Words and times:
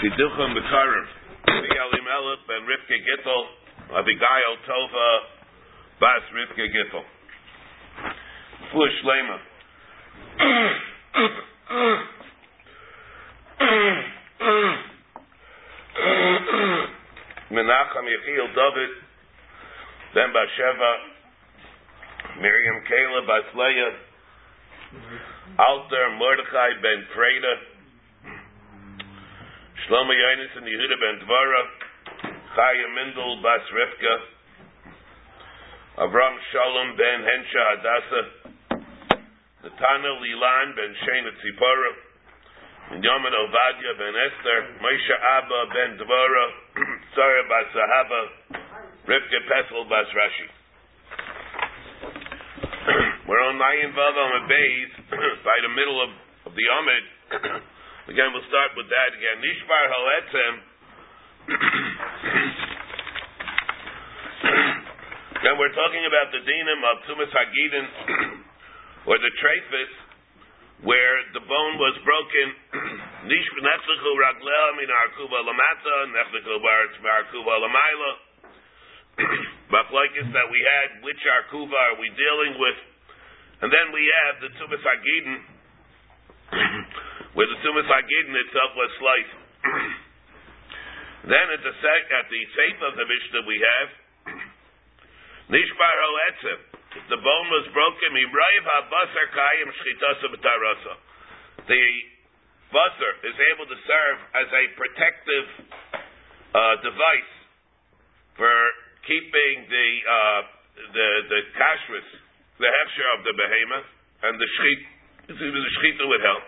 Chiduchim 0.00 0.52
Bekarim. 0.52 1.06
Elimelech 1.48 2.40
ben 2.48 2.62
Rivke 2.68 2.98
Gittel. 3.00 3.42
Abigail 3.96 4.56
Tova 4.68 5.20
Bas 6.00 6.22
Rivke 6.34 6.66
Gittel. 6.68 7.04
Fuhr 8.72 8.90
Shlema. 9.00 9.38
Menachem 17.50 18.04
Yechiel 18.04 18.54
David 18.54 18.90
ben 20.14 20.32
Basheva 20.34 20.92
Miriam 22.42 22.84
Kayla 22.84 23.26
Bas 23.26 23.46
Alter 25.58 26.10
Mordechai 26.18 26.82
ben 26.82 27.06
Freda 27.14 27.75
Shlomo 29.86 30.10
Yonis 30.10 30.50
and 30.58 30.66
Yehuda 30.66 30.98
ben 30.98 31.16
Dvara 31.22 31.62
Chaya 32.58 32.86
Mindel 32.90 33.38
Bas 33.38 33.62
Rivka 33.70 34.14
Avram 36.02 36.34
Shalom 36.50 36.98
ben 36.98 37.22
Hensha 37.22 37.62
Adasa, 37.70 38.22
Natana 39.62 40.10
Lilan 40.18 40.74
ben 40.74 40.90
Shena 40.90 41.30
Tzipora 41.38 42.98
Yaman 42.98 43.30
Ovadia 43.30 43.94
ben 43.94 44.10
Esther 44.26 44.74
Moshe 44.82 45.16
Abba 45.38 45.60
ben 45.70 45.94
Dvara 46.02 46.46
Sarah 47.14 47.46
Bas 47.46 47.70
Sahaba 47.70 48.22
Rivka 49.06 49.38
Pesel 49.46 49.86
Bas 49.88 50.10
Rashi 50.10 50.48
We're 53.28 53.38
on 53.38 53.54
Nayin 53.54 53.94
Vav 53.94 54.16
on 54.18 54.32
a 54.42 54.48
base 54.48 54.94
by 55.46 55.58
the 55.62 55.70
middle 55.78 56.02
of, 56.02 56.10
of 56.50 56.52
the 56.58 56.66
Amid. 56.74 57.62
again, 58.06 58.30
we'll 58.30 58.46
start 58.46 58.70
with 58.78 58.86
that 58.86 59.10
again. 59.14 59.36
Nishbar 59.42 59.84
Haletzem. 59.90 60.54
then 65.42 65.54
we're 65.58 65.74
talking 65.74 66.04
about 66.06 66.30
the 66.30 66.42
dinim 66.42 66.80
of 66.86 66.96
Tumas 67.06 67.30
Hagidin, 67.34 67.86
or 69.10 69.18
the 69.18 69.32
Trefis, 69.42 69.92
where 70.86 71.16
the 71.34 71.42
bone 71.42 71.74
was 71.82 71.94
broken. 72.06 72.46
Nechlechu 73.26 74.10
Raglel 74.22 74.68
min 74.78 74.90
Arkuva 74.90 75.42
Lamata, 75.42 75.96
Nechlechu 76.14 76.62
Arkuva 76.62 77.54
Lamaila. 77.62 78.12
Machlokes 79.72 80.30
that 80.30 80.46
we 80.52 80.60
had, 80.62 81.02
which 81.02 81.22
Arkuva 81.26 81.74
are 81.74 81.98
we 81.98 82.06
dealing 82.14 82.54
with? 82.60 82.78
And 83.62 83.72
then 83.72 83.88
we 83.90 84.04
have 84.04 84.34
the 84.44 84.50
Tumas 84.60 84.84
Hagidin, 84.84 85.40
where 87.36 87.48
the 87.52 87.58
Tumas 87.60 87.84
Hagidin 87.84 88.32
itself 88.32 88.72
was 88.74 88.90
sliced. 88.96 89.36
then 91.32 91.46
at 91.52 91.60
the 91.60 91.74
sec, 91.76 92.02
at 92.16 92.26
the 92.32 92.42
safe 92.56 92.80
of 92.80 92.92
the 92.96 93.04
Mishnah 93.04 93.44
we 93.44 93.56
have 93.60 93.88
Nishbar 95.52 95.96
Hoetzim. 96.00 96.60
If 96.96 97.04
the 97.12 97.20
bone 97.20 97.48
was 97.52 97.68
broken, 97.76 98.16
Shchitasa. 99.68 100.96
The 101.68 101.84
basar 102.72 103.12
is 103.20 103.36
able 103.52 103.68
to 103.68 103.78
serve 103.84 104.18
as 104.32 104.48
a 104.48 104.64
protective 104.80 105.46
uh, 106.56 106.74
device 106.80 107.32
for 108.40 108.56
keeping 109.04 109.68
the 109.68 109.88
uh, 110.08 110.40
the 110.88 111.08
the 111.28 111.40
kashrus 111.52 112.08
the 112.56 112.68
hefsher 112.68 113.08
of 113.16 113.20
the 113.28 113.34
behemoth 113.36 113.88
and 114.24 114.40
the 114.40 114.48
shchit, 114.48 114.80
the 115.28 115.36
shchita 115.36 116.04
would 116.08 116.24
help, 116.24 116.44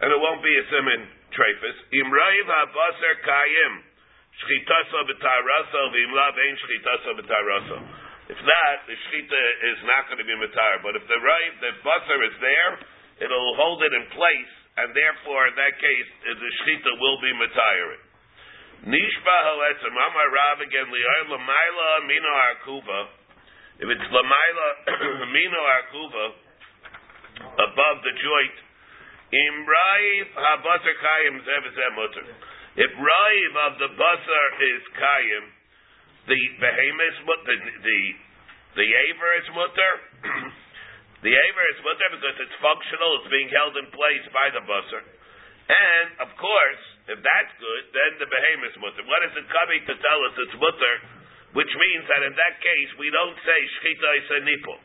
and 0.00 0.08
it 0.12 0.18
won't 0.20 0.42
be 0.42 0.54
a 0.54 0.64
simin 0.70 1.02
trefus. 1.34 1.76
Imraiv 1.94 2.46
habaser 2.46 3.14
kayim 3.26 3.88
ein. 4.38 4.54
If 8.28 8.36
not, 8.44 8.76
the 8.86 8.92
shchita 8.94 9.42
is 9.72 9.78
not 9.88 10.06
going 10.06 10.20
to 10.20 10.28
be 10.28 10.36
matar. 10.36 10.82
But 10.84 10.94
if 10.94 11.02
the 11.08 11.16
right, 11.16 11.52
the 11.64 11.72
basar 11.82 12.20
is 12.22 12.36
there, 12.38 12.78
it'll 13.24 13.56
hold 13.56 13.82
it 13.82 13.92
in 13.92 14.04
place, 14.14 14.52
and 14.76 14.94
therefore, 14.94 15.48
in 15.48 15.56
that 15.56 15.74
case, 15.80 16.08
the 16.22 16.50
shchita 16.62 16.92
will 17.00 17.18
be 17.20 17.32
matar. 17.34 17.98
Nishba 18.86 19.36
haletzim 19.42 19.90
amar 19.90 20.30
rav 20.30 20.60
again 20.60 20.86
mino. 20.86 21.08
If 23.78 23.88
it's 23.88 24.06
lamaila 24.12 24.68
mino 25.34 25.60
akuva 25.82 26.26
above 27.58 27.96
the 28.06 28.12
joint, 28.22 28.67
im 29.32 29.56
raiv 29.66 30.26
habasar 30.34 30.96
kayim 31.00 31.36
mutter. 31.94 32.26
If 32.76 32.90
raiv 32.94 33.52
of 33.66 33.72
the 33.78 33.90
basar 33.98 34.48
is 34.62 34.82
kayim, 34.96 35.44
the 36.28 36.40
behemoth 36.60 37.18
the 37.44 37.56
the 37.84 38.00
the 38.76 38.88
aver 38.88 39.30
is 39.40 39.48
mutter. 39.54 39.92
the 41.26 41.34
aver 41.34 41.64
is 41.74 41.78
mutter 41.84 42.08
because 42.16 42.36
it's 42.40 42.56
functional; 42.62 43.10
it's 43.20 43.30
being 43.32 43.50
held 43.50 43.76
in 43.76 43.86
place 43.92 44.26
by 44.32 44.48
the 44.52 44.62
basar. 44.64 45.04
And 45.68 46.08
of 46.24 46.30
course, 46.40 46.84
if 47.12 47.20
that's 47.20 47.52
good, 47.60 47.84
then 47.92 48.10
the 48.20 48.28
behemoth 48.28 48.72
is 48.72 48.76
mutter. 48.80 49.02
What 49.04 49.22
is 49.28 49.32
it 49.36 49.46
coming 49.48 49.82
to 49.86 49.94
tell 49.96 50.20
us 50.28 50.34
it's 50.36 50.56
mutter? 50.56 51.18
which 51.56 51.72
means 51.72 52.04
that 52.08 52.20
in 52.28 52.34
that 52.36 52.60
case 52.60 52.90
we 53.00 53.08
don't 53.08 53.38
say 53.40 53.58
shchita 53.80 54.10
is 54.20 54.28
a 54.28 54.40
nipul. 54.44 54.78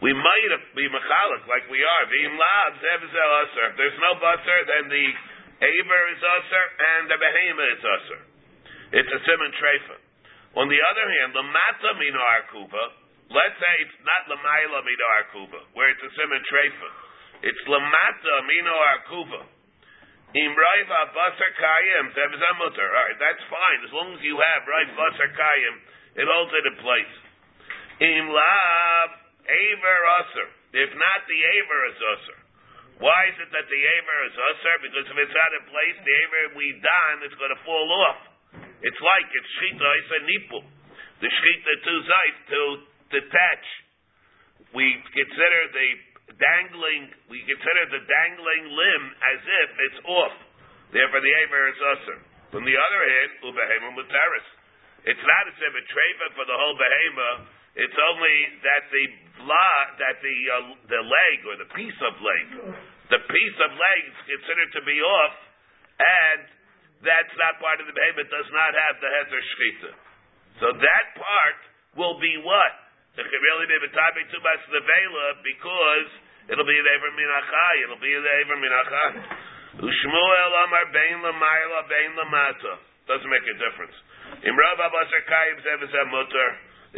We 0.00 0.16
might 0.16 0.52
be 0.72 0.88
mechalik 0.88 1.44
like 1.44 1.68
we 1.68 1.76
are. 1.84 2.04
V'im 2.08 2.32
lav 2.32 2.72
zevzel 2.80 3.32
aser. 3.44 3.66
If 3.68 3.76
there's 3.76 4.00
no 4.00 4.16
basar, 4.16 4.60
then 4.64 4.88
the 4.88 5.06
aver 5.60 6.02
is 6.16 6.22
aser 6.24 6.64
and 6.80 7.02
the 7.12 7.18
behema 7.20 7.64
is 7.76 7.82
aser. 7.84 8.20
It's 8.96 9.12
a 9.12 9.20
simon 9.28 9.52
treifa. 9.60 9.96
On 10.56 10.66
the 10.72 10.80
other 10.80 11.06
hand, 11.06 11.36
the 11.36 11.44
mata 11.44 11.90
mino 12.00 12.16
arkuva. 12.16 12.84
Let's 13.28 13.54
say 13.60 13.72
it's 13.84 14.00
not 14.02 14.26
lamaila 14.26 14.80
mino 14.82 15.06
arkuva, 15.20 15.60
where 15.76 15.92
it's 15.92 16.02
a 16.02 16.12
simon 16.16 16.42
treifa. 16.48 16.88
It's 17.44 17.62
lamata 17.68 18.34
mino 18.48 18.72
arkuva. 18.72 19.40
Im 20.32 20.52
raiva 20.56 21.00
basar 21.12 21.52
kayim 21.60 22.08
mutter. 22.56 22.88
All 22.88 23.04
right, 23.04 23.20
that's 23.20 23.44
fine 23.52 23.80
as 23.84 23.92
long 23.92 24.16
as 24.16 24.20
you 24.24 24.40
have 24.40 24.64
right 24.64 24.90
basar 24.96 25.28
kayim, 25.28 25.74
it 26.16 26.24
holds 26.24 26.56
it 26.56 26.64
in 26.72 26.76
place. 26.80 27.14
Im 28.00 28.32
lav 28.32 29.19
aver 29.50 29.98
aser. 30.22 30.48
If 30.86 30.90
not, 30.94 31.18
the 31.26 31.40
aver 31.42 31.80
is 31.90 31.98
aser. 31.98 32.38
Why 33.00 33.20
is 33.32 33.36
it 33.40 33.50
that 33.50 33.66
the 33.66 33.82
aver 33.82 34.18
is 34.28 34.36
aser? 34.36 34.76
Because 34.86 35.06
if 35.10 35.16
it's 35.18 35.34
not 35.34 35.50
in 35.58 35.64
place, 35.72 35.96
the 36.04 36.14
aver 36.14 36.42
we 36.54 36.66
done 36.78 37.16
it's 37.26 37.36
going 37.40 37.54
to 37.54 37.62
fall 37.66 37.88
off. 38.06 38.20
It's 38.80 39.00
like 39.02 39.26
it's 39.28 39.50
shchita 39.60 39.88
isa 40.04 40.18
nipul. 40.24 40.64
The 41.20 41.28
shchita 41.28 41.72
to 41.84 41.94
zayt 42.08 42.36
to 42.48 42.60
detach. 43.12 43.66
We 44.72 44.86
consider 45.12 45.60
the 45.74 45.88
dangling, 46.38 47.10
we 47.26 47.42
consider 47.42 47.84
the 47.90 48.02
dangling 48.06 48.64
limb 48.70 49.04
as 49.34 49.40
if 49.42 49.68
it's 49.90 50.00
off. 50.06 50.36
Therefore, 50.94 51.22
the 51.22 51.34
aver 51.44 51.62
is 51.70 51.80
usher. 51.98 52.18
From 52.50 52.66
the 52.66 52.74
other 52.74 53.02
hand, 53.06 53.30
ubehema 53.46 53.94
mutaris. 53.94 54.48
It's 55.06 55.24
not 55.24 55.44
as 55.48 55.56
if 55.56 55.72
a 55.72 55.84
treva 55.88 56.26
for 56.36 56.44
the 56.44 56.56
whole 56.56 56.76
behema. 56.76 57.28
It's 57.80 57.96
only 57.96 58.36
that 58.60 58.82
the 58.92 59.04
blah, 59.40 59.80
that 59.96 60.16
the 60.20 60.36
uh, 60.52 60.56
the 60.84 61.00
leg 61.00 61.36
or 61.48 61.56
the 61.64 61.70
piece 61.72 61.96
of 62.04 62.12
leg, 62.20 62.76
the 63.08 63.22
piece 63.24 63.58
of 63.64 63.70
leg 63.72 64.00
is 64.04 64.20
considered 64.36 64.70
to 64.76 64.82
be 64.84 65.00
off, 65.00 65.34
and 65.96 66.40
that's 67.00 67.32
not 67.40 67.56
part 67.56 67.80
of 67.80 67.88
the 67.88 67.96
behema. 67.96 68.20
It 68.20 68.28
does 68.28 68.50
not 68.52 68.76
have 68.76 69.00
the 69.00 69.08
heter 69.08 69.40
shchita. 69.40 69.90
So 70.60 70.66
that 70.76 71.06
part 71.16 71.58
will 71.96 72.20
be 72.20 72.36
what? 72.44 72.74
Can 73.16 73.24
really 73.24 73.66
be 73.68 73.76
b'tabi 73.88 74.22
tubas 74.28 74.62
nevela 74.68 75.26
because 75.40 76.08
it'll 76.52 76.68
be 76.68 76.76
the 76.76 76.92
Ever 77.00 77.10
Minachai. 77.16 77.74
It'll 77.84 78.00
be 78.00 78.12
the 78.12 78.32
Ever 78.44 78.56
Minachai. 78.60 79.10
Ushmuel 79.80 80.52
Amar 80.68 80.86
Bein 80.92 81.18
Lamayla 81.24 81.80
Bein 81.88 82.12
Lamata. 82.16 82.74
Doesn't 83.08 83.28
make 83.28 83.44
a 83.44 83.56
difference. 83.56 83.96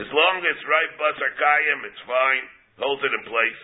As 0.00 0.08
long 0.08 0.36
as 0.40 0.56
right 0.64 0.92
Basar 0.96 1.32
Kayim, 1.36 1.80
it's 1.84 2.02
fine. 2.08 2.46
Holds 2.80 3.04
it 3.04 3.12
in 3.12 3.24
place. 3.28 3.60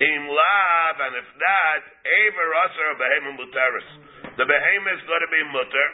Im 0.00 0.24
Lav, 0.28 0.94
and 1.00 1.14
if 1.20 1.28
not, 1.36 1.82
Ever 2.04 2.48
Asar 2.64 2.90
Behemoth 3.00 3.36
Mutaris. 3.40 3.88
The 4.36 4.44
Behemoth 4.44 4.96
is 5.00 5.04
going 5.08 5.24
to 5.24 5.32
be 5.32 5.42
Mutter. 5.52 5.88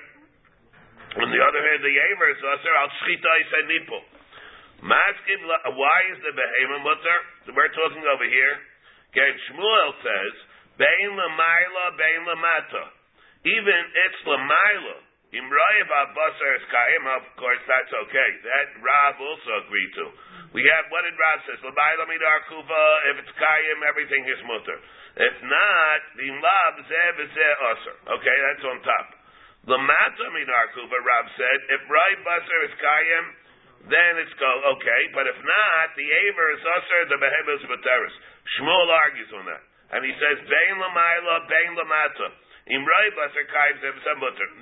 On 1.22 1.28
the 1.28 1.40
other 1.42 1.62
hand, 1.66 1.80
the 1.82 1.94
Ever 2.14 2.26
is 2.30 2.40
Asar 2.42 2.74
Al 2.82 2.90
Shchita 3.02 3.30
Isenipul. 3.46 4.02
Why 4.82 5.98
is 6.10 6.18
the 6.26 6.34
behemoth 6.34 6.82
mutter? 6.82 7.18
We're 7.54 7.70
talking 7.70 8.02
over 8.02 8.26
here. 8.26 8.54
Okay, 9.14 9.30
Shmuel 9.46 9.90
says, 10.02 10.34
Bein 10.74 11.10
lamaila, 11.14 11.84
bein 11.94 12.22
lamata. 12.26 12.84
Even 13.46 13.80
it's 13.94 14.20
lamaila. 14.26 14.96
Imrayev 15.32 15.88
abasar 15.88 16.52
is 16.60 16.64
kaim, 16.68 17.04
of 17.08 17.24
course, 17.40 17.64
that's 17.64 17.88
okay. 17.88 18.30
That 18.44 18.68
Rab 18.84 19.16
also 19.16 19.64
agreed 19.64 19.92
to. 19.96 20.06
We 20.52 20.60
have, 20.68 20.92
what 20.92 21.08
did 21.08 21.16
Rab 21.16 21.40
says? 21.48 21.56
Lamaila 21.64 22.04
midar 22.04 22.44
kuva, 22.52 22.84
if 23.08 23.24
it's 23.24 23.34
kaim, 23.40 23.78
everything 23.88 24.28
is 24.28 24.40
mutter. 24.44 24.76
If 25.16 25.36
not, 25.40 26.00
the 26.20 26.28
lab 26.36 26.74
zeh 26.84 27.10
v'zeh 27.16 27.54
usher. 27.72 27.96
Okay, 28.20 28.36
that's 28.44 28.64
on 28.68 28.78
top. 28.84 29.06
Lamata 29.72 30.26
minar 30.36 30.68
kuva, 30.76 30.98
Rab 31.00 31.26
said, 31.40 31.58
if 31.80 31.82
Rai 31.88 32.12
Basar 32.28 32.60
is 32.68 32.74
Kayim, 32.76 33.24
then 33.88 34.12
it's 34.20 34.36
go, 34.36 34.52
okay, 34.76 35.02
but 35.16 35.26
if 35.26 35.38
not, 35.42 35.86
the 35.96 36.06
Aver 36.06 36.48
is 36.54 36.62
Usher, 36.62 37.02
the 37.08 37.18
Behemoth 37.18 37.64
is 37.64 37.66
Bateris. 37.66 38.14
Shmuel 38.58 38.90
argues 38.90 39.32
on 39.34 39.48
that. 39.48 39.62
And 39.96 40.06
he 40.06 40.12
says, 40.20 40.38
Bain 40.44 40.74
Lamaila, 40.76 41.34
Bain 41.48 41.72
Lamata. 41.74 42.28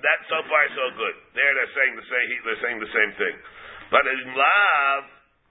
That 0.01 0.21
so 0.29 0.39
far 0.49 0.63
so 0.73 0.87
good. 0.97 1.17
There 1.37 1.53
they're 1.53 1.75
saying 1.77 1.95
the 2.01 2.09
same, 2.09 2.29
they're 2.45 2.63
saying 2.65 2.79
the 2.81 2.95
same 2.97 3.13
thing. 3.21 3.37
But 3.93 4.09
in 4.09 4.21
love, 4.33 5.03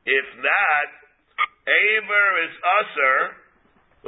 if 0.10 0.28
not, 0.42 0.88
Aver 1.70 2.30
is 2.50 2.54
Usher, 2.82 3.18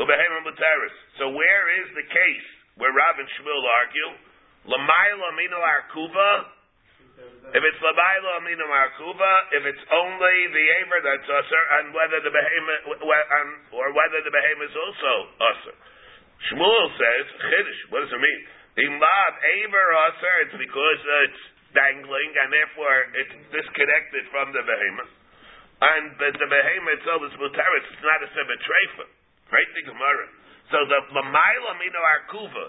Ubehemoth 0.02 0.50
Bateris. 0.50 0.96
So 1.22 1.30
where 1.30 1.66
is 1.84 1.94
the 1.94 2.08
case 2.10 2.48
where 2.82 2.90
Rav 2.90 3.20
and 3.22 3.30
Shmuel 3.38 3.66
argue? 3.78 4.12
Lamaila 4.66 5.30
Mino 5.38 5.60
Arkuva, 5.62 6.62
if 7.52 7.60
it's 7.60 7.82
labaylo 7.84 8.30
aminu 8.40 8.64
markuva, 8.64 9.34
if 9.52 9.68
it's 9.68 9.84
only 9.92 10.38
the 10.56 10.66
aver 10.82 11.00
that's 11.04 11.28
usher, 11.28 11.64
and 11.78 11.92
whether 11.92 12.24
the 12.24 12.32
behemoth, 12.32 13.04
or 13.76 13.92
whether 13.92 14.24
the 14.24 14.32
behemoth 14.32 14.72
is 14.72 14.78
also 14.78 15.14
usher. 15.38 15.76
Shmuel 16.50 16.86
says, 16.98 17.26
chiddush, 17.38 17.82
what 17.94 18.02
does 18.08 18.14
it 18.14 18.22
mean? 18.22 18.42
Imad 18.88 19.34
aver 19.38 19.88
usher, 20.10 20.36
it's 20.48 20.58
because 20.58 21.00
it's 21.30 21.44
dangling, 21.76 22.32
and 22.42 22.50
therefore 22.50 22.98
it's 23.14 23.36
disconnected 23.52 24.24
from 24.34 24.56
the 24.56 24.64
behemoth. 24.64 25.14
And 25.82 26.04
the, 26.18 26.30
the 26.34 26.50
behemoth 26.50 26.98
itself 27.02 27.22
is 27.30 27.34
mutaris, 27.38 27.86
it's 27.94 28.06
not 28.06 28.26
a 28.26 28.30
sebetrefa. 28.34 29.06
Right, 29.52 29.70
the 29.76 29.84
Gemara. 29.92 30.28
So 30.72 30.78
the 30.88 31.00
lamayla 31.12 31.70
aminu 31.76 32.00
arkuva 32.00 32.66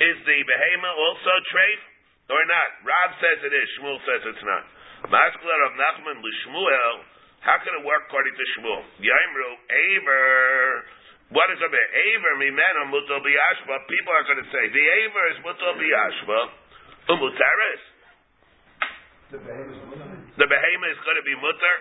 is 0.00 0.16
the 0.24 0.38
behemoth 0.42 0.96
also 0.98 1.34
treif? 1.52 1.94
or 2.30 2.44
not? 2.48 2.68
Rob 2.84 3.10
says 3.20 3.38
it 3.44 3.52
is. 3.52 3.66
Shmuel 3.76 4.00
says 4.08 4.22
it's 4.32 4.44
not. 4.44 4.64
Maskler 5.12 5.60
of 5.68 5.72
Nachman 5.76 6.24
l'Shmuel. 6.24 6.96
How 7.44 7.60
can 7.60 7.76
it 7.76 7.84
work 7.84 8.08
according 8.08 8.32
to 8.32 8.44
Shmuel? 8.56 8.82
Yaimru 9.04 9.50
Aver. 9.68 10.88
What 11.34 11.50
is 11.50 11.58
it? 11.58 11.66
Aver 11.66 12.34
mimena 12.38 12.86
mutal 12.94 13.18
biyashba. 13.18 13.74
People 13.90 14.12
are 14.14 14.26
going 14.30 14.38
to 14.38 14.48
say 14.54 14.62
the 14.70 14.86
Aver 14.86 15.24
is 15.34 15.38
mutal 15.42 15.74
biyashba. 15.74 16.38
Umutaris. 17.10 17.84
The 19.34 20.46
behemoth 20.46 20.94
is 20.94 21.02
going 21.02 21.18
to 21.18 21.26
be 21.26 21.34
mutter. 21.34 21.76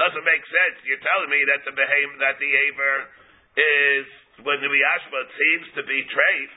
Doesn't 0.00 0.24
make 0.24 0.40
sense. 0.48 0.80
You're 0.88 1.04
telling 1.04 1.28
me 1.28 1.44
that 1.44 1.60
the 1.68 1.76
behemoth, 1.76 2.24
that 2.24 2.40
the 2.40 2.48
Aver 2.48 2.96
is 3.60 4.08
when 4.48 4.64
the 4.64 4.70
biyashba 4.72 5.18
seems 5.28 5.66
to 5.76 5.82
be 5.84 6.00
treif 6.08 6.50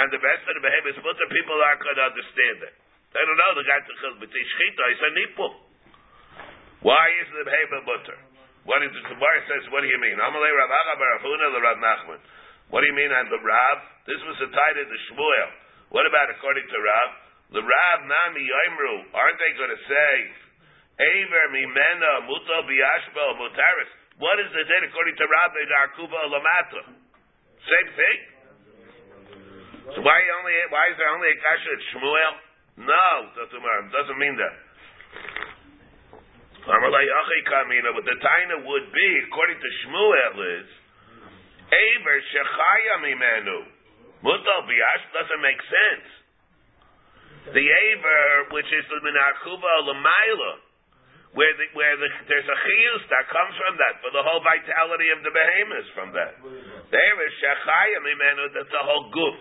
and 0.00 0.08
the 0.16 0.20
rest 0.20 0.48
of 0.48 0.56
the 0.56 0.64
behemoths 0.64 0.96
mutter, 1.04 1.28
people 1.28 1.60
aren't 1.60 1.84
going 1.84 1.98
to 2.00 2.06
understand 2.08 2.72
it. 2.72 2.74
They 3.12 3.20
don't 3.20 3.36
know 3.36 3.52
the 3.60 3.68
guy 3.68 3.84
to 3.84 3.94
kill 4.00 4.16
b'tei 4.16 4.44
shchita. 4.48 4.82
He's 4.96 5.02
a 5.04 5.12
nipul. 5.12 5.52
Why 6.88 7.04
is 7.20 7.28
the 7.36 7.44
behemoth 7.44 7.84
mutter? 7.84 8.16
What 8.70 8.86
the 8.86 9.02
Gemara 9.02 9.40
says? 9.50 9.66
What 9.74 9.82
do 9.82 9.90
you 9.90 9.98
mean? 9.98 10.14
What 10.14 10.30
do 12.78 12.86
you 12.86 12.94
mean 12.94 13.10
on 13.10 13.26
the 13.26 13.42
Rav? 13.42 13.76
This 14.06 14.22
was 14.22 14.38
a 14.46 14.50
title 14.54 14.86
to 14.86 14.98
Shmuel. 15.10 15.50
What 15.90 16.06
about 16.06 16.30
according 16.30 16.70
to 16.70 16.78
Rav? 16.78 17.08
The 17.50 17.66
Rav 17.66 17.98
Nami 18.06 18.46
Yomru. 18.46 19.10
Aren't 19.10 19.42
they 19.42 19.58
going 19.58 19.74
to 19.74 19.82
say 19.90 20.14
Aver 21.02 21.50
Mimena 21.50 22.30
Muto 22.30 22.62
Biashba 22.62 23.42
Mutaris? 23.42 23.90
What 24.22 24.38
is 24.38 24.46
the 24.54 24.62
date 24.62 24.86
according 24.86 25.18
to 25.18 25.26
Rav 25.26 25.50
in 25.58 25.66
Arkuva 25.74 26.30
Lamata? 26.30 26.94
Same 27.66 27.90
thing. 27.98 28.18
So 29.98 30.06
why 30.06 30.14
only 30.38 30.54
why 30.70 30.94
is 30.94 30.96
there 31.02 31.10
only 31.10 31.26
a 31.26 31.38
kasha 31.42 31.74
at 31.74 31.82
Shmuel? 31.90 32.34
No, 32.86 33.34
doesn't 33.34 34.18
mean 34.22 34.38
that. 34.38 34.54
But 36.70 38.06
the 38.06 38.18
taina 38.22 38.56
would 38.62 38.86
be, 38.94 39.08
according 39.26 39.58
to 39.58 39.68
Shmuel, 39.82 40.36
is 40.62 40.68
Aver 41.70 42.18
shechaya 42.30 42.94
mimenu. 43.02 43.58
Mutal 44.22 44.60
biash 44.68 45.04
doesn't 45.14 45.42
make 45.42 45.60
sense. 45.66 46.08
The 47.56 47.66
Aver, 47.66 48.54
which 48.54 48.70
is 48.70 48.84
the 48.86 49.00
minakuba 49.02 49.72
lamaila, 49.90 50.52
where 51.34 51.54
the, 51.58 51.66
where 51.74 51.96
the, 51.98 52.08
there's 52.26 52.46
a 52.46 52.58
chiyus 52.58 53.02
that 53.10 53.26
comes 53.30 53.54
from 53.58 53.74
that, 53.78 54.02
for 54.02 54.10
the 54.14 54.22
whole 54.22 54.42
vitality 54.42 55.08
of 55.14 55.22
the 55.26 55.32
behemoths 55.32 55.90
from 55.94 56.08
that. 56.14 56.38
The 56.42 56.98
Aver 56.98 57.28
shechaya 57.42 57.98
mimenu, 58.06 58.44
that's 58.54 58.70
the 58.70 58.84
whole 58.86 59.10
goof 59.10 59.38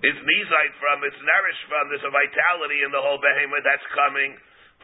is 0.00 0.16
nizite 0.16 0.74
from, 0.80 1.04
it's 1.04 1.20
nourished 1.20 1.64
from, 1.68 1.92
there's 1.92 2.08
a 2.08 2.12
vitality 2.12 2.80
in 2.80 2.88
the 2.88 3.02
whole 3.04 3.20
behemoth 3.20 3.64
that's 3.68 3.84
coming 3.92 4.32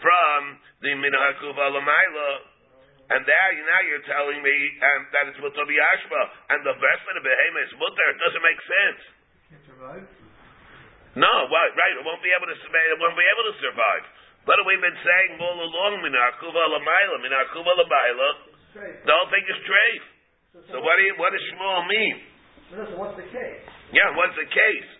from 0.00 0.40
the 0.82 0.92
minakuva 0.96 1.64
lamaila. 1.72 2.30
And 3.06 3.22
there, 3.22 3.50
now 3.62 3.80
you're 3.86 4.02
telling 4.02 4.42
me 4.42 4.56
um, 4.82 5.00
that 5.14 5.30
it's 5.30 5.38
mutar 5.38 5.62
biyashba, 5.62 6.20
and 6.50 6.58
the 6.66 6.74
rest 6.74 7.02
of 7.06 7.22
behemoth 7.22 7.66
is 7.70 7.74
mutar. 7.78 8.06
It 8.10 8.18
doesn't 8.18 8.44
make 8.44 8.60
sense. 8.66 9.02
No, 11.16 11.32
what, 11.48 11.68
right? 11.78 11.94
It 11.96 12.04
won't 12.04 12.20
be 12.20 12.34
able 12.34 12.50
to. 12.50 12.56
It 12.58 12.98
won't 12.98 13.14
be 13.14 13.28
able 13.30 13.46
to 13.46 13.56
survive. 13.62 14.04
What 14.46 14.58
have 14.58 14.66
we 14.66 14.78
been 14.78 14.98
saying 15.00 15.38
all 15.38 15.58
along? 15.58 16.02
Minakuva 16.02 16.62
lamaila, 16.66 17.16
minakuva 17.22 17.72
lamaila. 17.78 18.28
The 18.76 19.12
whole 19.14 19.30
thing 19.32 19.46
is 19.48 19.58
treif. 19.64 20.02
So, 20.52 20.58
so 20.72 20.76
what, 20.84 20.96
do 21.00 21.02
you, 21.08 21.14
what 21.16 21.32
does 21.32 21.40
Shmuel 21.52 21.88
mean? 21.88 22.16
So 22.68 22.96
what's 23.00 23.16
the 23.16 23.28
case? 23.28 23.64
Yeah, 23.92 24.12
what's 24.18 24.36
the 24.36 24.48
case? 24.50 24.90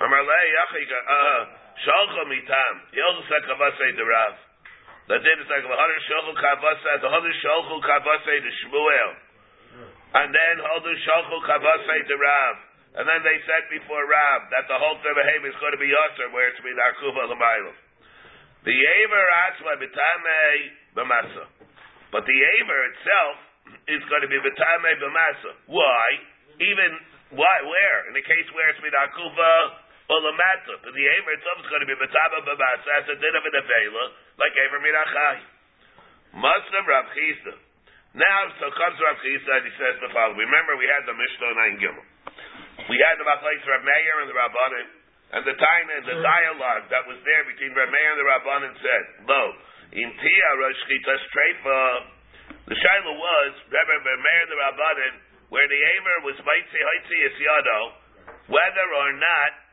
Yachiga, 0.00 0.98
uh, 0.98 1.40
Shalcha 1.82 2.22
mitam. 2.30 2.74
He 2.94 3.00
also 3.02 3.26
said 3.26 3.42
Kavasei 3.50 3.98
the 3.98 4.06
Rav. 4.06 4.34
That 5.10 5.20
did 5.20 5.36
is 5.36 5.48
like 5.50 5.66
the 5.66 5.68
Hadar 5.68 6.00
Shalchu 6.06 6.32
Kavasei, 6.38 6.94
the 7.02 7.10
Hadar 7.10 7.34
Shalchu 7.42 7.76
Kavasei 7.82 8.38
the 8.40 8.52
Shmuel. 8.62 9.10
And 10.22 10.30
then 10.30 10.54
Hadar 10.62 10.96
Shalchu 11.02 11.38
Kavasei 11.42 12.00
the 12.06 12.16
Rav. 12.16 12.56
And 12.94 13.10
then 13.10 13.26
they 13.26 13.38
said 13.42 13.66
before 13.74 14.06
Rav 14.06 14.54
that 14.54 14.70
the 14.70 14.78
whole 14.78 14.94
Tevahem 15.02 15.42
is 15.50 15.56
going 15.58 15.74
to 15.74 15.82
be 15.82 15.90
Yasser, 15.90 16.30
where 16.30 16.46
it's 16.46 16.62
been 16.62 16.78
Arkuva 16.78 17.26
Lamaylam. 17.26 17.74
The 18.62 18.76
Aver 18.80 19.26
Atzma 19.50 19.72
B'tamei 19.82 20.56
B'masa. 20.94 21.44
But 22.14 22.22
the 22.22 22.38
Aver 22.38 22.80
itself 22.94 23.36
is 23.90 24.02
going 24.06 24.22
to 24.22 24.30
be 24.30 24.38
B'tamei 24.38 24.94
B'masa. 25.02 25.58
Why? 25.66 26.06
Even, 26.62 26.90
why, 27.34 27.56
where? 27.66 28.06
In 28.06 28.14
the 28.14 28.22
case 28.22 28.46
where 28.54 28.70
it's 28.70 28.78
been 28.78 28.94
Arkuva 28.94 29.83
Ulamata. 30.10 30.74
But 30.84 30.92
the 30.92 31.06
Aver 31.06 31.32
itself 31.36 31.58
is 31.64 31.68
going 31.72 31.84
to 31.84 31.90
be 31.90 31.96
Betaba 31.96 32.44
Babasa 32.44 32.90
as 33.00 33.06
a 33.08 33.16
din 33.16 33.34
of 33.34 33.44
an 33.44 33.56
Avela, 33.56 34.04
like 34.36 34.52
Aver 34.52 34.80
Mirachai. 34.84 35.36
Muslim 36.34 36.84
Rav 36.84 37.06
Chisda. 37.14 37.54
Now, 38.14 38.40
so 38.62 38.70
comes 38.74 38.98
Rav 38.98 39.18
Chisda 39.22 39.50
and 39.58 39.64
he 39.66 39.74
says 39.78 39.94
the 40.02 40.10
following. 40.10 40.38
Remember, 40.38 40.76
we 40.76 40.86
had 40.90 41.06
the 41.06 41.14
Mishnah 41.14 41.54
Nine 41.56 41.76
Gimel. 41.78 42.06
We 42.90 42.98
had 43.00 43.16
the 43.16 43.26
Machlais 43.26 43.64
Rav 43.64 43.82
Meir 43.86 44.16
and 44.22 44.28
the 44.28 44.36
Rabbanim, 44.36 44.88
and 45.34 45.42
the 45.46 45.56
time 45.56 45.86
and 45.94 46.04
the 46.04 46.18
dialogue 46.20 46.84
that 46.90 47.06
was 47.08 47.18
there 47.24 47.42
between 47.48 47.72
Rav 47.72 47.88
Meir 47.88 48.10
and 48.12 48.20
the 48.20 48.28
Rabbanim 48.28 48.74
said, 48.76 49.04
Lo, 49.24 49.42
in 49.94 50.08
Tia 50.10 50.50
Rosh 50.58 50.82
Chita 50.90 51.14
Streifa, 51.30 51.80
the 52.68 52.76
Shiloh 52.76 53.16
was, 53.16 53.52
Rabbi 53.72 53.96
Meir 54.04 54.40
and 54.42 54.52
the 54.52 54.60
Rabbanim, 54.60 55.14
where 55.48 55.66
the 55.70 55.80
Aver 55.80 56.16
was 56.28 56.36
Maitzi 56.42 56.80
Haitzi 56.82 57.18
Yado, 57.40 57.80
whether 58.50 58.86
or 59.00 59.10
not 59.16 59.63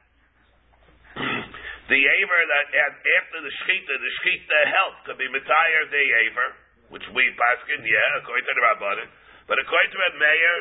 the 1.91 2.00
aver 2.00 2.41
that 2.48 2.67
after 2.71 3.43
the 3.43 3.51
shechita, 3.67 3.93
the 4.00 4.12
shechita 4.24 4.60
help 4.71 4.95
could 5.03 5.19
be 5.19 5.27
mitayar 5.27 5.83
the 5.91 6.05
aver, 6.24 6.50
which 6.88 7.03
we 7.12 7.24
paskin, 7.36 7.83
yeah, 7.83 8.24
according 8.24 8.48
to 8.48 8.53
the 8.55 8.63
rabbanim. 8.63 9.10
But 9.43 9.60
according 9.60 9.91
to 9.91 10.00
Reb 10.00 10.15
Meir, 10.15 10.55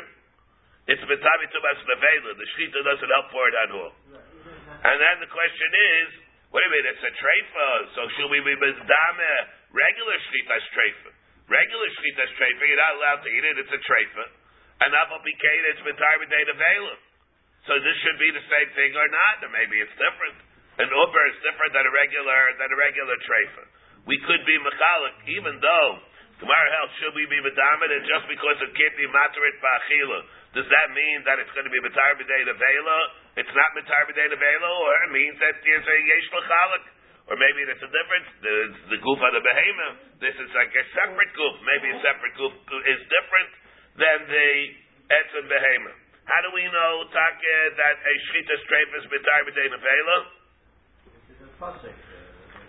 it's 0.90 1.04
mitabi 1.06 1.46
tubas 1.54 1.78
levela. 1.86 2.34
The 2.34 2.46
shechita 2.58 2.82
doesn't 2.82 3.10
help 3.14 3.30
for 3.30 3.46
it 3.46 3.54
at 3.62 3.70
all. 3.70 3.94
And 4.82 4.96
then 4.98 5.16
the 5.22 5.30
question 5.30 5.70
is, 6.02 6.08
wait 6.50 6.66
a 6.66 6.70
minute, 6.74 6.98
it's 6.98 7.06
a 7.06 7.14
treifa, 7.14 7.68
so 7.94 8.00
should 8.18 8.30
we 8.34 8.42
be 8.42 8.58
mizdame 8.58 9.32
regular 9.70 10.18
shechita 10.26 10.56
treifa? 10.74 11.10
Regular 11.46 11.88
shechita 11.94 12.26
treifa, 12.42 12.62
you're 12.66 12.82
not 12.82 12.94
allowed 12.98 13.22
to 13.22 13.30
eat 13.30 13.46
it. 13.46 13.54
It's 13.54 13.70
a 13.70 13.82
treifa, 13.86 14.24
and 14.82 14.98
apple 14.98 15.22
picade, 15.22 15.78
it's 15.78 15.82
mitabi 15.86 16.26
day 16.26 16.42
So 17.70 17.78
this 17.78 17.96
should 18.02 18.18
be 18.18 18.34
the 18.34 18.42
same 18.50 18.70
thing 18.74 18.98
or 18.98 19.06
not, 19.14 19.46
or 19.46 19.50
maybe 19.54 19.78
it's 19.78 19.94
different. 19.94 20.49
An 20.80 20.88
uber 20.88 21.24
is 21.28 21.36
different 21.44 21.72
than 21.76 21.84
a 21.84 21.92
regular 21.92 22.40
than 22.56 22.68
a 22.72 22.78
regular 22.80 23.16
treifa. 23.20 23.64
We 24.08 24.16
could 24.24 24.42
be 24.48 24.56
mechalik, 24.64 25.16
even 25.28 25.60
though 25.60 25.90
Gemara 26.40 26.68
held 26.72 26.88
should 26.96 27.12
we 27.12 27.28
be 27.28 27.36
medamed, 27.44 27.92
and 27.92 28.00
just 28.08 28.24
because 28.32 28.56
it 28.64 28.72
can't 28.72 28.96
be 28.96 29.04
materit 29.12 29.56
ba'achila, 29.60 30.20
does 30.56 30.64
that 30.72 30.88
mean 30.96 31.20
that 31.28 31.36
it's 31.36 31.52
going 31.52 31.68
to 31.68 31.74
be 31.74 31.84
matar 31.84 32.16
b'dei 32.16 32.48
nevela? 32.48 32.98
It's 33.36 33.52
not 33.52 33.68
matar 33.76 34.08
b'dei 34.08 34.24
nevela, 34.32 34.70
or 34.72 34.90
it 35.04 35.12
means 35.12 35.36
that 35.36 35.60
there's 35.60 35.84
a 35.84 35.96
yesh 36.08 36.28
mechalik. 36.32 36.84
Or 37.28 37.36
maybe 37.38 37.62
there's 37.62 37.84
a 37.84 37.92
difference. 37.92 38.28
The 38.88 38.98
goof 38.98 39.20
of 39.22 39.30
the 39.36 39.44
behemoth. 39.44 40.18
This 40.18 40.34
is 40.34 40.50
like 40.50 40.74
a 40.74 40.84
separate 40.96 41.30
goof. 41.36 41.54
Maybe 41.62 41.94
a 41.94 41.98
separate 42.02 42.34
goof 42.34 42.50
is 42.88 43.00
different 43.06 43.50
than 44.00 44.18
the 44.26 44.50
etzem 45.12 45.46
behemoth. 45.46 46.00
How 46.26 46.40
do 46.42 46.50
we 46.56 46.66
know, 46.72 47.06
Taka, 47.12 47.56
that 47.78 47.96
a 48.00 48.14
shchita 48.26 48.54
strafe 48.64 48.92
is 48.98 49.06
matar 49.12 49.44
b'dei 49.46 49.68
nevela? 49.70 50.39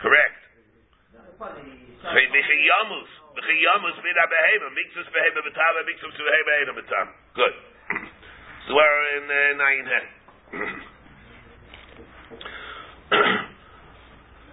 Correct. 0.03 0.35
V'chiyamus. 2.03 3.09
V'chiyamus 3.39 3.97
mina 4.03 4.23
behema. 4.27 4.67
Mixus 4.75 5.07
behema 5.15 5.41
b'tama. 5.47 5.79
Mixus 5.87 6.17
behema 6.19 6.75
b'tama. 6.75 7.11
Good. 7.35 7.55
So 8.61 8.77
we're 8.77 9.17
in 9.17 9.25
uh, 9.25 9.57
nine 9.57 9.85
head. 9.89 10.05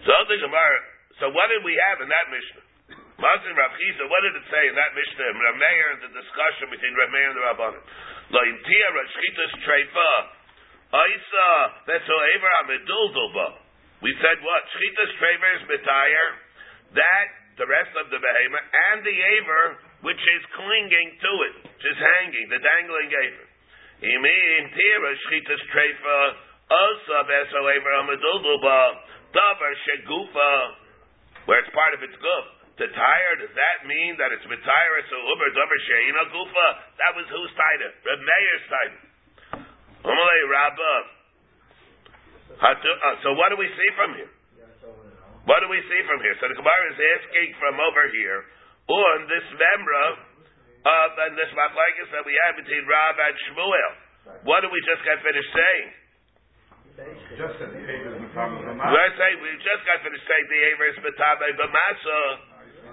so 0.09 0.13
the 0.33 0.37
Gemara. 0.41 0.81
So 1.21 1.29
what 1.29 1.53
did 1.53 1.61
we 1.61 1.77
have 1.77 2.01
in 2.01 2.09
that 2.09 2.27
Mishnah? 2.33 2.65
Mazin 3.21 3.53
Rav 3.53 3.75
Chisda, 3.77 4.09
what 4.09 4.23
did 4.25 4.33
it 4.39 4.47
say 4.49 4.65
in 4.71 4.75
that 4.79 4.97
Mishnah? 4.97 5.29
Rav 5.29 5.57
Meir, 5.61 6.09
the 6.09 6.15
discussion 6.15 6.73
between 6.73 6.95
Rav 6.97 7.11
Meir 7.11 7.29
and 7.29 7.37
the 7.37 7.45
Rabbanim. 7.53 7.83
Lo 8.31 8.41
intia 8.47 8.89
Rashchitas 8.97 9.53
Treifa. 9.61 10.11
Aisa 10.95 11.49
Betzoever 11.85 12.53
Amidulzulba. 12.65 13.68
We 14.03 14.13
said 14.23 14.39
what? 14.47 14.63
Shchitas 14.71 15.11
Treiver 15.19 15.51
is 15.59 15.65
Betayr. 15.67 16.29
That, 16.95 17.29
the 17.59 17.67
rest 17.67 17.93
of 17.99 18.11
the 18.15 18.21
behemoth, 18.23 18.69
and 18.95 18.99
the 19.03 19.17
Aver, 19.17 19.65
which 20.07 20.23
is 20.23 20.43
clinging 20.55 21.09
to 21.19 21.33
it, 21.51 21.55
which 21.67 21.87
is 21.87 21.99
hanging, 21.99 22.47
the 22.49 22.63
dangling 22.63 23.11
Aver. 23.11 23.47
Imin 24.07 24.63
Tira 24.71 25.11
Shchitas 25.27 25.63
Treifa. 25.75 26.19
Asa 26.69 27.19
Betzoever 27.27 27.93
Amidulzulba. 28.07 28.81
Davar 29.35 29.73
Shegufa. 29.83 30.53
Where 31.47 31.59
it's 31.65 31.73
part 31.75 31.97
of 31.97 32.03
its 32.05 32.15
goof 32.21 32.59
the 32.79 32.87
tire, 32.95 33.35
does 33.43 33.51
that 33.59 33.79
mean 33.91 34.15
that 34.23 34.31
it's 34.31 34.47
mitire 34.47 35.01
so 35.11 35.17
uber 35.19 35.51
dover 35.51 35.79
sheina 35.83 36.31
gufa? 36.31 36.69
That 37.03 37.13
was 37.19 37.27
whose 37.27 37.51
tire? 37.59 37.91
Reb 38.07 38.21
Meir's 38.23 38.65
tire. 38.71 38.99
Umalei 40.07 40.43
Rabba. 40.47 41.18
Uh, 42.57 43.15
so 43.21 43.37
what 43.37 43.53
do 43.53 43.57
we 43.61 43.69
see 43.69 43.91
from 43.95 44.17
here? 44.17 44.33
What 45.45 45.65
do 45.65 45.69
we 45.69 45.81
see 45.81 46.01
from 46.05 46.21
here? 46.21 46.37
So 46.41 46.49
the 46.49 46.57
Gemara 46.57 46.85
is 46.93 47.01
asking 47.21 47.57
from 47.61 47.81
over 47.81 48.05
here 48.13 48.41
on 48.89 49.17
this 49.29 49.47
memra 49.57 50.05
of 50.85 51.09
and 51.17 51.33
this 51.37 51.51
machlekes 51.53 52.09
that 52.13 52.25
we 52.25 52.33
have 52.45 52.57
between 52.57 52.85
Rav 52.89 53.17
and 53.17 53.35
Shmuel. 53.49 53.93
What 54.45 54.61
do 54.61 54.69
we 54.69 54.81
just 54.85 55.01
get 55.09 55.21
finished 55.25 55.53
saying? 55.53 55.89
Just 57.39 57.55
said 57.63 57.71
the 57.71 57.79
Aver 57.79 58.19
is 58.19 58.21
Matama 58.27 58.59
Let's 58.91 59.17
say 59.17 59.31
we 59.39 59.55
just 59.63 59.83
got 59.87 60.03
finished 60.03 60.27
saying 60.27 60.47
the 60.51 60.61
Aver 60.75 60.87
is 60.91 60.99
Matama 61.01 61.47
B'masa. 61.55 62.21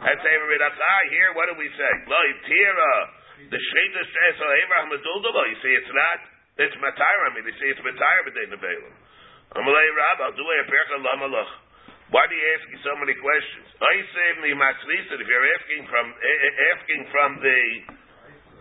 Let's 0.03 0.21
say 0.21 0.33
we're 0.37 0.59
ah, 0.59 1.01
here. 1.11 1.31
What 1.33 1.47
do 1.49 1.55
we 1.57 1.67
say? 1.73 1.93
Lo 2.05 2.21
tira. 2.45 2.95
The 3.51 3.59
says 3.59 4.33
so 4.39 4.45
Aver 4.47 4.77
Hamaduldulo. 4.85 5.41
You 5.49 5.57
see, 5.59 5.73
it's 5.75 5.91
not. 5.91 6.19
It's 6.55 6.75
Matira. 6.79 7.23
I 7.27 7.35
mean, 7.35 7.43
you 7.43 7.55
see, 7.59 7.67
it's 7.67 7.83
Matira 7.83 8.21
b'dei 8.27 8.47
nevelim. 8.47 8.95
Amalei 9.53 9.89
Rab, 9.93 10.17
I'll 10.25 10.33
do 10.33 10.41
a 10.41 10.63
percha 10.65 10.97
lamalach. 11.05 11.51
Why 12.13 12.21
do 12.29 12.33
you 12.37 12.45
ask 12.57 12.65
so 12.85 12.93
many 13.01 13.17
questions? 13.17 13.65
I 13.81 13.95
say 14.13 14.27
me 14.45 14.53
matzlisid. 14.53 15.17
If 15.21 15.25
you're 15.25 15.49
asking 15.57 15.89
from 15.89 16.05
eh, 16.13 16.45
eh, 16.45 16.69
asking 16.77 17.01
from 17.09 17.29
the, 17.41 17.61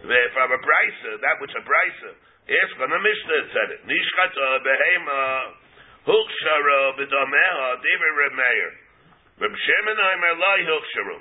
the 0.09 0.21
from 0.33 0.49
a 0.53 0.61
brisa, 0.65 1.21
that 1.21 1.37
which 1.45 1.53
a 1.53 1.61
brisa. 1.61 2.11
Ask 2.45 2.77
on 2.81 2.89
the 2.93 3.01
Mishnah 3.01 3.41
said 3.53 3.69
it. 3.73 3.81
Nishchata 3.85 4.49
behema 4.65 5.21
hukshara 6.09 6.81
b'dameha 6.97 7.69
David 7.85 8.13
Reb 8.21 8.35
Meir. 8.37 8.71
Reb 9.45 9.55
Shimon 9.57 9.99
Aimer 10.01 10.35
Lai 10.41 10.61
Hilksharu. 10.65 11.19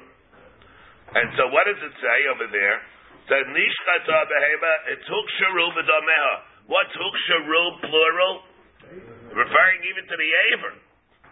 And 1.16 1.28
so 1.36 1.48
what 1.52 1.68
does 1.68 1.80
it 1.80 1.96
say 2.00 2.20
over 2.32 2.48
there? 2.52 2.78
It 2.80 3.26
says 3.28 3.46
Nishchata 3.52 4.20
behema, 4.32 4.74
it's 4.96 5.08
Hilksharu 5.12 5.66
b'dameha. 5.76 6.34
What's 6.72 6.96
Hilksharu 6.96 7.64
plural? 7.84 8.48
Referring 9.34 9.82
even 9.90 10.06
to 10.06 10.16
the 10.16 10.30
Aver. 10.54 10.74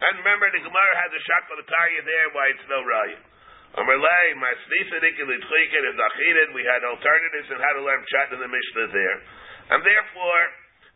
And 0.01 0.13
remember 0.25 0.49
the 0.49 0.65
Gemara 0.65 0.93
had 0.97 1.13
the 1.13 1.21
Shaklataya 1.21 2.01
there 2.01 2.27
why 2.33 2.49
it's 2.49 2.65
no 2.65 2.81
Raya. 2.81 3.21
Amalei, 3.77 4.25
Masnisa 4.41 4.97
Nikilitzchikin 4.99 5.83
and 5.85 5.95
Dachidin, 5.95 6.49
we 6.57 6.65
had 6.65 6.81
alternatives 6.83 7.47
in 7.53 7.61
how 7.61 7.73
to 7.77 7.85
learn 7.85 8.01
Chat 8.09 8.33
in 8.33 8.41
the 8.41 8.49
Mishnah 8.49 8.89
there. 8.91 9.17
And 9.71 9.79
therefore, 9.85 10.41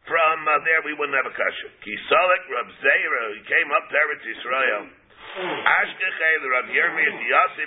from 0.09 0.37
uh, 0.49 0.59
there 0.65 0.81
we 0.83 0.97
wouldn't 0.97 1.15
have 1.15 1.29
a 1.29 1.35
kasha. 1.37 1.69
Kisalik 1.85 2.43
Rab 2.51 2.69
Zeira, 2.81 3.23
he 3.37 3.41
came 3.47 3.69
up 3.69 3.85
to 3.85 3.95
Eretz 3.95 4.25
Yisrael. 4.25 4.89
Ashkechei 5.37 6.35
Rab 6.49 6.67
Yasi. 6.73 7.63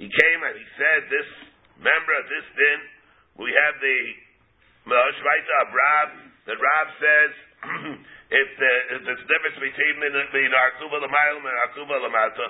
He 0.00 0.08
came 0.08 0.40
and 0.42 0.54
he 0.56 0.66
said, 0.80 1.12
this 1.12 1.28
member 1.76 2.14
of 2.16 2.24
this 2.32 2.46
din, 2.56 2.80
we 3.36 3.52
have 3.52 3.76
the 3.78 3.98
Shmaitza 4.88 5.54
of 5.68 6.31
That 6.46 6.58
Rab 6.58 6.88
says, 6.98 7.32
if, 8.42 8.48
the, 8.58 8.72
if 8.98 9.00
there's 9.06 9.22
a 9.22 9.28
difference 9.30 9.58
between 9.62 10.02
between 10.02 10.50
Arkuba 10.50 10.98
Lamayel 10.98 11.38
and 11.38 11.58
Arkuba 11.70 12.02
Lamata, 12.02 12.46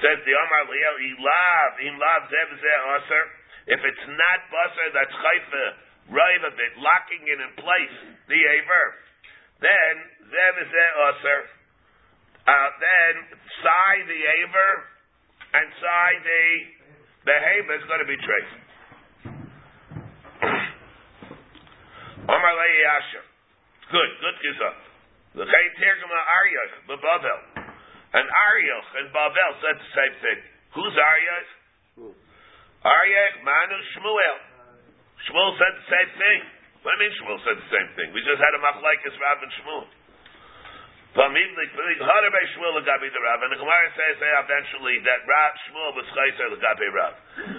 says 0.00 0.18
the 0.24 0.32
Omar 0.32 0.64
Liel, 0.68 0.96
Ilav, 1.12 1.70
Im 1.84 1.96
Lav 2.00 2.28
Zev 2.32 2.48
Zeh 2.56 2.80
Aser, 2.96 3.24
if 3.76 3.80
it's 3.82 4.06
not 4.08 4.38
Basar, 4.48 4.88
that's 4.94 5.12
Chayfa, 5.12 5.64
Rive 6.06 6.44
of 6.46 6.54
it, 6.54 6.72
locking 6.78 7.26
it 7.26 7.38
in 7.42 7.50
place, 7.58 7.96
the 8.30 8.38
Aver, 8.38 8.86
then 9.58 9.94
Zev 10.30 10.54
Zeh 10.70 10.92
Aser, 11.10 11.40
uh, 12.46 12.68
then 12.78 13.14
Sai 13.58 13.94
the 14.06 14.20
Aver, 14.22 14.72
and 15.50 15.66
Sai 15.82 16.10
the 16.22 16.44
Behema 17.26 17.72
is 17.74 17.84
going 17.90 17.98
to 17.98 18.06
be 18.06 18.18
traced. 18.22 18.56
Omar 22.30 22.54
Lei 22.54 22.74
Asher. 22.86 23.25
Good, 23.86 24.10
good 24.18 24.36
gizah. 24.42 24.74
The 25.36 25.44
Chayin 25.46 25.72
Tergama 25.78 26.18
Aryach, 26.18 26.72
Bavel. 26.90 27.40
And 28.16 28.26
Aryach 28.26 28.88
and 28.98 29.06
Bavel 29.14 29.52
said 29.62 29.76
the 29.78 29.90
same 29.94 30.14
thing. 30.24 30.38
Who's 30.74 30.94
Aryach? 30.96 31.48
Aryach, 32.82 33.34
Manu, 33.46 33.78
Shmuel. 33.94 34.38
Shmuel 35.28 35.50
said 35.54 35.72
the 35.78 35.86
same 35.86 36.10
thing. 36.18 36.40
What 36.82 36.98
do 36.98 37.04
you 37.04 37.10
mean 37.10 37.14
Shmuel 37.20 37.38
said 37.46 37.56
the 37.62 37.70
same 37.70 37.88
thing? 37.94 38.10
We 38.10 38.26
just 38.26 38.42
had 38.42 38.54
a 38.58 38.60
machlaikis 38.64 39.14
Rav 39.22 39.38
and 39.42 39.52
Shmuel. 39.62 39.86
And 41.16 41.32
the 41.32 41.66
Gemara 43.56 43.88
says 43.96 44.16
that 44.20 44.34
eventually 44.44 45.00
that 45.06 45.20
Rav 45.24 45.52
Shmuel 45.64 45.96
was 45.96 46.04
chayser 46.12 46.52
legabe 46.52 46.92
Rav. 46.92 47.14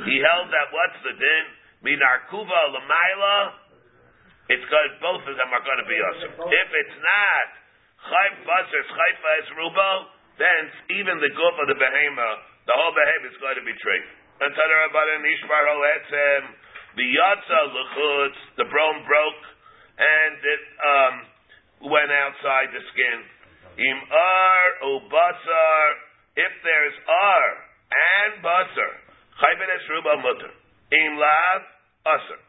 He 0.06 0.22
held 0.22 0.54
that 0.54 0.70
what's 0.70 1.00
the 1.02 1.14
din? 1.18 1.46
Minarkuva 1.82 2.62
lamaila. 2.74 3.67
It's 4.48 4.64
good. 4.72 4.90
Both 5.04 5.28
of 5.28 5.36
them 5.36 5.50
are 5.52 5.64
going 5.64 5.82
to 5.84 5.90
be 5.90 6.00
awesome. 6.00 6.34
If 6.48 6.70
it's 6.72 6.98
not 7.04 7.48
chayfa 8.08 9.32
is 9.44 9.50
rubo, 9.60 9.90
then 10.40 10.62
even 11.02 11.20
the 11.20 11.32
goof 11.34 11.56
of 11.60 11.68
the 11.68 11.78
behema, 11.78 12.30
the 12.70 12.76
whole 12.76 12.94
behema 12.94 13.26
is 13.28 13.38
going 13.42 13.58
to 13.58 13.66
be 13.66 13.76
treated. 13.82 14.14
And 14.38 14.54
Tadarabbanan 14.54 15.26
Ishbar 15.26 15.64
Hoetzem, 15.66 16.44
the 16.96 17.08
yatsa 17.10 17.60
lechutz, 17.74 18.40
the 18.62 18.68
bone 18.70 19.02
broke, 19.10 19.44
and 19.98 20.38
it 20.38 20.64
um, 20.78 21.16
went 21.90 22.12
outside 22.14 22.70
the 22.70 22.84
skin. 22.94 23.20
Im 23.82 24.00
ar 24.10 24.66
ubasar, 24.86 25.88
if 26.38 26.54
there's 26.62 26.98
ar 27.10 27.48
and 27.90 28.34
basar, 28.46 28.92
chayben 29.42 29.70
es 29.74 29.84
ruba 29.90 30.22
mutter. 30.22 30.54
Im 30.94 31.18
lav, 31.18 31.60
asar. 32.06 32.47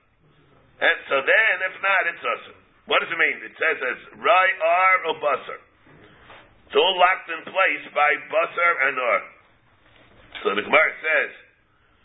And 0.79 0.99
so 1.11 1.17
then, 1.27 1.55
if 1.67 1.75
not, 1.83 2.03
it's 2.07 2.23
asar. 2.23 2.59
What 2.89 3.05
does 3.05 3.13
it 3.13 3.21
mean? 3.21 3.37
It 3.45 3.53
says 3.59 3.77
as 3.83 4.01
rai 4.17 4.49
ar 4.65 5.13
or 5.13 5.17
basar. 5.21 5.61
It's 6.67 6.77
all 6.77 6.97
locked 6.97 7.29
in 7.29 7.43
place 7.45 7.85
by 7.93 8.11
basar 8.33 8.73
and 8.89 8.97
ar. 8.97 9.21
So 10.41 10.55
the 10.55 10.63
Gemara 10.63 10.93
says 11.03 11.33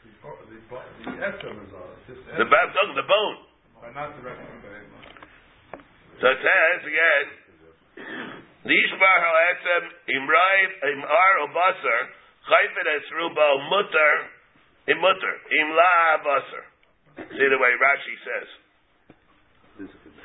The, 0.04 0.90
the 2.36 2.46
the, 2.46 2.46
the, 2.46 2.84
the 2.98 3.06
bone. 3.06 3.38
The 3.80 3.92
Behema. 3.94 5.00
So 6.20 6.26
it 6.28 6.40
says 6.42 6.80
again, 6.84 7.28
Nishbar 8.64 9.18
ha'etzem 9.24 9.84
imrai 10.08 10.60
imar 10.88 11.34
or 11.44 11.52
basar 11.52 12.02
chayfet 12.48 12.88
es 12.96 13.08
ruba 13.12 13.48
mutter 13.70 14.16
im 14.88 14.98
mutter 15.00 15.36
im 15.62 15.70
la 15.76 16.18
basar. 16.24 16.66
See 17.30 17.48
the 17.48 17.60
way 17.60 17.72
Rashi 17.78 18.16
says. 18.24 18.63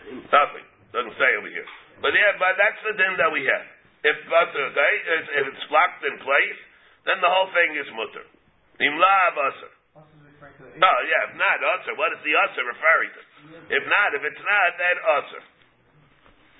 Nothing 0.09 0.67
doesn't 0.93 1.17
say 1.21 1.31
over 1.37 1.51
here, 1.53 1.69
but 2.01 2.13
yeah, 2.17 2.33
but 2.41 2.57
that's 2.57 2.81
the 2.85 2.95
din 2.97 3.17
that 3.21 3.29
we 3.29 3.45
have. 3.45 3.67
If 4.05 4.17
if 4.25 5.45
it's 5.53 5.67
locked 5.69 6.03
in 6.07 6.17
place, 6.23 6.61
then 7.05 7.21
the 7.21 7.29
whole 7.29 7.51
thing 7.53 7.77
is 7.77 7.89
mutter. 7.93 8.25
Im 8.81 8.95
la 8.97 9.19
basar. 9.35 9.73
No, 10.79 10.93
yeah, 11.11 11.27
if 11.27 11.35
not 11.35 11.59
usher, 11.59 11.99
what 11.99 12.15
is 12.15 12.23
the 12.23 12.31
usher 12.31 12.63
referring 12.63 13.11
to? 13.11 13.23
If 13.75 13.83
not, 13.91 14.09
if 14.15 14.23
it's 14.23 14.45
not, 14.45 14.71
then 14.79 14.97
usher. 15.19 15.43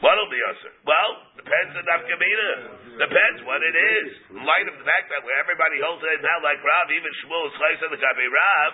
What'll 0.03 0.31
be 0.31 0.39
usher? 0.51 0.75
Well, 0.87 1.11
depends 1.39 1.75
on 1.79 1.83
nafkamina. 1.87 2.51
Depends 2.99 3.39
what 3.47 3.63
it 3.63 3.75
is. 3.75 4.09
In 4.35 4.43
light 4.43 4.67
of 4.67 4.75
the 4.79 4.87
fact 4.87 5.11
that 5.11 5.23
where 5.23 5.39
everybody 5.39 5.79
holds 5.83 6.03
it 6.03 6.23
now 6.23 6.39
like 6.43 6.59
Rav, 6.59 6.87
even 6.91 7.11
Shmuel 7.23 7.51
is 7.51 7.55
chayes 7.59 7.83
the 7.83 7.99
gabi 7.99 8.27
Rav, 8.27 8.71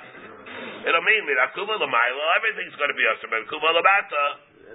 it'll 0.89 1.05
mean 1.05 1.25
that 1.29 1.53
akuma 1.53 1.77
l'maylo, 1.77 2.25
everything's 2.41 2.77
going 2.81 2.93
to 2.93 2.97
be 2.97 3.05
usher, 3.09 3.29
but 3.29 3.45
akuma 3.45 3.73
l'mata, 3.73 4.25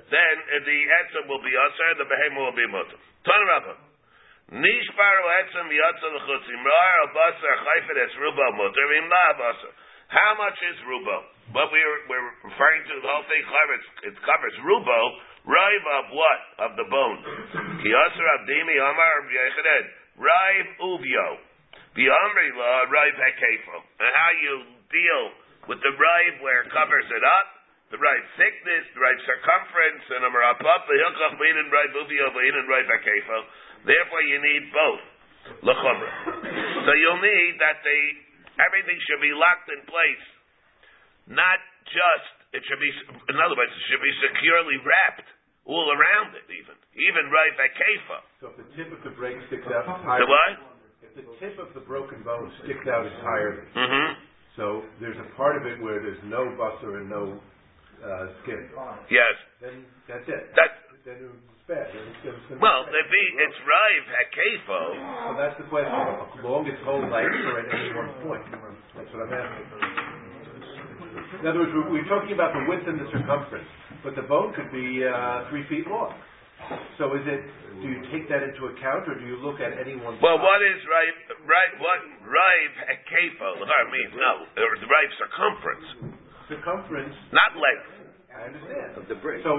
then 0.07 0.35
the 0.63 0.79
etzem 1.03 1.27
will 1.27 1.43
be 1.43 1.51
usher, 1.51 1.89
the 1.99 2.07
behemoth 2.07 2.53
will 2.53 2.57
be 2.57 2.67
mutter. 2.71 2.99
Ton 3.27 3.41
Rabba. 3.51 3.73
Nishbaru 4.49 5.23
etzem 5.43 5.67
yatsa 5.67 6.07
l'chutz. 6.09 6.45
Imrar 6.47 6.95
al 7.03 7.11
basar 7.13 7.55
chayfet 7.65 7.97
es 8.07 8.13
rubo 8.17 8.45
mutter. 8.55 8.85
Imla 9.03 9.25
basar. 9.35 9.73
How 10.09 10.33
much 10.41 10.57
is 10.73 10.77
rubo? 10.89 11.17
But 11.53 11.69
we're, 11.69 11.97
we're 12.09 12.29
referring 12.45 12.81
to, 12.89 12.93
the 13.01 13.09
whole 13.09 13.25
thing 13.29 13.43
covers, 13.45 13.85
it 14.09 14.15
covers 14.25 14.55
rubo, 14.65 14.99
rive 15.45 15.85
of 16.01 16.05
what? 16.13 16.41
Of 16.65 16.71
the 16.77 16.87
bone. 16.89 17.19
Ki 17.81 17.89
asar 17.93 18.27
abdimi 18.41 18.77
amar 18.77 19.15
yechadet. 19.29 19.85
Rive 20.17 20.69
uvio. 20.81 21.29
The 21.93 22.05
amri 22.09 22.49
law, 22.57 22.89
rive 22.89 23.17
hekefo. 23.17 23.77
And 24.01 24.11
how 24.13 24.31
you 24.41 24.55
deal 24.89 25.23
with 25.69 25.81
the 25.81 25.93
rive 25.93 26.41
where 26.41 26.65
it 26.65 26.73
covers 26.73 27.05
it 27.05 27.21
up, 27.21 27.58
the 27.89 27.97
right 27.97 28.25
thickness, 28.37 28.83
the 28.93 29.01
right 29.01 29.19
circumference, 29.25 30.03
and 30.13 30.21
a 30.25 30.31
the 30.31 30.95
hilchach 31.01 31.33
bein 31.41 31.57
and 31.57 31.69
right 31.73 31.91
uvio, 31.93 32.27
bein 32.37 32.53
and 32.53 32.67
right 32.69 32.85
hekefo. 32.85 33.37
Therefore 33.85 34.23
you 34.29 34.37
need 34.41 34.63
both. 34.69 35.03
L'chumra. 35.65 36.11
So 36.85 36.91
you'll 36.93 37.23
need 37.23 37.57
that 37.57 37.81
they, 37.81 38.01
everything 38.61 38.97
should 39.09 39.23
be 39.23 39.33
locked 39.33 39.69
in 39.73 39.81
place. 39.89 40.25
Not 41.25 41.57
just, 41.89 42.33
it 42.53 42.61
should 42.69 42.81
be, 42.81 42.91
in 43.33 43.37
other 43.41 43.57
words, 43.57 43.73
it 43.73 43.83
should 43.89 44.03
be 44.03 44.13
securely 44.29 44.77
wrapped 44.85 45.29
all 45.65 45.89
around 45.89 46.33
it 46.37 46.45
even. 46.49 46.77
Even 46.97 47.29
right 47.33 47.53
by 47.57 47.69
kefa. 47.73 48.17
So 48.41 48.45
if 48.53 48.57
the 48.61 48.67
tip 48.77 48.89
of 48.93 49.01
the 49.05 49.13
break 49.17 49.37
sticks 49.49 49.65
out 49.69 49.85
entirely. 49.85 50.25
The 50.25 50.29
what? 50.29 50.53
If 51.01 51.11
the 51.17 51.25
tip 51.41 51.55
of 51.57 51.69
the 51.73 51.81
broken 51.85 52.21
bone 52.21 52.49
sticks 52.65 52.85
out 52.85 53.05
entirely, 53.05 53.65
Mm-hmm. 53.73 54.09
so 54.57 54.85
there's 55.01 55.17
a 55.17 55.29
part 55.37 55.57
of 55.57 55.65
it 55.65 55.81
where 55.81 56.01
there's 56.01 56.21
no 56.25 56.49
busser 56.57 57.01
and 57.01 57.09
no 57.09 57.37
uh, 58.03 58.31
skin, 58.43 58.69
Yes. 59.09 59.35
then 59.61 59.85
that's 60.07 60.27
it. 60.27 60.43
That, 60.55 60.71
Then 61.05 61.19
it's 61.25 61.65
bad. 61.67 61.87
Then 61.91 62.03
it's, 62.09 62.19
then 62.23 62.33
it's 62.37 62.61
well, 62.61 62.83
be 62.87 62.91
the 62.91 63.03
be, 63.07 63.23
it's 63.43 63.59
rive 63.63 64.05
hakefo. 64.11 64.81
So 64.95 65.31
that's 65.39 65.57
the 65.59 65.67
question. 65.71 65.91
How 65.91 66.43
long 66.43 66.63
whole 66.83 67.03
life 67.07 67.27
at 67.29 67.67
any 67.71 67.91
one 67.95 68.11
point? 68.23 68.43
That's 68.95 69.09
what 69.15 69.27
I'm 69.27 69.33
asking. 69.35 69.67
In 71.39 71.45
other 71.47 71.59
words, 71.63 71.71
we're, 71.73 71.89
we're 71.99 72.09
talking 72.11 72.33
about 72.35 72.51
the 72.51 72.63
width 72.67 72.83
and 72.87 72.99
the 72.99 73.07
circumference, 73.15 73.69
but 74.03 74.15
the 74.15 74.25
bone 74.27 74.51
could 74.53 74.71
be 74.75 75.03
uh, 75.07 75.47
three 75.49 75.63
feet 75.71 75.87
long. 75.87 76.11
So 76.99 77.15
is 77.15 77.23
it? 77.23 77.41
Do 77.79 77.87
you 77.87 78.03
take 78.11 78.27
that 78.27 78.43
into 78.43 78.67
account, 78.75 79.07
or 79.07 79.15
do 79.15 79.23
you 79.23 79.39
look 79.39 79.63
at 79.63 79.71
any 79.79 79.95
one? 79.95 80.19
Well, 80.19 80.35
what 80.35 80.59
is 80.59 80.79
rive, 80.83 81.17
right, 81.47 81.73
what 81.79 82.01
rive 82.27 82.73
hakefo? 82.91 83.49
I 83.63 83.81
mean, 83.87 84.09
no, 84.19 84.31
the 84.59 84.67
rive 84.83 85.11
circumference, 85.15 85.87
circumference? 86.49 87.13
not 87.31 87.53
length. 87.55 87.89
I 88.33 88.49
understand. 88.49 88.89
Of 88.97 89.05
the 89.07 89.17
brick. 89.21 89.41
So, 89.45 89.53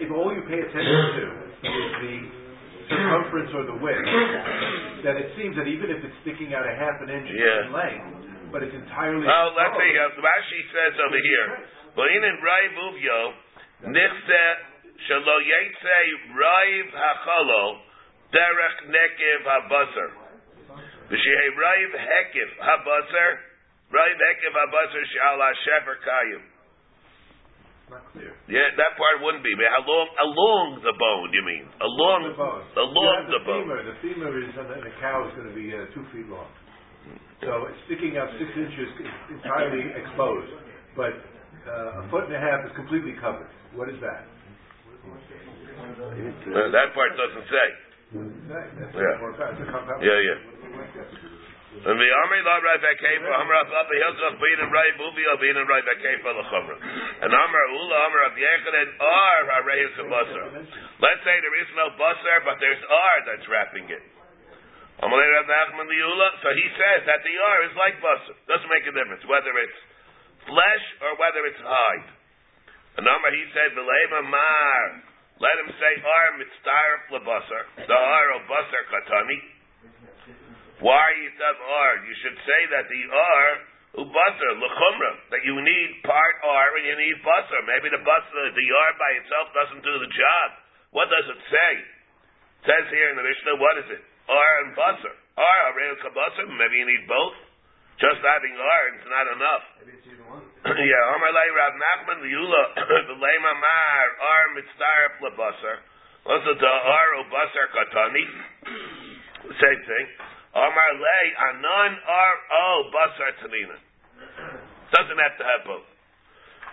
if 0.00 0.08
all 0.12 0.32
you 0.32 0.42
pay 0.48 0.60
attention 0.60 1.00
to 1.16 1.24
is 1.64 1.92
the 2.02 2.16
circumference 2.92 3.50
or 3.56 3.64
the 3.66 3.78
width, 3.80 4.06
then 5.02 5.16
it 5.20 5.32
seems 5.36 5.56
that 5.58 5.66
even 5.66 5.90
if 5.90 6.00
it's 6.04 6.16
sticking 6.22 6.54
out 6.54 6.64
a 6.68 6.74
half 6.76 7.00
an 7.02 7.10
inch 7.10 7.28
Yeah. 7.32 7.66
in 7.66 7.72
length, 7.72 8.52
but 8.52 8.62
it's 8.62 8.74
entirely 8.74 9.26
Well, 9.26 9.52
let's 9.56 9.74
see. 9.74 9.92
Uh, 9.98 10.22
Rashi 10.22 10.60
says 10.70 10.94
over 11.02 11.18
here, 11.18 11.48
"V'inin 11.96 12.36
rive 12.42 12.76
uvyo 12.86 13.18
nichse 13.90 14.44
shelo 15.08 15.36
yetze 15.42 15.98
rive 16.36 16.90
hachalo 16.94 17.64
derech 18.32 18.78
nekev 18.92 19.42
habasar 19.44 20.10
v'shehei 21.10 21.50
rive 21.56 21.94
hekev 21.94 22.50
habasar 23.86 23.94
rive 23.94 24.18
hekev 24.18 24.54
habasar 24.54 25.04
shala 25.14 25.48
shefer 25.64 25.96
kayim." 26.02 26.42
not 27.86 28.02
clear. 28.10 28.34
Yeah, 28.50 28.66
that 28.74 28.98
part 28.98 29.22
wouldn't 29.22 29.46
be. 29.46 29.54
But 29.54 29.70
how 29.70 29.86
long? 29.86 30.08
Along 30.18 30.66
the 30.82 30.90
bone, 30.98 31.30
you 31.30 31.44
mean? 31.46 31.70
Along, 31.78 32.20
The 32.26 32.34
bone. 32.34 32.66
along 32.82 33.30
the 33.30 33.38
have 33.38 33.46
bone. 33.46 33.62
femur. 33.62 33.78
The 33.86 33.96
femur 34.02 34.32
is 34.42 34.50
and 34.58 34.66
the, 34.66 34.90
the 34.90 34.94
cow 34.98 35.22
is 35.22 35.32
going 35.38 35.46
to 35.46 35.54
be 35.54 35.70
uh, 35.70 35.86
two 35.94 36.02
feet 36.10 36.26
long. 36.26 36.50
So 37.46 37.70
it's 37.70 37.78
sticking 37.86 38.18
out 38.18 38.26
six 38.42 38.50
inches 38.58 38.90
entirely 39.30 39.86
exposed, 39.94 40.50
but 40.98 41.14
uh, 41.68 42.02
a 42.02 42.10
foot 42.10 42.26
and 42.26 42.34
a 42.34 42.42
half 42.42 42.66
is 42.66 42.74
completely 42.74 43.14
covered. 43.22 43.46
What 43.78 43.86
is 43.86 44.02
that? 44.02 44.26
Uh, 45.06 46.66
that 46.74 46.90
part 46.90 47.14
doesn't 47.14 47.46
say. 47.46 47.66
Yeah. 48.18 49.22
more 49.22 49.36
fast. 49.38 49.62
It's 49.62 49.68
a 49.68 49.70
compound. 49.70 50.02
Yeah, 50.02 50.18
yeah. 50.18 51.35
And 51.76 51.96
the 52.00 52.08
army 52.08 52.40
la 52.40 52.56
right 52.64 52.80
back 52.80 52.96
for 52.96 53.32
Amra 53.36 53.68
Papa 53.68 53.94
Hilchach 54.00 54.40
bein 54.40 54.58
and 54.64 54.72
movie 54.96 55.28
of 55.28 55.36
bein 55.44 55.60
and 55.60 55.68
right 55.68 55.84
back 55.84 56.00
for 56.00 56.32
the 56.32 56.44
Chumra. 56.48 56.76
And 57.20 57.28
Amra 57.28 57.64
Ula 57.76 57.96
Amra 58.00 58.32
Rav 58.32 58.36
Yechanan 58.40 58.88
are 58.96 59.42
Harayus 59.60 59.94
and 60.00 60.08
Basar. 60.08 60.46
Let's 61.04 61.20
say 61.20 61.36
there 61.36 61.58
is 61.60 61.70
no 61.76 61.92
Basar, 62.00 62.38
but 62.48 62.56
there's 62.64 62.80
R 62.80 63.16
that's 63.28 63.44
wrapping 63.44 63.92
it. 63.92 64.04
Amalei 65.04 65.28
Rav 65.36 65.44
Nachman 65.44 65.84
the 65.92 66.00
Ula, 66.00 66.28
so 66.40 66.48
he 66.56 66.66
says 66.80 67.04
that 67.04 67.20
the 67.20 67.34
R 67.36 67.58
is 67.68 67.74
like 67.76 68.00
Basar. 68.00 68.36
Doesn't 68.48 68.72
make 68.72 68.88
a 68.88 68.94
difference 68.96 69.20
whether 69.28 69.52
it's 69.60 69.78
flesh 70.48 70.84
or 71.04 71.12
whether 71.20 71.44
it's 71.44 71.60
hide. 71.60 72.08
And 72.96 73.04
Amra 73.04 73.30
he 73.36 73.44
said 73.52 73.76
Vilema 73.76 74.24
Mar. 74.24 74.80
Let 75.36 75.52
him 75.60 75.68
say 75.76 75.92
R 76.00 76.28
mitzvah 76.40 77.20
lebasar. 77.20 77.84
The 77.84 78.00
R 78.00 78.26
of 78.40 78.48
Basar 78.48 78.84
Katani. 78.88 79.55
Why 80.86 81.06
you 81.18 81.34
said 81.34 81.56
R? 81.58 81.92
You 82.06 82.14
should 82.22 82.38
say 82.46 82.60
that 82.78 82.86
the 82.86 83.02
R 83.10 83.46
ubasar 84.06 84.50
lechumra 84.54 85.12
that 85.34 85.42
you 85.42 85.58
need 85.58 85.90
part 86.06 86.34
R 86.46 86.68
and 86.78 86.86
you 86.86 86.94
need 86.94 87.18
basar. 87.26 87.58
Maybe 87.66 87.90
the 87.90 88.06
basar, 88.06 88.44
the 88.54 88.66
R 88.70 88.90
by 88.94 89.10
itself 89.18 89.46
doesn't 89.50 89.82
do 89.82 89.94
the 89.98 90.10
job. 90.14 90.48
What 90.94 91.10
does 91.10 91.26
it 91.26 91.42
say? 91.50 91.72
It 91.82 92.70
says 92.70 92.86
here 92.94 93.10
in 93.10 93.18
the 93.18 93.26
Mishnah, 93.26 93.58
what 93.58 93.74
is 93.82 93.88
it? 93.98 94.02
R 94.30 94.52
and 94.62 94.78
basar. 94.78 95.10
R 95.34 95.58
arel 95.74 95.98
kabasar. 96.06 96.46
Maybe 96.54 96.78
you 96.78 96.86
need 96.86 97.10
both. 97.10 97.34
Just 97.98 98.22
having 98.22 98.54
R 98.54 98.82
is 98.94 99.06
not 99.10 99.26
enough. 99.26 99.64
Maybe 99.82 99.90
it's 99.98 100.06
even 100.06 100.22
one. 100.30 100.46
yeah, 100.70 101.14
Amar 101.18 101.34
Rav 101.34 101.74
Nachman 101.82 102.22
Liula 102.22 102.62
the 103.10 103.16
Lema 103.18 103.52
Mar 103.66 104.06
R 104.22 104.44
lebasar. 104.54 105.76
Also 106.30 106.54
the 106.54 106.74
R 106.94 107.08
ubasar 107.26 107.66
katani. 107.74 108.24
Same 109.50 109.82
thing. 109.82 110.35
Amar 110.56 110.90
lei 110.96 111.26
anon 111.52 111.92
ar 112.00 112.34
o 112.48 112.88
basar 112.88 113.32
tanina. 113.44 113.76
Doesn't 114.88 115.20
have 115.20 115.36
to 115.36 115.44
have 115.44 115.62
both. 115.68 115.84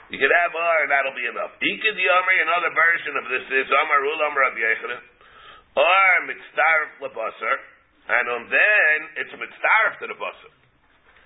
You 0.08 0.15
can 0.24 0.32
have 0.32 0.56
ar 0.56 0.88
and 0.88 0.91
that'll 0.93 1.17
be 1.19 1.28
enough. 1.28 1.52
Ikad 1.60 2.00
Amar, 2.00 2.36
another 2.48 2.72
version 2.72 3.13
of 3.19 3.26
this 3.28 3.43
is 3.43 3.67
Amar 3.67 4.00
ul 4.08 4.19
Amar 4.24 4.39
Rav 4.48 4.56
Yechanan. 4.56 5.04
Ar 5.76 6.15
mitzdarf 6.32 6.91
lebasar, 7.04 7.58
and 8.08 8.26
on 8.32 8.43
then 8.48 8.98
it's 9.19 9.36
mitzdarf 9.36 10.00
to 10.00 10.08
the 10.08 10.15
basar. 10.15 10.54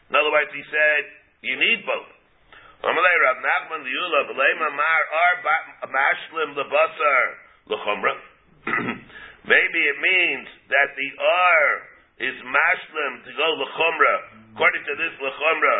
In 0.09 0.17
other 0.17 0.33
words, 0.33 0.49
he 0.49 0.65
said 0.73 1.01
you 1.45 1.61
need 1.61 1.85
both. 1.85 2.09
Amar 2.81 3.01
lei 3.05 3.17
Rav 3.21 3.37
Nachman 3.37 3.85
the 3.85 3.93
Ula 3.93 4.19
v'leima 4.33 4.69
mar 4.73 5.01
ar 5.13 5.35
mashlim 5.93 6.57
lebasar 6.57 7.25
lechumra. 7.69 8.13
Maybe 9.45 9.81
it 9.93 9.97
means 10.01 10.47
that 10.73 10.97
the 10.97 11.09
ar 11.21 11.96
is 12.17 12.35
mashlim 12.41 13.13
to 13.25 13.31
go 13.37 13.47
lechumra. 13.61 14.15
According 14.57 14.83
to 14.89 14.93
this 14.97 15.13
lechumra, 15.21 15.77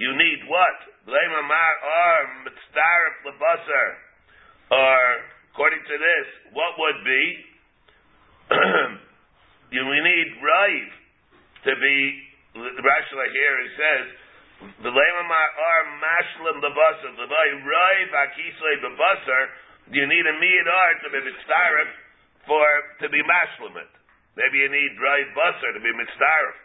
you 0.00 0.12
need 0.16 0.40
what? 0.48 0.76
Blame 1.04 1.34
amar 1.36 1.72
ar 1.84 2.20
mitzdarif 2.48 3.16
lebasar. 3.28 3.88
Or 4.72 5.00
according 5.52 5.84
to 5.84 5.96
this, 6.00 6.26
what 6.56 6.72
would 6.80 7.00
be? 7.04 7.22
you 9.76 9.82
we 9.84 9.98
need 10.00 10.28
rive 10.40 10.92
to 11.68 11.72
be. 11.76 11.96
The 12.56 12.80
Rashi 12.80 13.12
here 13.12 13.56
he 13.60 13.70
says. 13.76 14.06
The 14.80 14.88
amar 14.88 15.48
ar 15.60 15.82
mashlim 16.00 16.56
lebasar. 16.64 17.10
The 17.20 17.28
rive 17.28 18.12
akislei 18.16 18.76
bebasar. 18.80 19.44
You 19.92 20.08
need 20.08 20.24
a 20.24 20.34
miyad 20.40 20.68
ar 20.72 20.92
to 21.04 21.08
be 21.12 21.20
mitzdarif 21.20 21.90
for 22.48 22.68
to 23.04 23.08
be 23.12 23.20
mashlim 23.20 23.76
it. 23.76 23.92
Maybe 24.36 24.60
you 24.60 24.68
need 24.68 24.92
dried 25.00 25.32
basar 25.32 25.72
to 25.72 25.80
be 25.80 25.92
mitzdarif. 25.96 26.56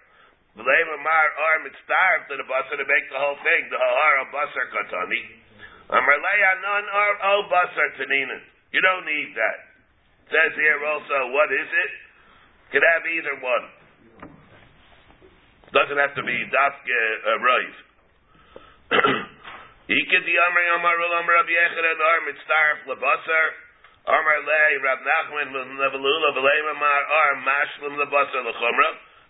V'leim 0.60 0.88
amar 0.92 1.28
ar 1.32 1.58
mitzdarif 1.64 2.28
to 2.28 2.36
the 2.36 2.44
basar 2.44 2.76
to 2.76 2.84
make 2.84 3.08
the 3.08 3.16
whole 3.16 3.40
thing, 3.40 3.62
the 3.72 3.80
har 3.80 4.16
of 4.20 4.28
basar 4.36 4.66
katani. 4.76 5.24
Amar 5.88 6.18
leia 6.20 6.52
non 6.60 6.86
ar 6.92 7.14
o 7.32 7.34
basar 7.48 7.88
taninin. 7.96 8.44
You 8.76 8.84
don't 8.84 9.08
need 9.08 9.32
that. 9.40 9.60
It 10.28 10.36
says 10.36 10.52
here 10.60 10.84
also, 10.84 11.32
what 11.32 11.48
is 11.52 11.68
it? 11.68 11.92
Could 12.76 12.84
have 12.84 13.04
either 13.08 13.36
one. 13.40 13.66
Doesn't 15.72 16.00
have 16.00 16.16
to 16.20 16.24
be 16.28 16.36
dafke 16.52 17.00
uh, 17.24 17.40
rive. 17.40 17.80
Ikid 19.92 20.24
the 20.28 20.36
amar 20.36 20.64
amar 20.76 20.96
ul 21.00 21.14
amar 21.24 21.36
Rabbi 21.40 21.56
Yechanan 21.56 22.00
ar 22.04 22.20
mitzdarif 22.28 22.80
lebasar. 22.92 23.71
Amar 24.08 24.40
lei 24.42 24.74
Rav 24.82 25.00
Nachman 25.06 25.54
levelula 25.54 26.30
v'leim 26.34 26.68
amar 26.74 27.02
ar 27.06 27.32
mashlim 27.46 27.94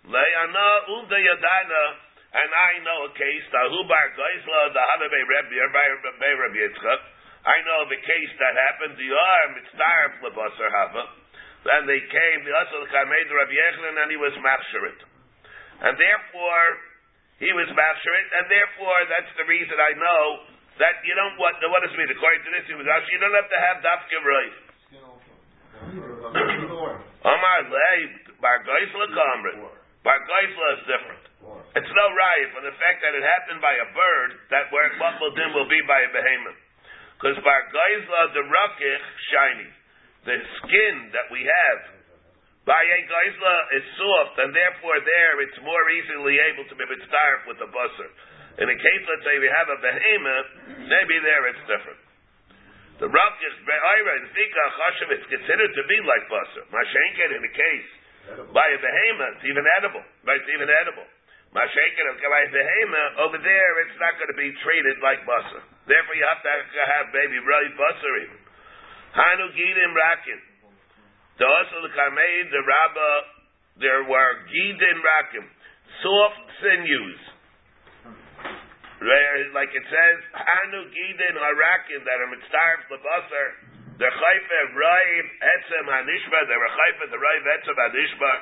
lei 0.07 0.31
ana 0.43 0.67
ulda 0.87 1.17
yadana 1.19 1.83
and 2.31 2.47
I 2.47 2.79
know 2.87 2.99
a 3.05 3.11
case 3.11 3.43
tahu 3.51 3.83
bar 3.91 4.07
geisla 4.15 4.71
the 4.71 4.79
hanabe 4.79 5.19
Rebbe 5.27 5.67
by 5.75 6.31
Rabbi 6.39 6.59
Yitzchak. 6.63 7.01
I 7.43 7.57
know 7.67 7.83
a 7.83 7.99
case 7.99 8.33
that 8.39 8.53
happened, 8.55 8.95
the 8.95 9.11
arm, 9.11 9.51
it's 9.59 9.73
tarif 9.75 10.13
lebasar 10.23 10.69
hava, 10.71 11.03
and 11.75 11.89
they 11.89 11.99
came, 11.99 12.39
the 12.45 12.53
Asal 12.53 12.87
Kamei, 12.87 13.21
the 13.27 13.35
Rabbi 13.35 13.51
Yechon, 13.51 13.95
and 13.99 14.09
he 14.13 14.17
was 14.21 14.31
machsharit. 14.39 14.99
And 15.81 15.97
therefore, 15.97 16.67
he 17.41 17.49
was 17.51 17.67
machsharit, 17.73 18.29
and 18.39 18.45
therefore, 18.47 18.99
that's 19.09 19.33
the 19.41 19.49
reason 19.49 19.75
I 19.75 19.91
know 19.97 20.21
that 20.79 20.95
you 21.03 21.13
don't, 21.17 21.35
what, 21.35 21.59
what 21.59 21.83
does 21.83 21.91
it 21.91 21.99
mean? 21.99 22.11
According 22.11 22.43
to 22.47 22.51
this, 22.55 22.65
he 22.69 22.75
was 22.77 22.87
you 22.87 23.19
don't 23.19 23.35
have 23.35 23.49
to 23.51 23.59
have 23.59 23.77
dafka 23.83 24.19
right. 24.23 24.55
Omar 27.21 27.59
lei, 27.67 27.99
bar 28.39 28.61
goisla 28.63 29.05
kamrit. 29.11 29.57
Bar 30.05 30.19
goisla 30.25 30.67
is 30.77 30.83
different. 30.87 31.23
It's 31.75 31.93
no 31.93 32.05
riot 32.13 32.49
for 32.53 32.63
the 32.63 32.75
fact 32.77 33.01
that 33.01 33.13
it 33.17 33.23
happened 33.23 33.61
by 33.61 33.73
a 33.73 33.87
bird, 33.91 34.29
that 34.53 34.69
where 34.69 34.89
what 35.01 35.17
will 35.19 35.33
din 35.33 35.51
will 35.53 35.69
be 35.69 35.81
by 35.89 35.99
a 36.05 36.09
behemoth. 36.13 36.59
Because 37.17 37.37
bar 37.41 37.61
goisla, 37.69 38.21
the 38.33 38.43
rakich, 38.45 39.05
shiny. 39.33 39.69
The 40.21 40.37
skin 40.61 41.09
that 41.17 41.33
we 41.33 41.41
have, 41.41 41.79
by 42.65 42.77
a 42.77 42.99
goisla 43.09 43.55
is 43.73 43.85
soft, 43.97 44.37
and 44.37 44.53
therefore 44.53 45.01
there 45.01 45.41
it's 45.41 45.57
more 45.65 45.85
easily 45.97 46.37
able 46.53 46.65
to 46.69 46.75
be 46.77 46.85
mitzdarf 46.85 47.49
with 47.49 47.57
the 47.57 47.69
busser. 47.73 48.09
In 48.59 48.67
a 48.67 48.75
case, 48.75 49.03
let's 49.07 49.23
say 49.23 49.35
we 49.39 49.47
have 49.47 49.69
a 49.71 49.79
behemoth, 49.79 50.49
maybe 50.83 51.15
there 51.23 51.43
it's 51.55 51.63
different. 51.71 52.01
The 52.99 53.07
Rakish 53.07 53.57
Be'ayra 53.63 54.11
and 54.21 54.27
Fika 54.35 54.63
Chashav 54.77 55.09
it's 55.15 55.27
considered 55.31 55.71
to 55.71 55.83
be 55.87 55.97
like 56.03 56.27
Basar. 56.27 56.67
Mashenken 56.69 57.39
in 57.39 57.41
the 57.41 57.53
case 57.55 57.89
by 58.53 58.67
a 58.67 58.77
behemoth, 58.77 59.41
it's 59.41 59.47
even 59.47 59.65
edible. 59.79 60.05
Right, 60.27 60.37
it's 60.37 60.51
even 60.51 60.69
edible. 60.69 61.07
Mashenken 61.55 62.05
by 62.11 62.41
a 62.45 62.51
behemoth, 62.51 63.13
over 63.25 63.39
there 63.39 63.73
it's 63.87 63.97
not 63.97 64.19
going 64.19 64.29
to 64.29 64.37
be 64.37 64.51
treated 64.61 64.99
like 64.99 65.23
Basar. 65.23 65.63
Therefore 65.87 66.15
you 66.19 66.27
have 66.27 66.43
to 66.43 66.83
have 66.99 67.09
maybe 67.15 67.39
right 67.41 67.73
Basar 67.73 68.13
even. 68.27 68.39
Hanu 69.15 69.47
Gidim 69.55 69.91
Rakin. 69.95 70.39
The 71.39 71.47
also 71.47 71.87
the 71.87 71.93
Kameid, 71.95 72.45
the 72.51 72.61
Rabbah, 72.61 73.19
there 73.79 74.03
were 74.05 74.31
Gidim 74.51 74.99
Rakim, 75.01 75.45
soft 76.03 76.45
sinews 76.61 77.30
like 79.01 79.73
it 79.73 79.85
says, 79.89 80.17
Anu 80.29 80.85
Gidin 80.93 81.33
Harakin 81.33 82.01
that 82.05 82.17
are 82.21 82.29
mitzarf 82.29 82.81
lebasar, 82.93 83.47
the 83.97 84.05
chayfe 84.05 84.59
raiv 84.77 85.25
etzem 85.41 85.85
hanishba, 85.89 86.39
they 86.45 86.57
were 86.57 86.69
chayfe 86.69 87.03
the 87.09 87.17
raiv 87.17 87.43
etzem 87.49 87.77
hanishba. 87.81 88.33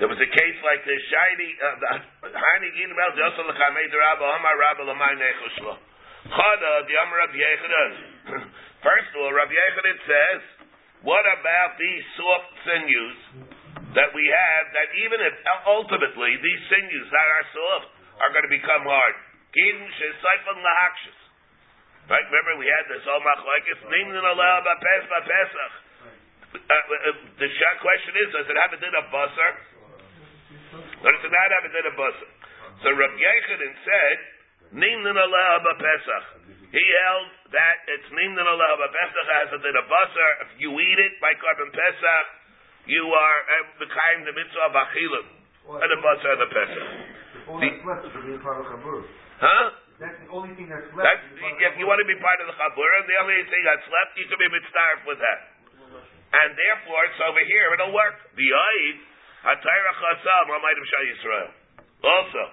There 0.00 0.08
was 0.08 0.20
a 0.20 0.28
case 0.32 0.58
like 0.64 0.80
this, 0.84 1.00
shiny, 1.12 1.50
uh, 1.60 2.28
Hani 2.28 2.68
Gidin 2.72 2.96
Mel 2.96 3.12
Josel 3.20 3.52
Lechamei 3.52 3.84
the 3.92 4.00
Rabba, 4.00 4.24
Amar 4.24 4.56
Rabba 4.56 4.82
Lamai 4.88 5.12
Nechushlo. 5.20 5.76
Chada, 6.24 6.72
the 6.88 6.94
Amar 6.96 7.28
Rabbi 7.28 7.36
Yechanan. 7.36 7.90
First 8.80 9.08
of 9.12 9.28
all, 9.28 9.32
Rabbi 9.32 9.52
Yechanan 9.52 9.98
says, 10.08 10.40
what 11.04 11.24
about 11.36 11.76
these 11.76 12.04
soft 12.16 12.48
sinews 12.64 13.18
that 13.92 14.08
we 14.16 14.24
have, 14.24 14.64
that 14.72 14.88
even 15.04 15.20
if 15.20 15.34
ultimately 15.68 16.32
these 16.40 16.62
sinews 16.72 17.08
that 17.12 17.28
are 17.28 17.46
soft 17.52 17.88
are 18.24 18.30
going 18.32 18.48
to 18.48 18.52
become 18.52 18.88
hard? 18.88 19.16
Gidin 19.56 19.88
shesaifon 19.88 20.60
lahakshis. 20.60 21.20
Right? 22.06 22.22
Remember 22.28 22.60
we 22.60 22.68
had 22.68 22.86
this 22.92 23.02
all 23.08 23.24
machlekes 23.24 23.80
nimnin 23.88 24.20
aleh 24.20 24.56
b'pes 24.62 25.04
b'pesach. 25.10 25.74
Uh, 26.54 26.60
uh, 26.60 27.18
the 27.40 27.48
question 27.82 28.12
is, 28.20 28.28
does 28.36 28.46
it 28.46 28.56
have 28.56 28.72
a 28.76 28.78
din 28.78 28.94
of 28.94 29.10
basar? 29.10 29.52
Or 31.02 31.08
does 31.08 31.24
it 31.24 31.32
not 31.32 31.50
have 31.56 31.64
a 31.66 31.72
din 31.72 31.86
of 31.88 31.96
basar? 31.98 32.30
So 32.84 32.92
Rabbi 32.92 33.16
Yechanan 33.16 33.74
said, 33.80 34.18
nimnin 34.76 35.16
aleh 35.18 35.52
b'pesach. 35.66 36.46
He 36.70 36.84
held 37.02 37.28
that 37.56 37.76
it's 37.90 38.08
nimnin 38.12 38.46
aleh 38.46 38.72
b'pesach 38.76 39.28
has 39.42 39.48
a 39.56 39.60
din 39.64 39.74
of 39.74 39.88
basar. 39.88 40.30
If 40.46 40.62
you 40.62 40.70
eat 40.76 41.00
it 41.00 41.18
by 41.18 41.32
carbon 41.40 41.72
pesach, 41.72 42.26
you 42.86 43.02
are 43.02 43.38
the 43.82 43.88
kind 43.88 44.22
of 44.28 44.36
mitzvah 44.36 44.68
of 44.68 44.76
achilim. 44.78 45.26
And 45.80 45.90
the 45.90 45.98
basar 45.98 46.38
of 46.38 46.44
the 46.44 46.50
pesach. 46.54 46.86
The, 47.50 49.25
Huh? 49.36 49.66
That's 49.96 50.16
the 50.20 50.28
only 50.28 50.52
thing 50.56 50.68
that's 50.68 50.84
left. 50.92 51.08
That's, 51.08 51.24
if 51.40 51.74
you 51.80 51.88
want 51.88 52.04
to 52.04 52.08
be 52.08 52.16
part 52.20 52.36
of 52.44 52.52
the 52.52 52.56
Chabura, 52.56 52.96
the 53.08 53.18
only 53.24 53.40
thing 53.48 53.62
that's 53.64 53.88
left, 53.88 54.12
you 54.20 54.28
can 54.28 54.36
be 54.36 54.48
mitzvah 54.52 55.08
with 55.08 55.20
that. 55.24 55.40
And 56.36 56.52
therefore, 56.52 57.00
it's 57.08 57.20
over 57.24 57.40
here, 57.48 57.72
it'll 57.72 57.96
work. 57.96 58.20
The 58.36 58.48
Aid, 58.50 58.96
Hatayra 59.40 59.92
Chasam, 59.96 60.44
Hamayim 60.52 60.84
Shah 60.84 61.04
Yisrael. 61.08 61.50
Also. 62.04 62.44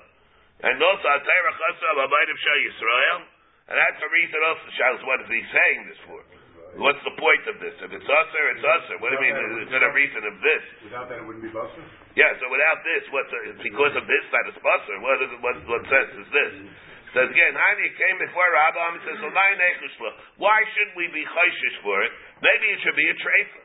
And 0.63 0.79
also, 0.79 1.07
Hatayra 1.09 1.51
Chasam, 1.51 1.95
Hamayim 1.99 2.37
Shah 2.39 2.59
Yisrael. 2.63 3.19
And 3.67 3.75
that's 3.75 3.99
the 3.99 4.07
reason 4.07 4.39
also, 4.47 4.67
Shah, 4.79 5.03
what 5.03 5.19
is 5.23 5.29
he 5.31 5.43
saying 5.51 5.81
this 5.91 5.99
for? 6.07 6.21
What's 6.73 7.01
the 7.05 7.13
point 7.21 7.45
of 7.45 7.62
this? 7.62 7.77
If 7.86 7.93
it's 7.93 8.09
usher, 8.09 8.43
it's 8.57 8.65
usher. 8.65 8.97
What 8.97 9.13
do 9.13 9.21
you 9.21 9.29
mean? 9.29 9.38
Is 9.62 9.69
there 9.69 9.86
a 9.86 9.93
reason 9.93 10.25
of 10.25 10.36
this? 10.41 10.63
Without 10.89 11.05
that, 11.05 11.21
it 11.21 11.25
wouldn't 11.25 11.45
be 11.45 11.53
busser? 11.53 11.86
Yeah, 12.17 12.33
so 12.41 12.49
without 12.49 12.81
this, 12.81 13.05
what's 13.13 13.29
uh, 13.29 13.62
because 13.62 13.93
of 13.93 14.09
this 14.09 14.25
that 14.33 14.43
it's 14.49 14.57
busser? 14.57 14.97
What, 15.05 15.21
is 15.21 15.29
what, 15.45 15.55
what 15.69 15.81
sense 15.86 16.17
is 16.17 16.29
this? 16.33 16.53
Says 17.13 17.29
again, 17.29 17.53
Hani 17.53 17.93
came 17.93 18.17
before 18.25 18.49
Rabbi 18.49 18.97
and 18.97 19.01
says, 19.05 19.21
Why 20.41 20.59
shouldn't 20.73 20.97
we 20.97 21.13
be 21.13 21.21
chayshish 21.21 21.77
for 21.86 22.01
it? 22.01 22.09
Maybe 22.41 22.73
it 22.73 22.81
should 22.81 22.97
be 22.97 23.05
a 23.05 23.17
treifa. 23.21 23.62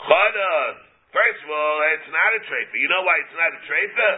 Chada. 0.00 0.52
First 1.12 1.40
of 1.44 1.48
all, 1.52 1.76
it's 1.92 2.08
not 2.08 2.30
a 2.32 2.40
treifa. 2.48 2.74
You 2.80 2.88
know 2.88 3.04
why 3.04 3.16
it's 3.20 3.36
not 3.36 3.50
a 3.52 3.60
treifa? 3.68 4.10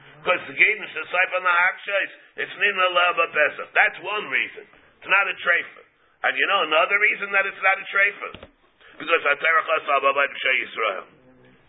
Because 0.20 0.36
the 0.44 0.52
Gaden 0.52 0.84
Shasayf 0.84 1.30
on 1.32 1.44
the 1.48 1.54
Hakshais, 1.64 2.44
it's 2.44 2.52
Nina 2.52 2.88
Lava 2.92 3.32
Pesach. 3.32 3.72
That's 3.72 3.96
one 4.04 4.28
reason. 4.28 4.68
It's 5.00 5.08
not 5.08 5.24
a 5.24 5.32
treifa. 5.40 5.89
And 6.20 6.32
you 6.36 6.46
know 6.52 6.60
another 6.68 6.98
reason 7.00 7.32
that 7.32 7.48
it's 7.48 7.62
not 7.64 7.80
a 7.80 7.86
treifa? 7.88 8.30
Because 9.00 9.22
Aterach 9.24 9.68
Asaba 9.80 10.12
by 10.12 10.28
Yisrael. 10.28 11.06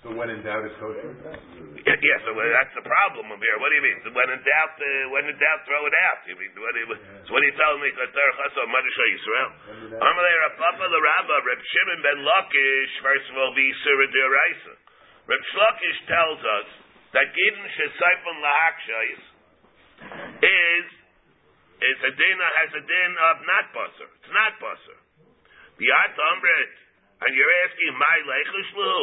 So 0.02 0.10
when 0.18 0.34
in 0.34 0.42
doubt, 0.42 0.66
it's 0.66 0.74
kosher? 0.82 1.14
Yeah, 1.14 2.18
so 2.26 2.34
that's 2.34 2.74
the 2.74 2.82
problem 2.82 3.30
of 3.32 3.38
here. 3.38 3.58
What 3.62 3.70
do 3.70 3.78
you 3.78 3.86
mean? 3.86 4.02
When 4.12 4.28
in 4.34 4.42
doubt, 4.42 4.74
uh, 4.82 5.14
when 5.14 5.30
in 5.30 5.38
doubt, 5.38 5.62
throw 5.70 5.86
it 5.86 5.96
out. 6.10 6.26
You 6.26 6.36
mean, 6.42 6.52
what 6.58 6.74
do 6.74 6.82
you, 6.82 6.90
yeah. 6.90 7.22
So 7.24 7.38
what 7.38 7.46
are 7.46 7.48
you 7.48 7.54
telling 7.54 7.86
me? 7.86 7.94
Aterach 7.94 8.40
Asaba 8.50 8.66
Madisha 8.66 9.04
Yisrael. 9.14 9.50
Amalei 10.02 10.36
Rapapa 10.50 10.86
the 10.90 11.00
Rabba, 11.00 11.36
Reb 11.46 11.62
Shimon 11.62 12.00
ben 12.02 12.20
Lakish, 12.26 12.94
first 13.06 13.30
of 13.30 13.38
all, 13.38 13.54
be 13.54 13.66
Surah 13.86 14.10
Diraisa. 14.10 14.74
Reb 15.30 15.44
Shlokish 15.54 16.00
tells 16.10 16.42
us 16.42 16.68
that 17.14 17.30
Gidin 17.32 17.66
Shesaifon 17.78 18.38
Lahakshais 18.42 19.22
is 20.42 20.86
is 21.82 21.98
a 22.06 22.12
din 22.14 22.38
has 22.38 22.72
a 22.78 22.84
din 22.86 23.12
of 23.18 23.36
not 23.50 23.66
basar. 23.74 24.10
It's 24.22 24.34
not 24.34 24.54
basar. 24.62 24.98
The 25.82 25.88
art 25.90 26.14
umret, 26.14 26.74
and 27.26 27.32
you're 27.34 27.56
asking 27.66 27.94
my 27.98 28.18
leichuslu. 28.30 28.94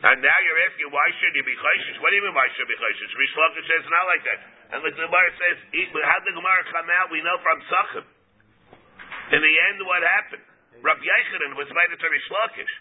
And 0.00 0.16
now 0.24 0.38
you're 0.44 0.62
asking 0.64 0.88
why 0.92 1.08
should 1.20 1.34
you 1.36 1.44
be 1.44 1.56
chayshish? 1.56 2.00
What 2.00 2.08
do 2.12 2.16
you 2.16 2.24
mean 2.24 2.32
why 2.32 2.48
should 2.52 2.64
you 2.64 2.72
be 2.72 2.80
chayshish? 2.80 3.12
Rish 3.12 3.36
Lakish 3.36 3.66
says 3.68 3.84
not 3.88 4.04
like 4.08 4.24
that. 4.24 4.40
And 4.72 4.78
the 4.80 4.92
Gemara 4.96 5.30
says, 5.36 5.56
how 5.60 6.18
did 6.24 6.32
the 6.32 6.34
Gemara 6.40 6.62
come 6.72 6.88
out? 6.88 7.12
We 7.12 7.20
know 7.20 7.36
from 7.44 7.58
Sachim. 7.68 8.06
In 9.36 9.40
the 9.44 9.54
end, 9.68 9.78
what 9.84 10.00
happened? 10.00 10.44
Rabbi 10.80 11.04
Yechanan 11.04 11.52
was 11.52 11.68
made 11.68 11.92
to 11.92 12.08
Rish 12.08 12.28
Lakish. 12.32 12.74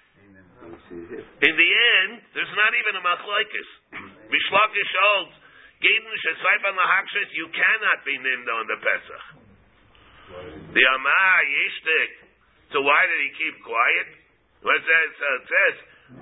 In 1.44 1.54
the 1.60 1.70
end, 2.00 2.24
there's 2.32 2.56
not 2.56 2.72
even 2.72 2.94
a 3.00 3.04
machlokes. 3.04 3.70
Rish 4.32 4.50
Lakish 4.56 4.92
holds 4.96 5.36
Geden 5.36 5.39
Shesaipan 5.39 5.39
Lahakshis, 5.39 5.39
you 7.40 7.48
cannot 7.56 8.04
be 8.04 8.16
named 8.20 8.48
on 8.52 8.68
the 8.68 8.78
Pesach. 8.84 9.26
The 10.76 10.84
Amah 10.84 11.40
Yishtik. 11.48 12.12
So 12.76 12.84
why 12.84 13.00
did 13.08 13.20
he 13.24 13.32
keep 13.40 13.56
quiet? 13.64 14.08
What 14.60 14.76
says, 14.84 15.10
it 15.16 15.46
says, 15.48 15.76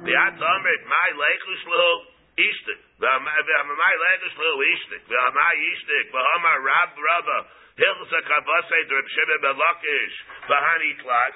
the 0.06 0.14
Atzamrit, 0.14 0.82
my 0.86 1.08
lechush 1.18 1.64
lo 1.66 1.90
ishtik. 2.38 2.80
The 3.02 3.10
my 3.18 3.94
lechush 3.98 4.36
lo 4.38 4.62
ishtik. 4.62 5.02
The 5.10 5.18
Amah 5.18 5.54
Yishtik. 5.58 6.06
The 6.14 6.22
Amah 6.22 6.58
Rab 6.62 6.92
Rabba. 6.94 7.40
Hilchsa 7.82 8.20
Kabase 8.30 8.78
Drib 8.94 9.08
Shimon 9.10 9.40
Belakish. 9.42 10.16
Bahani 10.46 10.92
Klas. 11.02 11.36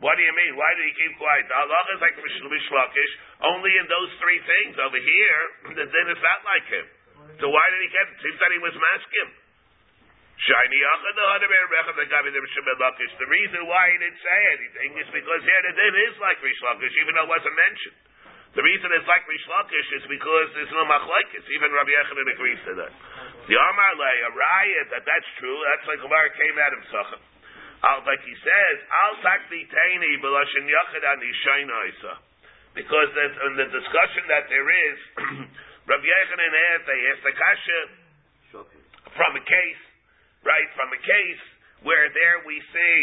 What 0.00 0.16
do 0.16 0.24
you 0.24 0.32
mean? 0.32 0.56
Why 0.56 0.72
did 0.80 0.88
he 0.88 0.94
keep 0.96 1.12
quiet? 1.20 1.44
The 1.44 1.56
Allah 1.60 1.84
is 1.92 2.00
like 2.00 2.16
Mishlakish. 2.16 3.12
Only 3.44 3.72
in 3.76 3.84
those 3.84 4.10
three 4.16 4.40
things 4.48 4.80
over 4.80 4.96
here, 4.96 5.40
the 5.76 5.84
din 5.84 6.06
is 6.08 6.22
not 6.24 6.40
like 6.48 6.66
him. 6.72 6.88
So 7.40 7.48
why 7.48 7.64
did 7.72 7.80
he 7.80 7.90
get 7.90 8.06
it? 8.06 8.16
Seems 8.20 8.38
that 8.38 8.52
he 8.52 8.60
was 8.60 8.76
masking. 8.76 9.30
Shiny 10.40 10.80
The 13.20 13.28
reason 13.28 13.60
why 13.68 13.92
he 13.92 13.96
didn't 14.00 14.22
say 14.24 14.40
anything 14.56 14.90
is 14.96 15.08
because 15.12 15.40
here 15.44 15.62
the 15.68 15.72
din 15.76 15.94
is 16.08 16.16
like 16.16 16.40
Rish 16.40 16.60
Lakish, 16.64 16.96
even 16.96 17.12
though 17.12 17.28
it 17.28 17.32
wasn't 17.36 17.56
mentioned. 17.60 17.96
The 18.56 18.64
reason 18.64 18.88
it's 18.96 19.04
like 19.04 19.28
Rish 19.28 19.44
Lakish 19.52 19.88
is 20.00 20.04
because 20.08 20.48
there's 20.56 20.72
no 20.72 20.88
machlekes. 20.88 21.44
Even 21.44 21.76
Rabbi 21.76 21.92
Yechanan 21.92 22.28
agrees 22.32 22.60
to 22.66 22.74
that. 22.80 22.92
The 23.52 23.56
Amar 23.56 23.92
lay 24.00 24.16
a 24.24 24.30
riot 24.32 24.86
that 24.96 25.04
that's 25.04 25.28
true. 25.44 25.60
That's 25.60 25.86
like 25.92 26.00
Gemara 26.00 26.32
came 26.32 26.56
out 26.56 26.72
of 26.72 26.80
Sachem. 26.88 27.20
Like 28.08 28.24
he 28.24 28.36
says, 28.40 28.76
Al 28.88 29.20
takti 29.20 29.68
taini 29.68 30.24
b'lashin 30.24 30.64
yachid 30.68 31.04
ani 31.04 31.30
shayna 31.44 32.16
Because 32.74 33.08
there's, 33.12 33.36
in 33.44 33.60
the 33.60 33.68
discussion 33.68 34.24
that 34.32 34.48
there 34.48 34.68
is, 34.72 34.98
Rabbi 35.90 36.06
Yechanan 36.06 36.54
had, 36.54 36.80
they 36.86 37.00
asked 37.10 37.24
the 37.26 37.34
kasha 37.34 37.80
from 39.18 39.32
a 39.34 39.42
case, 39.42 39.82
right, 40.46 40.70
from 40.78 40.86
a 40.94 41.00
case 41.02 41.42
where 41.82 42.06
there 42.14 42.46
we 42.46 42.62
see 42.70 42.98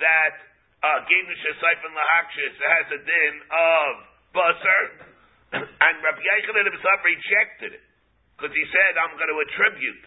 that 0.00 0.34
uh, 0.80 1.04
Genish 1.04 1.44
Seifin 1.60 1.92
Lahakshis 1.92 2.56
has 2.56 2.86
a 2.96 3.00
din 3.04 3.34
of 3.44 3.90
Basar, 4.32 4.84
and 5.84 5.94
Rabbi 6.00 6.22
Yechanan 6.24 6.64
himself 6.64 7.00
rejected 7.04 7.70
it 7.76 7.84
because 8.40 8.56
he 8.56 8.64
said, 8.72 8.96
"I'm 8.96 9.20
going 9.20 9.28
to 9.28 9.40
attribute 9.44 10.04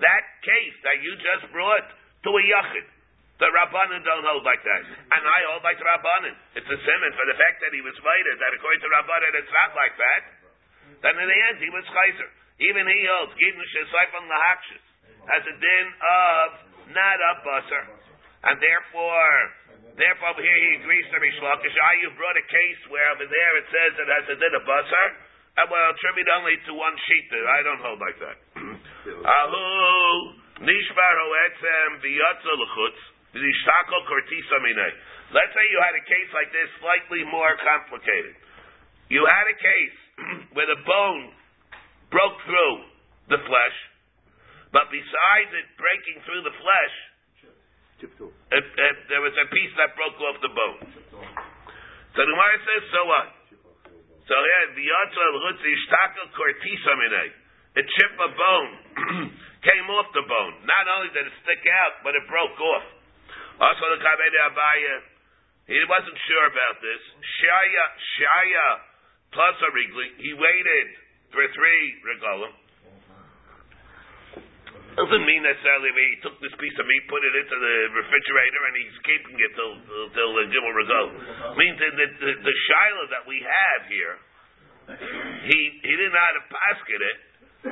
that 0.00 0.24
case 0.40 0.76
that 0.88 1.04
you 1.04 1.12
just 1.20 1.52
brought 1.52 1.84
to 1.84 2.30
a 2.32 2.42
Yachid." 2.48 2.88
The 3.34 3.50
Rabbanan 3.50 4.00
don't 4.06 4.24
hold 4.24 4.46
like 4.46 4.62
that. 4.62 4.82
And 4.88 5.22
I 5.26 5.38
hold 5.50 5.66
like 5.66 5.76
the 5.76 5.84
Rabbanan. 5.84 6.32
It's 6.54 6.70
a 6.70 6.78
simon 6.80 7.12
for 7.18 7.26
the 7.28 7.36
fact 7.36 7.60
that 7.66 7.74
he 7.74 7.82
was 7.82 7.98
fighted, 7.98 8.40
that 8.40 8.54
according 8.56 8.80
to 8.86 8.90
Rabbanan 8.94 9.32
it's 9.36 9.52
not 9.52 9.74
like 9.76 9.98
that. 10.00 10.22
Then 11.04 11.20
in 11.20 11.28
the 11.28 11.40
end 11.52 11.56
he 11.60 11.68
was 11.68 11.84
chayzer. 11.84 12.30
Even 12.64 12.88
he 12.88 13.00
holds, 13.04 13.36
Gidin 13.36 13.60
Shesaifan 13.60 14.24
Lahakshis, 14.24 14.84
has 15.28 15.42
a 15.44 15.56
din 15.60 15.86
of 16.00 16.48
not 16.96 17.18
a 17.20 17.32
basar. 17.44 17.84
And 18.48 18.56
therefore, 18.56 19.36
therefore 20.00 20.32
here 20.40 20.58
he 20.64 20.70
agrees 20.80 21.04
to 21.12 21.18
Rishlakish. 21.20 21.76
Ah, 21.76 21.94
you 22.00 22.08
brought 22.16 22.40
a 22.40 22.46
case 22.48 22.80
where 22.88 23.04
over 23.12 23.28
there 23.28 23.52
it 23.60 23.66
says 23.68 23.90
it 24.00 24.08
has 24.08 24.24
a 24.32 24.36
din 24.40 24.52
of 24.56 24.64
basar, 24.64 25.08
and 25.60 25.64
will 25.68 25.86
attribute 25.92 26.30
only 26.40 26.56
to 26.66 26.72
one 26.72 26.96
sheet. 27.04 27.28
I 27.36 27.60
don't 27.68 27.82
hold 27.84 28.00
like 28.00 28.18
that. 28.24 28.36
Ahu, 29.28 29.64
Nishbar 30.64 31.14
Hoetzem, 31.20 31.90
V'yatza 32.00 32.52
L'chutz, 32.54 33.00
V'nishtako 33.34 33.98
Kortisa. 34.08 34.56
Let's 35.36 35.52
say 35.52 35.64
you 35.68 35.80
had 35.84 35.98
a 35.98 36.04
case 36.06 36.30
like 36.32 36.48
this, 36.54 36.68
slightly 36.78 37.26
more 37.26 37.52
complicated. 37.60 38.38
You 39.10 39.26
had 39.26 39.50
a 39.50 39.56
case 39.58 40.03
where 40.54 40.68
the 40.68 40.80
bone 40.86 41.34
broke 42.10 42.38
through 42.46 42.74
the 43.30 43.40
flesh, 43.44 43.76
but 44.70 44.90
besides 44.90 45.50
it 45.54 45.66
breaking 45.78 46.18
through 46.26 46.42
the 46.42 46.54
flesh, 46.58 46.96
it, 48.04 48.10
it, 48.10 48.26
uh, 48.52 48.58
uh, 48.58 48.94
there 49.08 49.22
was 49.22 49.32
a 49.38 49.46
piece 49.48 49.72
that 49.80 49.96
broke 49.96 50.18
off 50.18 50.36
the 50.44 50.52
bone. 50.52 50.82
So 52.14 52.18
the 52.20 52.30
Gemara 52.30 52.58
says, 52.62 52.82
so 52.92 53.00
what? 53.06 53.28
So 54.24 54.34
yeah, 54.34 54.64
the 54.72 54.84
Yatza 54.84 55.24
L'chutz 55.36 55.62
Ishtaka 55.62 56.22
Kortisa 56.32 56.92
Minei. 56.96 57.30
A 57.74 57.82
chip 57.82 58.14
of 58.22 58.30
bone 58.38 58.72
came 59.68 59.86
off 59.90 60.08
the 60.14 60.22
bone. 60.22 60.54
Not 60.62 60.84
only 60.94 61.10
did 61.10 61.26
it 61.26 61.34
stick 61.42 61.64
out, 61.66 62.06
but 62.06 62.14
it 62.14 62.22
broke 62.30 62.54
off. 62.54 62.86
Also, 63.58 63.84
the 63.94 63.98
Kabede 63.98 64.38
Abaya, 64.46 64.96
he 65.66 65.78
wasn't 65.90 66.18
sure 66.26 66.46
about 66.46 66.78
this. 66.78 67.02
Shaya, 67.42 67.84
Shaya, 68.18 68.68
plus 69.34 69.56
a 69.60 69.70
Rigli, 69.74 70.08
he 70.22 70.32
waited 70.32 70.86
for 71.34 71.42
three 71.52 71.84
regalim. 72.06 72.54
Doesn't 74.94 75.26
mean 75.26 75.42
necessarily 75.42 75.90
I 75.90 75.94
mean, 75.98 76.08
he 76.14 76.18
took 76.22 76.38
this 76.38 76.54
piece 76.54 76.78
of 76.78 76.86
meat, 76.86 77.02
put 77.10 77.18
it 77.26 77.34
into 77.34 77.56
the 77.58 77.76
refrigerator, 77.98 78.60
and 78.70 78.74
he's 78.78 78.98
keeping 79.02 79.36
it 79.42 79.50
till 79.58 79.74
till, 79.90 80.06
till 80.14 80.30
the 80.38 80.44
gimel 80.54 80.70
regal. 80.70 81.06
Means 81.58 81.78
that 81.82 81.92
the, 81.98 82.06
the, 82.14 82.32
the 82.46 82.54
shiloh 82.70 83.06
that 83.10 83.26
we 83.26 83.42
have 83.42 83.80
here, 83.90 84.14
he 85.50 85.58
he 85.82 85.92
didn't 85.98 86.14
know 86.14 86.22
how 86.22 86.34
to 86.38 86.44
basket 86.46 87.00
it, 87.02 87.18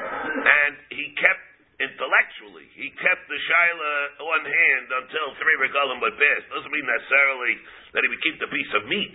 and 0.02 0.72
he 0.90 1.14
kept 1.14 1.42
intellectually 1.78 2.62
he 2.74 2.90
kept 2.98 3.24
the 3.30 3.40
shiloh 3.46 4.26
on 4.26 4.42
hand 4.42 4.86
until 4.90 5.26
three 5.38 5.56
regalim 5.62 6.02
would 6.02 6.16
pass. 6.18 6.42
Doesn't 6.50 6.72
mean 6.72 6.88
necessarily 6.88 7.54
that 7.94 8.02
he 8.02 8.08
would 8.10 8.22
keep 8.26 8.36
the 8.42 8.50
piece 8.50 8.72
of 8.74 8.82
meat. 8.90 9.14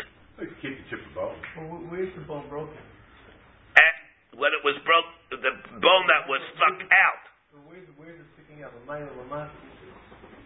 Keep 0.61 0.77
chip 0.93 1.01
of 1.01 1.11
bone. 1.17 1.39
Well, 1.57 1.81
wh- 1.81 1.86
where's 1.97 2.13
the 2.13 2.25
bone 2.29 2.45
broken? 2.45 2.77
At, 3.73 3.95
when 4.37 4.53
it 4.53 4.61
was 4.61 4.77
broke, 4.85 5.09
the 5.33 5.41
bone 5.81 6.05
that 6.13 6.29
was 6.29 6.41
stuck 6.53 6.77
out. 6.93 7.23
So 7.49 7.57
where's, 7.65 7.89
where's 7.97 8.21
it 8.21 8.29
sticking 8.37 8.61
out? 8.61 8.69
The 8.77 8.85
minor 8.85 9.09
Lamar? 9.17 9.49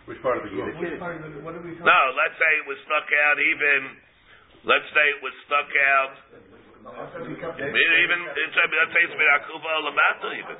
Which 0.07 0.23
part 0.23 0.39
of 0.39 0.47
the 0.47 0.55
Which 0.55 0.95
part 0.95 1.19
of 1.19 1.27
the, 1.27 1.43
what 1.43 1.59
are 1.59 1.61
we 1.61 1.75
talking 1.75 1.83
No, 1.83 1.99
let's 2.15 2.39
say 2.39 2.51
it 2.63 2.67
was 2.71 2.79
stuck 2.87 3.05
out 3.27 3.37
even. 3.37 3.79
Let's 4.63 4.87
say 4.95 5.05
it 5.11 5.19
was 5.19 5.35
stuck 5.45 5.67
out. 5.67 6.15
Even 6.81 8.19
it's, 8.25 8.57
let's 8.57 8.89
say 8.89 9.01
it's 9.05 9.13
been 9.13 9.29
akuva 9.37 9.73
lamata 9.85 10.29
even. 10.33 10.57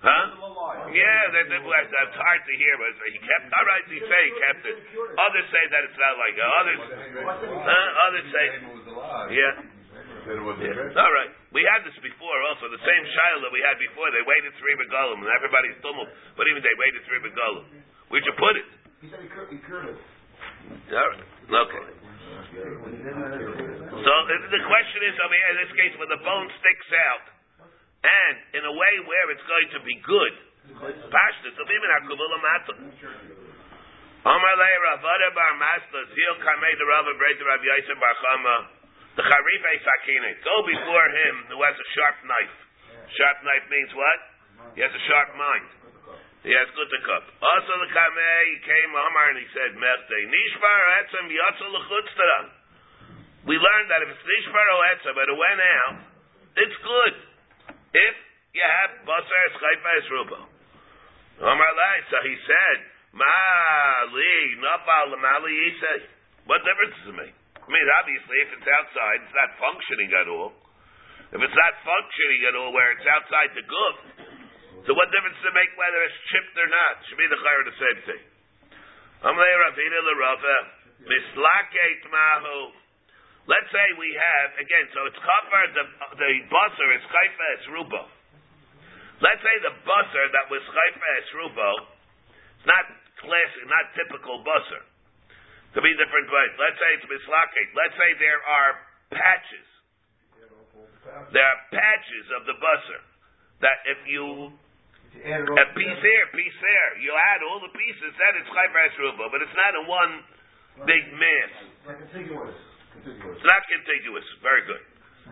Huh? 0.00 0.24
Yeah, 0.88 1.22
that, 1.36 1.44
that, 1.52 1.62
that's 1.68 2.16
hard 2.16 2.40
to 2.48 2.52
hear, 2.56 2.74
but 2.80 2.92
he 3.12 3.20
kept. 3.20 3.44
All 3.52 3.66
right, 3.68 3.84
he 3.92 4.00
say 4.00 4.20
he 4.24 4.32
kept 4.40 4.62
it. 4.64 4.76
Others 5.12 5.46
say 5.52 5.64
that 5.68 5.82
it's 5.84 6.00
not 6.00 6.14
like 6.16 6.34
that. 6.40 6.48
Others, 6.48 6.80
huh? 7.60 7.88
others 8.08 8.26
say, 8.32 8.46
yeah. 9.36 9.71
All 10.22 11.12
right. 11.18 11.32
We 11.50 11.66
had 11.66 11.82
this 11.82 11.98
before 11.98 12.38
also. 12.50 12.70
The 12.70 12.80
same 12.80 13.04
child 13.10 13.42
that 13.42 13.52
we 13.52 13.60
had 13.66 13.76
before, 13.76 14.08
they 14.14 14.22
waited 14.22 14.54
three 14.62 14.76
regalim, 14.78 15.18
and 15.18 15.30
everybody's 15.34 15.76
tumult, 15.82 16.08
but 16.38 16.46
even 16.46 16.62
they 16.62 16.76
waited 16.78 17.02
three 17.10 17.20
regalim. 17.20 17.66
Where'd 18.08 18.24
you 18.24 18.36
put 18.38 18.54
it? 18.56 18.68
He 19.02 19.10
said 19.10 19.18
he 19.18 19.30
could, 19.30 19.48
he 19.50 19.58
could 19.66 19.82
have. 19.90 19.98
All 19.98 21.08
right. 21.10 21.22
Okay. 21.66 21.84
So 22.52 24.12
the 24.30 24.62
question 24.62 25.00
is 25.10 25.14
over 25.20 25.34
here 25.34 25.50
in 25.52 25.58
this 25.66 25.74
case 25.74 25.92
where 25.98 26.10
the 26.12 26.22
bone 26.22 26.48
sticks 26.62 26.90
out, 27.10 27.26
and 28.06 28.34
in 28.56 28.62
a 28.62 28.74
way 28.74 28.94
where 29.08 29.26
it's 29.34 29.46
going 29.48 29.68
to 29.74 29.80
be 29.82 29.96
good. 30.06 30.34
Pashtus, 31.10 31.58
of 31.58 31.66
even 31.66 31.90
akuvula. 31.98 32.38
Omar 34.22 34.54
lei 34.54 34.74
Ravada 34.86 35.34
bar 35.34 35.52
Masla, 35.58 36.00
Zil 36.14 36.34
kamei 36.38 36.78
the 36.78 36.86
Rava 36.86 37.10
Breit 37.18 37.42
Rav 37.42 37.58
Yosef 37.58 37.98
bar 37.98 38.14
Chama, 38.22 38.56
the 39.16 39.24
Charif 39.24 39.62
Sakine. 39.84 40.30
Go 40.40 40.56
before 40.64 41.06
him 41.12 41.34
who 41.52 41.58
has 41.62 41.76
a 41.76 41.86
sharp 41.96 42.16
knife. 42.24 42.56
Sharp 43.12 43.38
knife 43.44 43.66
means 43.68 43.92
what? 43.92 44.18
He 44.76 44.80
has 44.80 44.92
a 44.92 45.02
sharp 45.04 45.36
mind. 45.36 45.68
He 46.42 46.50
has 46.50 46.66
good 46.74 46.90
to 46.90 47.00
cup. 47.06 47.24
Also 47.38 47.72
the 47.86 47.90
Kamei 47.94 48.46
came 48.66 48.90
Omar 48.90 49.26
and 49.30 49.38
he 49.38 49.46
said, 49.54 49.78
Merte, 49.78 50.18
Nishbar 50.26 50.80
Etzem 50.98 51.26
Yotzel 51.30 51.70
Lechutztara. 51.70 52.40
We 53.46 53.54
learned 53.58 53.88
that 53.94 54.02
if 54.02 54.10
it's 54.10 54.26
Nishbar 54.26 54.66
Etzem, 54.96 55.14
but 55.14 55.30
it 55.30 55.38
went 55.38 55.60
out, 55.62 55.96
it's 56.58 56.78
good. 56.82 57.14
If 57.94 58.14
you 58.58 58.64
have 58.64 59.06
Basar 59.06 59.44
Schaifa 59.54 59.90
Esruba. 60.02 60.40
Omar 61.46 61.72
Lai, 61.78 61.96
so 62.10 62.16
he 62.26 62.34
said, 62.42 62.78
Ma 63.12 64.08
li 64.10 64.34
nafal 64.58 65.14
lamali. 65.14 65.54
What 66.46 66.64
difference 66.64 66.96
does 67.04 67.14
it 67.14 67.18
make? 67.22 67.36
I 67.62 67.68
mean, 67.70 67.86
obviously, 68.02 68.36
if 68.42 68.50
it's 68.58 68.68
outside, 68.68 69.18
it's 69.22 69.36
not 69.38 69.50
functioning 69.62 70.10
at 70.18 70.26
all. 70.26 70.50
If 71.32 71.40
it's 71.40 71.58
not 71.58 71.74
functioning 71.86 72.40
at 72.50 72.54
all, 72.58 72.70
where 72.74 72.90
it's 72.92 73.06
outside 73.06 73.50
the 73.54 73.64
goof, 73.64 73.96
so 74.82 74.90
what 74.98 75.14
difference 75.14 75.38
does 75.38 75.46
it 75.46 75.54
make 75.54 75.70
whether 75.78 76.00
it's 76.02 76.18
chipped 76.34 76.58
or 76.58 76.66
not? 76.66 76.94
Should 77.06 77.20
be 77.22 77.30
the 77.30 77.38
chayr 77.38 77.60
the 77.62 77.78
same 77.78 78.00
thing. 78.02 78.22
Amalei 79.22 79.54
Ravina 79.54 80.00
l'Rava 80.02 80.56
mislakei 81.06 81.92
mahu. 82.10 82.74
Let's 83.46 83.70
say 83.70 83.86
we 83.98 84.10
have 84.10 84.58
again, 84.58 84.86
so 84.90 85.06
it's 85.06 85.22
covered 85.22 85.70
the 85.78 85.86
the 86.18 86.30
busser 86.50 86.88
is 86.98 87.04
chayfa 87.06 87.46
es 87.58 87.64
rubo. 87.70 88.02
Let's 89.22 89.42
say 89.42 89.56
the 89.62 89.74
busser 89.86 90.24
that 90.34 90.46
was 90.50 90.62
chayfa 90.66 91.08
es 91.22 91.28
rubo, 91.38 91.70
it's 92.58 92.66
not 92.66 92.84
classic, 93.22 93.62
not 93.70 93.86
typical 93.94 94.42
busser. 94.42 94.82
Could 95.72 95.84
be 95.84 95.94
different 95.96 96.28
ways. 96.28 96.52
Let's 96.60 96.76
say 96.76 96.88
it's 97.00 97.08
mislakei. 97.08 97.64
Let's 97.72 97.96
say 97.96 98.08
there 98.20 98.42
are 98.44 98.70
patches. 99.08 99.68
There 101.32 101.44
are 101.44 101.58
patches 101.72 102.26
of 102.36 102.44
the 102.44 102.56
busser 102.60 103.00
that 103.64 103.78
if 103.88 104.00
you 104.06 104.52
a 105.12 105.66
piece 105.76 106.00
here, 106.00 106.24
piece 106.32 106.58
there. 106.60 106.90
You 107.04 107.12
add 107.12 107.40
all 107.44 107.60
the 107.60 107.72
pieces, 107.76 108.10
then 108.16 108.32
it's 108.40 108.48
chayvras 108.48 108.96
ruba, 108.96 109.28
but 109.28 109.44
it's 109.44 109.56
not 109.56 109.72
a 109.76 109.84
one 109.84 110.12
big 110.88 111.04
mass. 111.16 111.52
It's 113.04 113.44
not 113.44 113.62
contiguous. 113.68 114.24
Very 114.40 114.64
good. 114.64 114.84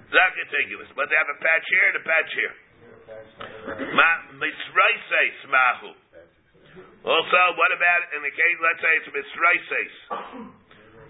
It's 0.05 0.17
not 0.17 0.31
contiguous, 0.37 0.89
but 0.93 1.09
they 1.09 1.17
have 1.17 1.33
a 1.33 1.39
patch 1.41 1.65
here 1.69 1.85
and 1.93 1.97
a 1.97 2.05
patch 2.05 2.31
here. 2.37 2.55
Ma 3.97 4.11
misraises 4.37 5.39
mahu. 5.49 5.91
Also, 7.01 7.41
what 7.57 7.73
about 7.73 8.03
in 8.13 8.21
the 8.21 8.35
case? 8.35 8.57
Let's 8.61 8.81
say 8.85 8.93
it's 9.01 9.09
misraises. 9.09 9.95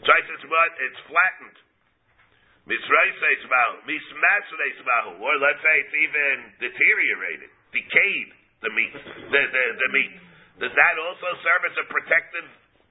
Misraises 0.01 0.43
what? 0.47 0.71
It's 0.87 1.01
flattened. 1.11 1.59
Misraises 2.71 3.43
mahu. 3.51 3.75
Mismasres 3.91 4.79
mahu. 4.87 5.13
Or 5.19 5.35
let's 5.43 5.59
say 5.59 5.75
it's 5.83 5.97
even 5.99 6.35
deteriorated, 6.63 7.51
decayed. 7.75 8.31
The 8.61 8.69
meat, 8.77 8.93
the, 8.93 9.41
the 9.41 9.65
the 9.73 9.89
meat. 9.97 10.13
Does 10.61 10.75
that 10.77 10.95
also 11.01 11.29
serve 11.41 11.63
as 11.73 11.77
a 11.81 11.87
protective 11.89 12.45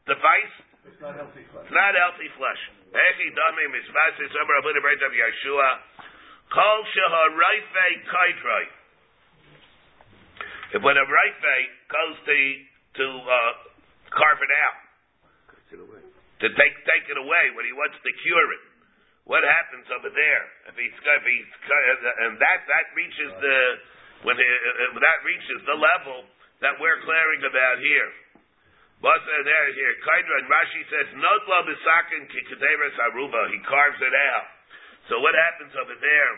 device? 0.10 0.56
It's 0.90 0.98
not 0.98 1.14
healthy 1.14 1.46
flesh. 1.46 1.70
It's 1.70 1.78
not 1.78 1.94
healthy 1.94 2.30
flesh. 2.34 2.62
Echi 2.90 3.28
dami 3.38 3.66
misvasis 3.78 4.34
omer 4.34 4.56
abuda 4.66 4.82
breit 4.82 4.98
of 5.06 5.14
Yeshua. 5.14 5.70
Kol 6.50 6.82
kaidroi. 8.10 8.66
If 10.74 10.82
when 10.82 10.98
a 10.98 11.06
rayfe 11.06 11.58
goes 11.94 12.18
to 12.26 12.38
to 12.98 13.06
uh, 13.06 13.54
carve 14.10 14.42
it 14.42 14.54
out, 14.66 14.78
to 16.42 16.48
take 16.56 16.76
take 16.88 17.06
it 17.12 17.20
away 17.20 17.46
when 17.54 17.68
he 17.68 17.74
wants 17.76 18.00
to 18.02 18.12
cure 18.26 18.50
it, 18.56 18.64
what 19.30 19.46
happens 19.46 19.86
over 19.94 20.10
there? 20.10 20.46
If 20.74 20.76
he's 20.80 20.96
if 20.98 21.24
he's 21.28 21.50
and 22.26 22.42
that 22.42 22.60
that 22.66 22.86
reaches 22.98 23.32
the 23.38 23.58
when 24.26 24.36
it, 24.36 24.50
uh, 24.50 24.98
that 24.98 25.20
reaches 25.22 25.60
the 25.70 25.78
level 25.78 26.26
that 26.66 26.76
we're 26.82 27.00
clearing 27.06 27.46
about 27.46 27.78
here. 27.78 28.10
Basar 29.00 29.42
there 29.48 29.70
here. 29.72 29.94
Kaidra 30.04 30.36
and 30.44 30.50
Rashi 30.52 30.84
says 30.92 31.08
Notla 31.16 31.60
Bisakin 31.72 32.28
Kikaderas 32.28 32.98
Aruba. 33.08 33.48
He 33.56 33.60
carves 33.64 34.02
it 34.04 34.12
out. 34.36 34.48
So 35.08 35.24
what 35.24 35.32
happens 35.32 35.72
over 35.80 35.96
there? 35.96 36.32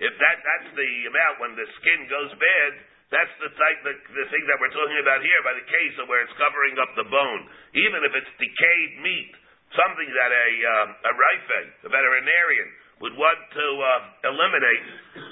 If 0.00 0.16
that 0.16 0.36
that's 0.40 0.70
the 0.72 0.90
amount 1.12 1.34
when 1.44 1.52
the 1.60 1.66
skin 1.80 2.08
goes 2.08 2.32
bad, 2.40 2.72
that's 3.06 3.34
the 3.38 3.50
type 3.54 3.78
the, 3.86 3.94
the 3.94 4.26
thing 4.34 4.44
that 4.50 4.58
we're 4.58 4.74
talking 4.74 4.98
about 4.98 5.22
here 5.22 5.40
by 5.46 5.54
the 5.54 5.66
case 5.66 5.94
of 6.02 6.10
where 6.10 6.26
it's 6.26 6.34
covering 6.34 6.74
up 6.82 6.90
the 6.98 7.06
bone. 7.06 7.42
Even 7.78 8.02
if 8.02 8.12
it's 8.18 8.32
decayed 8.34 8.92
meat, 8.98 9.30
something 9.78 10.10
that 10.10 10.30
a 10.34 10.48
um, 10.66 10.88
a 11.06 11.12
rife, 11.14 11.50
a 11.86 11.88
veterinarian, 11.90 12.68
would 12.98 13.14
want 13.14 13.40
to 13.54 13.66
uh, 13.78 14.32
eliminate, 14.32 14.84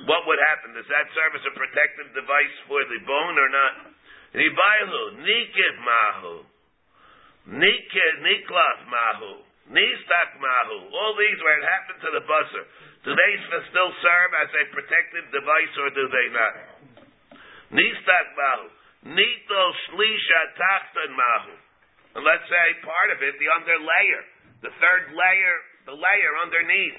what 0.06 0.22
would 0.28 0.38
happen? 0.54 0.76
Does 0.78 0.86
that 0.86 1.06
serve 1.18 1.32
as 1.34 1.44
a 1.50 1.54
protective 1.58 2.14
device 2.14 2.56
for 2.70 2.78
the 2.86 3.00
bone 3.02 3.36
or 3.42 3.50
not? 3.50 3.74
Nibailu, 4.38 5.02
nikid 5.22 5.76
mahu, 5.82 6.34
nikid 7.58 8.14
niklas 8.22 8.80
mahu, 8.86 9.32
nistak 9.74 10.30
mahu. 10.38 10.94
All 10.94 11.18
these 11.18 11.38
where 11.42 11.58
it 11.58 11.66
happened 11.66 12.00
to 12.06 12.10
the 12.20 12.22
busser. 12.22 12.64
Do 13.02 13.10
they 13.12 13.32
still 13.50 13.92
serve 13.98 14.30
as 14.46 14.50
a 14.54 14.64
protective 14.72 15.26
device 15.34 15.74
or 15.82 15.88
do 15.90 16.04
they 16.06 16.28
not? 16.32 16.73
Nistak 17.72 18.26
mahu, 18.36 18.66
nito 19.14 19.62
shlisha 19.88 20.40
tachtan 20.58 21.12
mahu. 21.16 21.54
And 22.14 22.22
let's 22.22 22.46
say 22.46 22.66
part 22.84 23.10
of 23.10 23.18
it, 23.24 23.34
the 23.40 23.48
underlayer, 23.58 24.22
the 24.62 24.72
third 24.78 25.04
layer, 25.16 25.56
the 25.88 25.96
layer 25.96 26.32
underneath, 26.44 26.98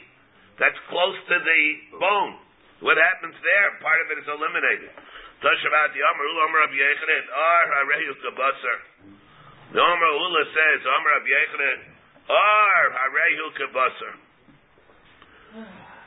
that's 0.59 0.79
close 0.87 1.17
to 1.31 1.37
the 1.39 1.61
bone. 1.99 2.35
What 2.83 2.99
happens 2.99 3.35
there? 3.39 3.67
Part 3.79 3.99
of 4.03 4.07
it 4.11 4.17
is 4.23 4.27
eliminated. 4.27 4.91
Tashavat 5.39 5.91
Yamar 5.95 6.25
Ula 6.31 6.41
Amar 6.47 6.59
Rabbi 6.67 6.79
Yechanan 6.79 7.25
Ar 7.31 7.63
Harehu 7.71 8.13
Kabasar. 8.23 8.79
The 9.71 9.79
Amar 9.79 10.11
Ula 10.15 10.43
says 10.51 10.79
Amar 10.83 11.11
Rabbi 11.19 11.31
Yechanan 11.31 11.79
Ar 12.31 12.83
Harehu 12.91 13.45
Kabasar. 13.55 14.13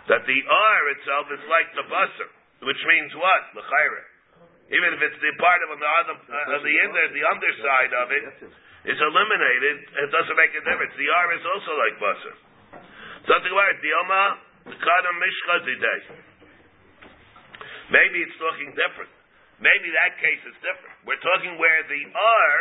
That 0.08 0.24
the 0.24 0.40
Ar 0.48 0.82
itself 0.96 1.26
is 1.32 1.44
like 1.48 1.68
the 1.76 1.84
basar, 1.88 2.28
which 2.64 2.80
means 2.88 3.12
what? 3.16 3.42
The 3.52 3.64
chayre. 3.64 4.04
Even 4.68 4.88
if 4.92 5.00
it's 5.00 5.20
the 5.24 5.32
part 5.40 5.64
of 5.64 5.72
the 5.72 5.90
other, 6.04 6.16
uh, 6.28 6.60
the 6.60 6.76
under, 6.84 7.04
the 7.16 7.24
underside 7.24 7.92
of 8.04 8.08
it, 8.12 8.24
it 8.84 8.92
is 8.92 9.00
eliminated, 9.00 9.76
it 9.80 10.10
doesn't 10.12 10.36
make 10.36 10.52
a 10.52 10.62
difference. 10.64 10.92
The 10.92 11.08
R 11.08 11.28
is 11.32 11.44
also 11.44 11.72
like 11.72 11.96
basar. 11.96 12.36
Something 13.24 13.52
about 13.52 13.68
it. 13.72 13.80
Dioma 13.80 14.22
Kadam 14.68 15.16
Mishchazidei. 15.24 16.00
Maybe 17.88 18.20
it's 18.20 18.36
talking 18.36 18.76
different. 18.76 19.08
Maybe 19.58 19.88
that 19.96 20.20
case 20.20 20.42
is 20.44 20.56
different. 20.60 20.94
We're 21.08 21.20
talking 21.24 21.56
where 21.56 21.82
the 21.88 22.02
R 22.12 22.56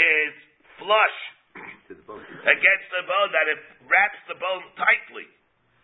is 0.00 0.32
flush 0.80 1.18
against 2.48 2.86
the 2.88 3.04
bone, 3.04 3.30
that 3.36 3.46
it 3.52 3.60
wraps 3.84 4.20
the 4.32 4.36
bone 4.40 4.64
tightly. 4.80 5.28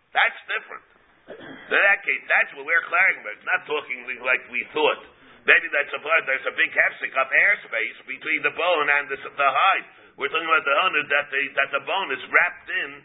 That's 0.09 0.39
different. 0.49 0.85
In 1.29 1.77
that 1.77 2.01
case, 2.01 2.23
that's 2.25 2.49
what 2.57 2.65
we're 2.65 2.81
clarifying 2.89 3.21
about. 3.21 3.37
It's 3.37 3.45
not 3.45 3.61
talking 3.69 3.97
like 4.25 4.41
we 4.49 4.65
thought. 4.73 5.18
Maybe 5.49 5.65
that's 5.73 5.89
a 5.97 6.01
part, 6.05 6.29
there's 6.29 6.45
a 6.45 6.53
big 6.53 6.69
hefsek 6.69 7.09
up 7.17 7.33
airspace 7.33 7.97
between 8.05 8.45
the 8.45 8.53
bone 8.53 8.85
and 8.85 9.09
the, 9.09 9.17
the 9.17 9.49
hide. 9.49 9.85
We're 10.13 10.29
talking 10.29 10.45
about 10.45 10.61
the 10.61 10.77
owner 10.85 11.01
that 11.09 11.25
the, 11.33 11.41
that 11.57 11.69
the 11.73 11.81
bone 11.89 12.13
is 12.13 12.21
wrapped 12.29 12.69
in, 12.69 13.01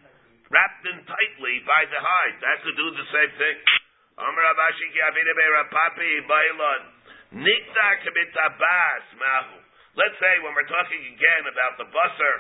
wrapped 0.53 0.85
in 0.85 1.09
tightly 1.09 1.65
by 1.65 1.89
the 1.89 1.97
hide. 1.97 2.37
That 2.45 2.61
could 2.61 2.77
do 2.77 2.93
the 3.01 3.09
same 3.17 3.33
thing. 3.41 3.57
Let's 9.97 10.19
say 10.21 10.33
when 10.45 10.53
we're 10.53 10.69
talking 10.69 11.01
again 11.17 11.45
about 11.49 11.81
the 11.81 11.89
busser 11.89 12.35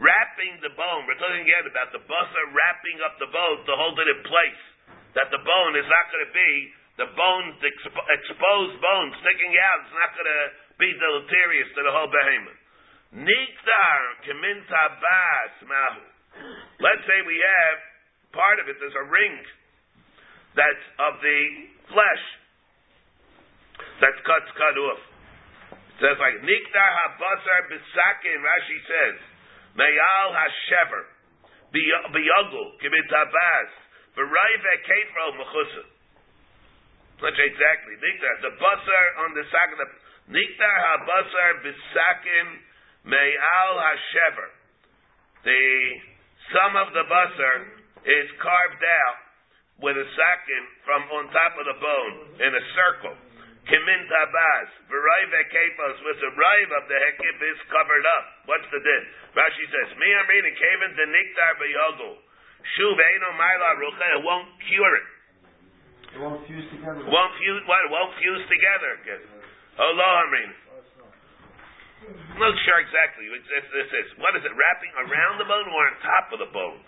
wrapping 0.00 0.64
the 0.64 0.72
bone, 0.80 1.04
we're 1.04 1.20
talking 1.20 1.44
again 1.44 1.68
about 1.68 1.92
the 1.92 2.00
busser 2.00 2.44
wrapping 2.56 3.04
up 3.04 3.20
the 3.20 3.28
bone 3.28 3.68
to 3.68 3.72
hold 3.76 4.00
it 4.00 4.08
in 4.16 4.20
place. 4.24 4.64
That 5.12 5.28
the 5.28 5.44
bone 5.44 5.76
is 5.76 5.84
not 5.84 6.08
going 6.08 6.24
to 6.24 6.32
be 6.32 6.72
the 7.02 7.10
bones, 7.18 7.58
the 7.58 7.66
expo- 7.66 8.08
exposed 8.14 8.78
bones 8.78 9.12
sticking 9.26 9.54
out. 9.58 9.78
It's 9.82 9.96
not 9.98 10.10
going 10.14 10.30
to 10.30 10.42
be 10.78 10.88
deleterious 10.94 11.68
to 11.74 11.80
the 11.82 11.90
whole 11.90 12.06
behemoth. 12.06 12.62
Niktar 13.26 14.00
kemintabas 14.22 15.54
mahu. 15.66 16.04
Let's 16.78 17.02
say 17.04 17.18
we 17.26 17.36
have 17.42 17.76
part 18.30 18.62
of 18.62 18.70
it. 18.70 18.78
There's 18.78 18.94
a 18.94 19.08
ring 19.10 19.34
that's 20.54 20.86
of 21.10 21.18
the 21.20 21.40
flesh 21.90 22.24
that's 23.98 24.20
cut 24.24 24.46
cut 24.54 24.76
off. 24.78 25.02
It 25.74 25.96
says 26.00 26.16
like 26.22 26.38
Niktar 26.40 26.90
habasar 27.02 27.62
bisakin. 27.68 28.38
Rashi 28.40 28.78
says 28.86 29.16
Meyal 29.76 30.28
hashever 30.32 31.04
biyagul 31.74 32.68
kimitabas 32.80 33.70
v'raive 34.16 34.72
kefro 34.88 35.26
mechusa. 35.36 35.91
Not 37.22 37.38
exactly 37.38 37.94
Niktar. 38.02 38.34
The 38.42 38.52
basar 38.58 39.06
on 39.22 39.30
the 39.38 39.46
sack 39.46 39.70
of 39.70 39.78
the 39.78 39.88
Niktar 40.34 40.76
habasar 40.90 41.62
bisakin 41.62 42.46
meyal 43.06 43.74
hashever. 43.78 44.50
The 45.46 45.62
some 46.50 46.74
of 46.82 46.90
the 46.90 47.06
basar 47.06 47.56
is 48.02 48.26
carved 48.42 48.82
out 48.82 49.18
with 49.78 49.94
a 49.94 50.06
sakin 50.18 50.64
from 50.82 51.06
on 51.14 51.30
top 51.30 51.54
of 51.62 51.64
the 51.70 51.78
bone 51.78 52.42
in 52.42 52.50
a 52.50 52.64
circle. 52.74 53.14
Kimin 53.70 54.02
tabas, 54.10 54.68
v'raive 54.90 55.42
kepos, 55.54 55.96
with 56.02 56.18
the 56.18 56.32
rive 56.34 56.72
of 56.82 56.84
the 56.90 56.98
hekip 56.98 57.38
is 57.38 57.60
covered 57.70 58.06
up. 58.18 58.24
What's 58.50 58.66
the 58.74 58.82
din? 58.82 59.02
Rashi 59.38 59.66
says, 59.70 59.94
Mi 59.94 60.10
amrin 60.18 60.50
kaven 60.58 60.90
de 60.98 61.06
niktar 61.06 61.52
b'yogul. 61.62 62.18
Shuv 62.74 62.98
eino 62.98 63.30
maila 63.38 63.70
rucha, 63.78 64.06
it 64.18 64.22
won't 64.26 64.50
cure 64.66 64.94
it. 64.98 65.06
It 66.12 66.20
won't 66.20 66.44
fuse 66.44 66.68
together. 66.68 67.00
Won't 67.08 67.32
fuse, 67.40 67.62
what? 67.64 67.80
Won't 67.88 68.12
fuse 68.20 68.44
together. 68.48 68.92
Oh, 69.80 69.92
lo 69.96 70.08
amrin. 70.28 70.50
Not 72.36 72.52
sure 72.66 72.78
exactly. 72.82 73.30
It's, 73.30 73.48
it's, 73.48 73.70
this 73.72 73.90
is. 73.94 74.06
What 74.20 74.36
is 74.36 74.42
it, 74.44 74.52
wrapping 74.52 74.92
around 75.06 75.40
the 75.40 75.48
bone 75.48 75.68
or 75.70 75.82
on 75.88 75.94
top 76.02 76.26
of 76.34 76.38
the 76.42 76.50
bone? 76.50 76.80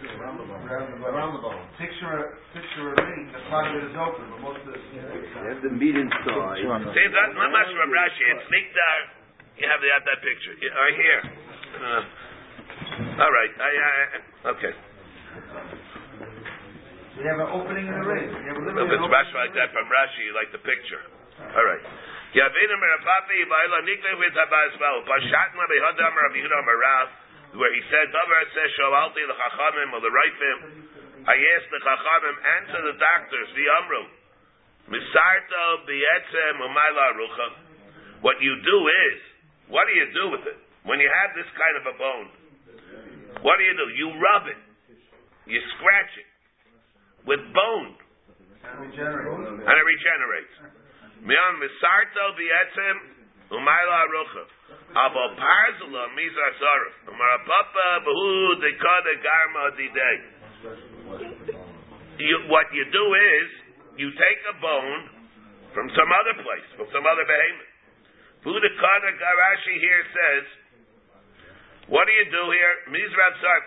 Around 0.00 0.36
the 0.42 0.48
bone. 0.48 0.64
Around 0.68 1.32
the 1.38 1.42
bone. 1.44 1.60
Picture, 1.80 2.36
picture 2.52 2.92
a 2.92 2.94
ring, 3.00 3.32
the 3.32 3.40
part 3.48 3.68
of 3.68 3.80
it 3.80 3.84
is 3.88 3.96
open, 3.96 4.28
but 4.32 4.40
most 4.44 4.60
of 4.64 4.72
it 4.72 4.80
is. 4.80 5.28
have 5.36 5.60
the 5.64 5.72
meat 5.72 5.96
inside. 5.96 6.60
See, 6.60 7.08
that's 7.12 7.36
not 7.36 7.48
much 7.52 7.70
from 7.72 7.88
Rashi. 7.88 8.24
It's 8.36 8.48
Nikdar. 8.48 8.98
You 9.60 9.68
have, 9.68 9.80
the, 9.80 9.88
have 9.92 10.04
that 10.08 10.20
picture. 10.24 10.56
Right 10.56 10.96
here. 10.96 11.20
Uh, 11.80 13.22
all 13.24 13.32
right. 13.32 13.52
I, 13.60 13.70
I, 13.70 13.92
okay. 14.56 14.72
You 17.20 17.28
have 17.28 17.36
an 17.36 17.52
opening 17.52 17.84
in 17.84 17.92
the 17.92 18.06
ring. 18.08 18.32
You 18.32 18.48
have 18.48 18.56
a 18.56 18.64
If 18.64 18.80
literally 18.80 18.96
it's 18.96 19.12
Rashi 19.12 19.36
like 19.36 19.52
that 19.52 19.68
from 19.76 19.84
Rashi, 19.92 20.24
you 20.24 20.32
like 20.32 20.56
the 20.56 20.62
picture. 20.64 21.04
All 21.52 21.66
right. 21.68 21.84
Yavinu 22.32 22.74
merapapi 22.80 23.44
nikle 23.44 24.12
with 24.24 24.32
habas 24.40 24.72
well. 24.80 25.04
Pashatna 25.04 25.60
behadam 25.68 26.16
Rabbi 26.16 26.40
Yehuda 26.40 26.58
Marav, 26.64 27.08
where 27.60 27.68
he 27.76 27.82
said, 27.92 28.08
Davar 28.08 28.44
says, 28.56 28.72
Shoalti 28.72 29.20
the 29.28 29.36
Chachamim 29.36 29.88
or 29.92 30.00
the 30.00 30.08
Raifim. 30.08 30.58
I 31.28 31.36
asked 31.36 31.68
the 31.68 31.80
Chachamim 31.84 32.36
and 32.40 32.62
to 32.72 32.78
the 32.88 32.94
doctors, 32.96 33.48
the 33.52 33.66
Amru, 33.68 34.02
Misarto 34.88 35.64
b'etzem 35.84 36.56
umayla 36.56 37.06
rucha. 37.20 37.48
What 38.24 38.40
you 38.40 38.56
do 38.64 38.78
is, 39.12 39.18
what 39.68 39.84
do 39.84 39.92
you 39.92 40.08
do 40.16 40.24
with 40.40 40.44
it? 40.48 40.56
When 40.88 40.96
you 40.96 41.12
have 41.20 41.36
this 41.36 41.52
kind 41.52 41.76
of 41.76 41.84
a 41.84 41.94
bone, 42.00 42.28
what 43.44 43.60
do 43.60 43.64
you 43.68 43.76
do? 43.76 43.86
You 43.92 44.08
rub 44.16 44.48
it. 44.48 44.60
You 45.44 45.60
scratch 45.76 46.16
it 46.16 46.29
with 47.26 47.42
bone, 47.52 47.96
And 48.60 49.74
it 49.76 49.86
regenerates. 49.88 50.54
Mion 51.24 51.54
misarto 51.60 52.24
umayla 53.50 54.00
parzula 55.36 56.02
mizar 56.16 56.52
garma 59.20 59.64
didei. 59.76 60.18
What 62.48 62.66
you 62.72 62.84
do 62.92 63.04
is, 63.14 63.48
you 63.96 64.08
take 64.12 64.40
a 64.48 64.60
bone 64.60 65.08
from 65.74 65.88
some 65.96 66.10
other 66.12 66.36
place, 66.42 66.68
from 66.76 66.88
some 66.92 67.06
other 67.06 67.24
behemoth. 67.24 67.70
Budakana 68.44 69.10
Garashi 69.20 69.76
here 69.80 70.04
says, 70.08 70.44
what 71.90 72.06
do 72.06 72.12
you 72.14 72.26
do 72.30 72.44
here? 72.54 72.74
Sarf, 73.42 73.66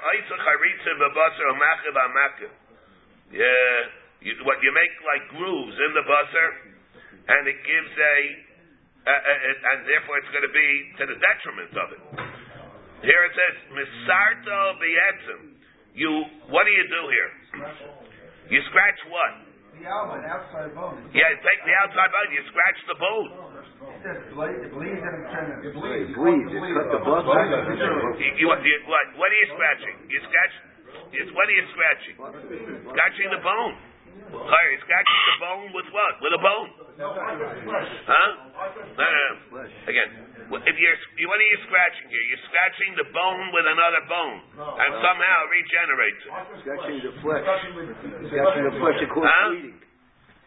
Amachiv 1.52 1.92
Amachiv. 1.92 2.52
Yeah, 3.34 3.78
you, 4.22 4.32
what 4.46 4.62
you 4.62 4.70
make 4.70 4.94
like 5.02 5.26
grooves 5.34 5.74
in 5.74 5.92
the 5.98 6.06
basar, 6.06 6.50
and 7.34 7.44
it 7.50 7.58
gives 7.66 7.94
a, 7.98 8.16
a, 9.10 9.16
a, 9.16 9.34
a 9.34 9.52
and 9.74 9.80
therefore 9.90 10.22
it's 10.22 10.30
going 10.30 10.46
to 10.46 10.54
be 10.54 10.70
to 11.02 11.04
the 11.10 11.18
detriment 11.18 11.74
of 11.74 11.88
it. 11.98 12.02
Here 13.04 13.22
it 13.26 13.34
says, 13.36 13.56
Misarto 13.76 14.80
Bietzim. 14.80 15.42
You, 15.94 16.10
what 16.50 16.64
do 16.66 16.72
you 16.72 16.86
do 16.88 17.02
here? 17.10 17.30
You 18.50 18.60
scratch 18.70 19.00
what? 19.10 19.34
The 19.74 19.82
the 19.82 19.90
outside, 19.90 20.26
outside 20.30 20.72
bone. 20.78 21.02
Yeah, 21.12 21.34
you 21.34 21.42
take 21.42 21.62
the 21.66 21.76
outside 21.82 22.10
bone, 22.14 22.30
you 22.32 22.44
scratch 22.54 22.80
the 22.86 22.98
bone. 23.02 23.30
It 23.84 24.00
says 24.06 24.20
bleed, 24.32 24.58
it 24.62 24.72
bleeds 24.72 25.02
and 25.02 25.14
it 25.20 25.26
turns. 25.34 25.60
It 25.66 25.74
bleeds. 25.76 26.08
It 26.08 26.16
bleeds, 26.16 26.50
it 26.54 26.62
cut 26.62 26.88
the 26.94 27.02
bus. 27.02 27.26
You, 28.22 28.30
you, 28.40 28.46
what, 28.48 28.62
what, 28.62 29.06
what 29.20 29.28
are 29.28 29.40
you 29.42 29.50
scratching? 29.52 29.96
You 30.08 30.20
scratch, 30.24 30.54
it's, 31.14 31.32
what 31.34 31.46
are 31.50 31.56
you 31.58 31.66
scratching? 31.74 32.16
Scratching 32.90 33.30
the 33.34 33.42
bone. 33.44 33.76
Sorry, 34.34 34.68
you're 34.74 34.86
scratching 34.86 35.22
the 35.30 35.38
bone 35.42 35.68
with 35.78 35.88
what? 35.94 36.14
With 36.26 36.34
a 36.38 36.42
bone. 36.42 36.70
Huh? 36.98 38.30
No, 38.98 39.06
no, 39.06 39.22
no. 39.22 39.32
Again, 39.90 40.10
wh- 40.50 40.64
if 40.64 40.76
you're, 40.78 40.98
what 41.30 41.38
are 41.42 41.50
you 41.50 41.60
scratching 41.70 42.08
here? 42.10 42.24
You're 42.34 42.46
scratching 42.50 42.92
the 42.98 43.08
bone 43.14 43.46
with 43.54 43.66
another 43.66 44.04
bone, 44.10 44.40
and 44.58 44.92
somehow 45.02 45.36
it 45.46 45.50
regenerates 45.54 46.22
it. 46.24 46.32
Scratching 46.66 46.98
the 47.02 47.14
flesh. 47.22 47.44
Scratching 48.30 48.64
the 48.70 48.76
flesh, 48.78 48.98
it 49.02 49.10
causes 49.12 49.30
Huh? 49.34 49.50
bleeding. 49.54 49.78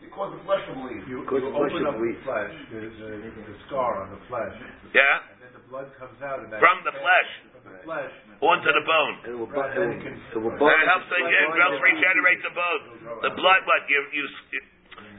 It 0.06 0.10
causes 0.12 0.36
the 0.38 0.44
flesh 0.46 0.62
to 0.70 0.72
bleed. 0.76 1.02
You, 1.10 1.16
Because 1.26 1.42
you 1.42 1.50
the 1.50 1.56
flesh 1.56 1.72
open 1.72 1.82
will 1.82 1.90
up 1.90 1.98
the 1.98 2.14
flesh, 2.22 2.54
there's 2.70 2.96
uh, 3.02 3.26
a, 3.26 3.42
the 3.50 3.56
scar 3.66 3.92
on 4.06 4.08
the 4.14 4.20
flesh, 4.30 4.54
Yeah, 4.94 5.02
and 5.34 5.38
then 5.42 5.52
the 5.56 5.64
blood 5.66 5.88
comes 5.98 6.18
out 6.22 6.38
and 6.44 6.52
that. 6.54 6.60
from 6.62 6.78
the 6.86 6.94
flesh 6.94 7.30
From 7.50 7.64
the 7.74 7.76
flesh, 7.82 8.12
onto 8.42 8.70
the 8.72 8.84
bone. 8.84 9.14
It 9.24 9.34
will, 9.36 9.48
bu- 9.48 9.60
it 9.64 9.78
will, 9.80 9.96
it 9.96 10.38
will 10.40 10.52
And 10.52 10.60
bust. 10.60 10.76
it 10.76 10.86
helps 10.88 11.08
again, 11.12 11.46
helps 11.56 11.80
regenerate 11.80 12.40
the 12.44 12.54
bone. 12.54 12.82
The 13.24 13.32
blood, 13.36 13.60
what 13.64 13.82
you 13.88 14.00
you 14.12 14.24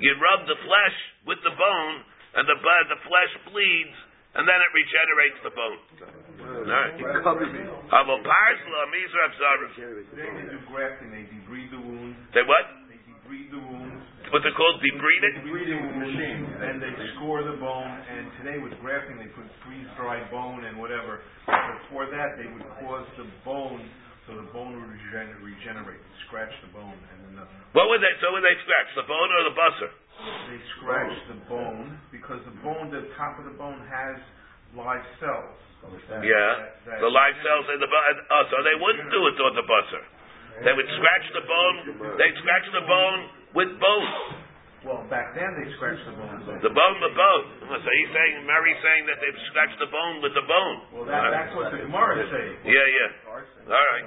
you 0.01 0.11
rub 0.21 0.45
the 0.45 0.57
flesh 0.61 0.97
with 1.25 1.39
the 1.41 1.53
bone, 1.57 1.95
and 2.37 2.45
the 2.45 2.57
blood, 2.61 2.83
the 2.93 3.01
flesh 3.09 3.33
bleeds, 3.49 3.97
and 4.37 4.45
then 4.45 4.57
it 4.61 4.71
regenerates 4.73 5.39
the 5.41 5.53
bone. 5.53 5.79
Alright. 6.37 6.93
It 7.01 7.23
covers 7.25 7.49
it. 7.49 7.65
Avo 7.91 8.13
parsla 8.21 8.81
mizra 8.93 9.21
abzarim. 9.33 9.69
Regenerates 9.73 10.09
the 10.13 10.15
They 10.21 10.29
bone. 10.29 10.49
do 10.53 10.59
grafting, 10.69 11.09
they 11.11 11.25
debride 11.27 11.69
the 11.73 11.81
wound, 11.81 12.13
They 12.37 12.45
what? 12.45 12.65
they 12.87 12.99
debride 13.09 13.49
the 13.51 13.57
wound, 13.59 13.66
What's 14.27 14.43
it 14.43 14.55
called? 14.59 14.75
Debride 14.83 15.23
it? 15.23 15.35
breeding 15.47 15.83
machine, 16.03 16.43
and 16.59 16.83
they 16.83 16.91
score 17.15 17.47
the 17.47 17.55
bone, 17.55 17.87
and 18.11 18.27
today 18.43 18.59
with 18.59 18.75
grafting, 18.83 19.15
they 19.15 19.31
put 19.31 19.47
freeze-dried 19.63 20.27
bone 20.27 20.67
and 20.67 20.75
whatever. 20.75 21.23
Before 21.47 22.11
that, 22.11 22.35
they 22.35 22.47
would 22.51 22.67
cause 22.83 23.07
the 23.15 23.23
bone, 23.47 23.87
so 24.27 24.35
the 24.35 24.47
bone 24.51 24.75
would 24.75 24.91
regen- 24.91 25.39
regenerate, 25.39 26.03
scratch 26.27 26.51
the 26.59 26.71
bone, 26.75 26.91
and 27.15 27.17
then 27.23 27.33
the, 27.39 27.45
What 27.71 27.87
would 27.87 28.03
they? 28.03 28.11
So 28.19 28.35
would 28.35 28.43
they 28.43 28.57
scratch 28.67 28.89
the 28.99 29.07
bone 29.07 29.29
or 29.31 29.41
the 29.47 29.55
busser? 29.55 29.89
they 30.51 30.59
scratch 30.75 31.15
the 31.31 31.39
bone, 31.47 31.95
because 32.11 32.43
the 32.43 32.55
bone, 32.59 32.91
the 32.91 33.07
top 33.15 33.39
of 33.39 33.47
the 33.47 33.55
bone 33.55 33.79
has 33.87 34.19
live 34.75 35.07
cells. 35.23 35.55
that- 36.11 36.19
Yeah, 36.19 36.67
that- 36.83 36.99
the 36.99 37.07
live 37.07 37.37
cells 37.47 37.65
in 37.71 37.79
the 37.79 37.87
bone. 37.87 38.03
Oh, 38.27 38.43
so 38.51 38.59
they 38.63 38.75
wouldn't 38.75 39.07
do 39.07 39.21
it 39.27 39.39
on 39.39 39.55
the 39.55 39.63
busser. 39.63 40.03
They 40.65 40.73
would 40.73 40.89
scratch 40.89 41.25
the 41.31 41.41
bone. 41.47 42.17
They'd 42.17 42.35
scratch 42.43 42.65
the 42.73 42.81
bone 42.81 43.29
with 43.57 43.73
bone. 43.81 44.37
Well, 44.85 45.01
back 45.09 45.33
then, 45.33 45.57
they 45.57 45.65
scratched 45.75 46.05
the 46.05 46.13
bone. 46.13 46.37
The 46.45 46.69
bone 46.69 46.97
with 47.01 47.15
bone. 47.17 47.45
So 47.65 47.89
he's 47.91 48.11
saying, 48.13 48.45
Mary's 48.45 48.77
saying 48.85 49.03
that 49.09 49.17
they've 49.19 49.41
scratched 49.51 49.81
the 49.81 49.89
bone 49.89 50.21
with 50.21 50.37
the 50.37 50.45
bone. 50.45 50.77
Well, 50.93 51.05
that, 51.09 51.33
that's 51.33 51.53
what 51.57 51.73
the 51.73 51.81
Gemara 51.81 52.23
is 52.23 52.29
saying. 52.29 52.55
Yeah, 52.69 52.85
yeah. 52.85 53.26
All 53.67 53.87
right. 53.91 54.05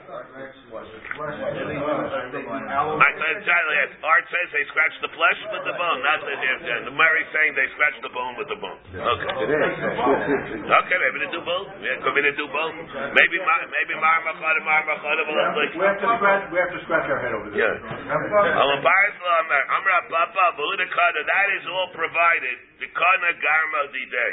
I 1.61 3.11
said 3.21 3.33
exactly. 3.37 3.75
yes. 3.77 3.91
Art 4.01 4.25
says 4.33 4.47
they 4.57 4.65
scratch 4.73 4.95
the 5.05 5.11
flesh 5.13 5.41
with 5.53 5.65
the 5.69 5.75
bone, 5.77 5.99
not 6.01 6.19
the 6.25 6.33
yeah, 6.33 6.89
The 6.89 6.95
Mary's 6.97 7.29
saying 7.31 7.53
they 7.55 7.69
scratch 7.77 7.97
the 8.01 8.13
bone 8.13 8.35
with 8.41 8.49
the 8.49 8.57
bone. 8.57 8.79
Okay. 8.97 9.29
Okay, 10.81 10.97
maybe 10.97 11.19
they 11.23 11.31
do 11.35 11.43
both. 11.45 11.69
Yeah, 11.83 12.01
could 12.01 12.15
be 12.17 12.23
they 12.25 12.35
do 12.39 12.47
both. 12.49 12.73
Maybe 13.13 13.37
Ma- 13.43 13.69
maybe 13.69 13.95
Marmachad 13.99 14.55
and 14.59 14.67
Marmachad 14.67 15.17
will 15.29 15.37
like. 15.37 15.75
we 15.77 15.85
have 15.85 15.99
to 16.01 16.09
scratch, 16.17 16.43
we 16.51 16.59
have 16.59 16.73
to 16.73 16.81
scratch 16.89 17.07
our 17.11 17.21
head 17.21 17.35
over 17.37 17.51
this. 17.53 17.59
Yeah. 17.61 17.75
Amar 17.77 18.81
Barisla 18.81 19.33
Amar 19.45 19.63
Amra 19.77 19.99
Papa 20.09 20.45
Bahudakada. 20.57 21.21
That 21.27 21.49
is 21.59 21.65
all 21.69 21.91
provided. 21.93 22.57
The 22.81 22.89
Kana 22.91 23.31
Garma 23.39 23.83
Day. 23.93 24.33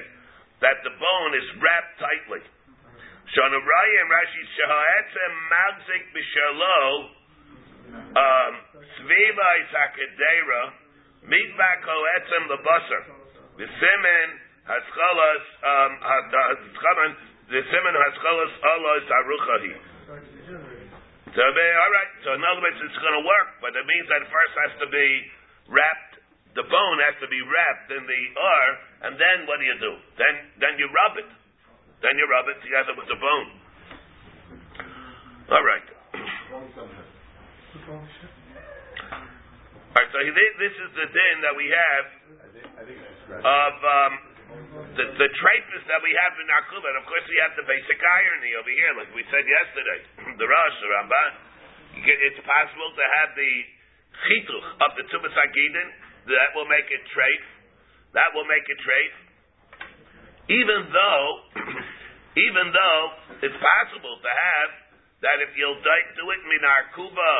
That 0.63 0.77
the 0.81 0.93
bone 0.97 1.31
is 1.37 1.47
wrapped 1.61 1.99
tightly. 2.01 2.41
Shana 3.35 3.59
Raya 3.59 3.99
and 4.01 4.09
Rashi 4.11 4.41
Shahaetzem 4.55 5.33
Magzik 5.51 6.03
Bishalo 6.15 6.87
um 8.15 8.53
Sviva 8.95 9.47
Isakadera 9.67 10.61
Mikvak 11.27 11.83
Hoetzem 11.83 12.43
Busser. 12.63 13.03
The 13.57 13.67
Simen 13.67 14.29
Haschalas 14.67 15.45
um 15.63 15.91
Haskaman 16.03 17.11
the 17.47 17.61
Simen 17.63 17.95
Haschalas 17.95 18.53
Allah 18.63 18.95
Aruchahi. 19.07 19.73
So 21.35 21.43
all 21.43 21.91
right. 21.93 22.11
So 22.23 22.33
in 22.33 22.41
other 22.41 22.63
words, 22.63 22.79
it's 22.81 22.97
going 22.97 23.17
to 23.19 23.25
work, 23.27 23.49
but 23.61 23.75
it 23.75 23.85
means 23.85 24.07
that 24.09 24.23
first 24.25 24.53
has 24.67 24.73
to 24.81 24.87
be 24.89 25.07
wrapped. 25.69 26.23
The 26.57 26.65
bone 26.65 26.99
has 27.05 27.13
to 27.21 27.29
be 27.29 27.37
wrapped 27.45 27.93
in 27.93 28.01
the 28.01 28.21
R, 28.33 28.67
and 29.05 29.13
then 29.21 29.45
what 29.45 29.61
do 29.61 29.65
you 29.69 29.77
do? 29.77 29.93
Then 30.17 30.33
then 30.57 30.73
you 30.81 30.89
rub 30.89 31.21
it. 31.21 31.29
Then 32.01 32.13
you 32.17 32.25
rub 32.29 32.45
it 32.49 32.61
together 32.61 32.93
with 32.93 33.09
the 33.09 33.17
bone. 33.17 33.49
All 35.49 35.65
right. 35.65 35.87
All 36.27 38.03
right. 39.95 40.09
So 40.11 40.17
this 40.21 40.75
is 40.77 40.89
the 40.93 41.07
din 41.07 41.35
that 41.41 41.55
we 41.55 41.71
have 41.71 42.05
of 43.37 43.73
um, 43.81 44.13
the 44.93 45.05
the 45.17 45.27
that 45.87 46.01
we 46.03 46.11
have 46.13 46.33
in 46.37 46.47
our. 46.51 46.63
And 46.67 46.97
of 46.99 47.05
course, 47.07 47.25
we 47.27 47.37
have 47.41 47.55
the 47.57 47.65
basic 47.65 47.99
irony 47.99 48.51
over 48.59 48.71
here, 48.71 48.93
like 48.99 49.11
we 49.15 49.23
said 49.31 49.45
yesterday. 49.47 49.99
the 50.41 50.47
Rosh, 50.47 50.77
the 50.83 50.89
Ramban. 50.91 51.31
It's 51.97 52.41
possible 52.45 52.91
to 52.93 53.03
have 53.23 53.33
the 53.33 53.53
chituch 54.27 54.67
of 54.85 54.91
the 54.99 55.03
tumas 55.09 55.33
agidin. 55.33 55.89
That 56.27 56.51
will 56.53 56.67
make 56.67 56.91
it 56.91 57.01
treif. 57.15 57.43
That 58.13 58.35
will 58.35 58.45
make 58.45 58.67
it 58.67 58.79
treif. 58.83 59.13
Even 60.47 60.91
though, 60.91 61.25
even 62.37 62.69
though 62.69 63.01
it's 63.41 63.57
possible 63.57 64.15
to 64.21 64.31
have 64.31 64.69
that 65.25 65.37
if 65.41 65.51
you'll 65.57 65.81
do 65.81 66.25
it 66.29 66.41
in 66.45 66.63
our 66.63 66.83
kuba, 66.93 67.33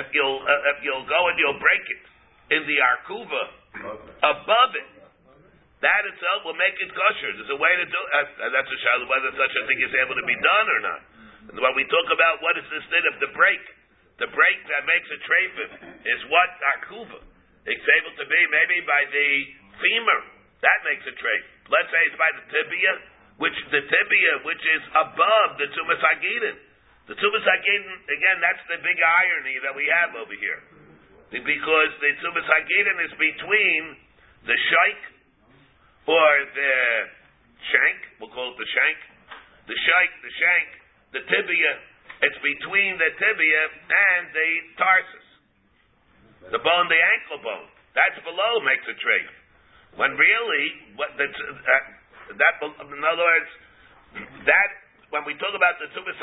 if 0.00 0.08
you'll 0.16 0.40
uh, 0.40 0.72
if 0.72 0.78
you'll 0.84 1.04
go 1.04 1.20
and 1.28 1.36
you'll 1.36 1.60
break 1.60 1.84
it 1.92 2.02
in 2.56 2.62
the 2.64 2.78
arkuva 2.80 3.42
above 4.24 4.72
it, 4.72 4.88
that 5.84 6.02
itself 6.08 6.48
will 6.48 6.56
make 6.56 6.76
it 6.80 6.90
kosher. 6.90 7.30
There's 7.36 7.52
a 7.52 7.60
way 7.60 7.72
to 7.76 7.86
do 7.86 8.00
it. 8.00 8.28
Uh, 8.40 8.48
that's 8.50 8.72
a 8.72 8.80
shadow 8.80 9.04
whether 9.06 9.30
such 9.36 9.54
a 9.54 9.62
thing 9.68 9.78
is 9.84 9.92
able 10.00 10.16
to 10.16 10.26
be 10.26 10.38
done 10.40 10.66
or 10.72 10.80
not. 10.80 11.02
And 11.52 11.56
when 11.60 11.74
we 11.76 11.84
talk 11.88 12.08
about 12.12 12.40
what 12.44 12.56
is 12.56 12.66
this 12.72 12.84
thing 12.88 13.04
of 13.12 13.16
the 13.20 13.30
break, 13.36 13.62
the 14.20 14.28
break 14.32 14.58
that 14.72 14.82
makes 14.88 15.08
a 15.12 15.18
trefim 15.22 15.70
is 16.04 16.20
what 16.32 16.50
arkuva. 16.76 17.20
It's 17.68 17.88
able 18.00 18.14
to 18.16 18.24
be 18.24 18.40
maybe 18.48 18.80
by 18.88 19.02
the 19.12 19.28
femur. 19.76 20.20
That 20.64 20.78
makes 20.88 21.04
a 21.04 21.14
treif. 21.14 21.42
Let's 21.68 21.90
say 21.92 22.00
it's 22.08 22.18
by 22.18 22.32
the 22.34 22.44
tibia, 22.50 22.92
which 23.38 23.58
the 23.70 23.82
tibia, 23.82 24.32
which 24.42 24.64
is 24.78 24.82
above 24.98 25.58
the 25.58 25.70
tumas 25.70 26.02
hagidin. 26.02 26.58
The 27.06 27.16
tumas 27.16 27.46
hagidin, 27.46 27.94
again, 28.04 28.38
that's 28.42 28.62
the 28.66 28.78
big 28.82 28.98
irony 28.98 29.56
that 29.62 29.74
we 29.78 29.86
have 29.86 30.14
over 30.18 30.34
here, 30.34 30.60
because 31.30 31.90
the 32.02 32.12
tumas 32.22 32.46
hagidin 32.46 32.98
is 33.06 33.12
between 33.14 33.82
the 34.46 34.58
shaik 34.58 35.00
or 36.10 36.30
the 36.54 36.74
shank. 37.70 37.98
We'll 38.18 38.34
call 38.34 38.52
it 38.54 38.58
the 38.58 38.70
shank. 38.70 38.98
The 39.68 39.76
shaik, 39.76 40.12
the 40.24 40.32
shank, 40.34 40.68
the 41.14 41.22
tibia. 41.28 41.72
It's 42.18 42.40
between 42.42 42.98
the 42.98 43.10
tibia 43.14 43.62
and 43.86 44.22
the 44.34 44.50
tarsus. 44.80 45.26
The 46.50 46.58
bone, 46.58 46.88
the 46.88 46.98
ankle 46.98 47.44
bone. 47.44 47.68
That's 47.94 48.18
below 48.24 48.52
makes 48.64 48.86
a 48.88 48.96
treif. 48.98 49.30
When 50.00 50.16
really, 50.16 50.64
what 50.96 51.14
the, 51.20 51.28
uh, 51.28 51.97
that, 52.36 52.54
in 52.60 53.02
other 53.04 53.24
words, 53.24 53.50
that 54.44 54.70
when 55.08 55.24
we 55.24 55.32
talk 55.40 55.54
about 55.56 55.80
the 55.80 55.88
tumas 55.96 56.20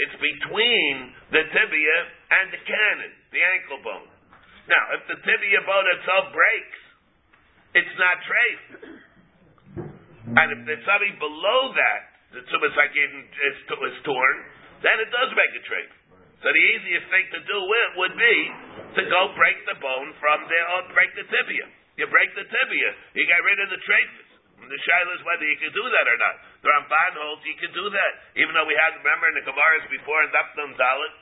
it's 0.00 0.16
between 0.16 0.94
the 1.34 1.42
tibia 1.52 1.98
and 2.32 2.46
the 2.54 2.60
cannon, 2.64 3.12
the 3.34 3.42
ankle 3.42 3.80
bone. 3.84 4.08
Now, 4.70 4.82
if 4.96 5.02
the 5.10 5.18
tibia 5.20 5.60
bone 5.66 5.88
itself 5.98 6.24
breaks, 6.32 6.80
it's 7.76 7.96
not 8.00 8.16
treif. 8.24 8.60
And 10.30 10.46
if 10.54 10.60
there's 10.64 10.86
something 10.86 11.16
below 11.18 11.60
that, 11.74 12.00
the 12.32 12.42
tumas 12.46 12.72
is, 12.72 13.56
is 13.60 13.96
torn, 14.06 14.36
then 14.80 14.96
it 15.02 15.10
does 15.10 15.30
make 15.36 15.52
a 15.58 15.62
treif. 15.66 15.90
So 16.40 16.48
the 16.48 16.64
easiest 16.72 17.06
thing 17.12 17.26
to 17.36 17.40
do 17.44 17.58
with 17.68 17.90
would 18.00 18.16
be 18.16 18.36
to 18.96 19.02
go 19.04 19.20
break 19.36 19.60
the 19.68 19.76
bone 19.76 20.16
from 20.16 20.48
there, 20.48 20.66
or 20.72 20.88
uh, 20.88 20.94
break 20.96 21.12
the 21.12 21.28
tibia. 21.28 21.68
You 22.00 22.08
break 22.08 22.32
the 22.32 22.48
tibia, 22.48 22.90
you 23.12 23.28
get 23.28 23.44
rid 23.44 23.60
of 23.60 23.68
the 23.68 23.80
trachis. 24.60 24.68
The 24.68 24.80
shaila 24.84 25.12
is 25.16 25.22
whether 25.24 25.46
you 25.48 25.56
can 25.56 25.72
do 25.72 25.84
that 25.88 26.06
or 26.08 26.18
not. 26.20 26.34
The 26.60 26.68
Ramban 26.68 27.12
holds 27.16 27.42
you 27.48 27.56
can 27.56 27.72
do 27.72 27.86
that, 27.88 28.12
even 28.36 28.52
though 28.52 28.68
we 28.68 28.76
had 28.76 29.00
remember 29.00 29.26
in 29.32 29.40
the 29.40 29.44
Gemaras 29.48 29.84
before 29.88 30.20
in 30.24 30.30
Dapnum 30.30 30.76
Dalit 30.76 31.14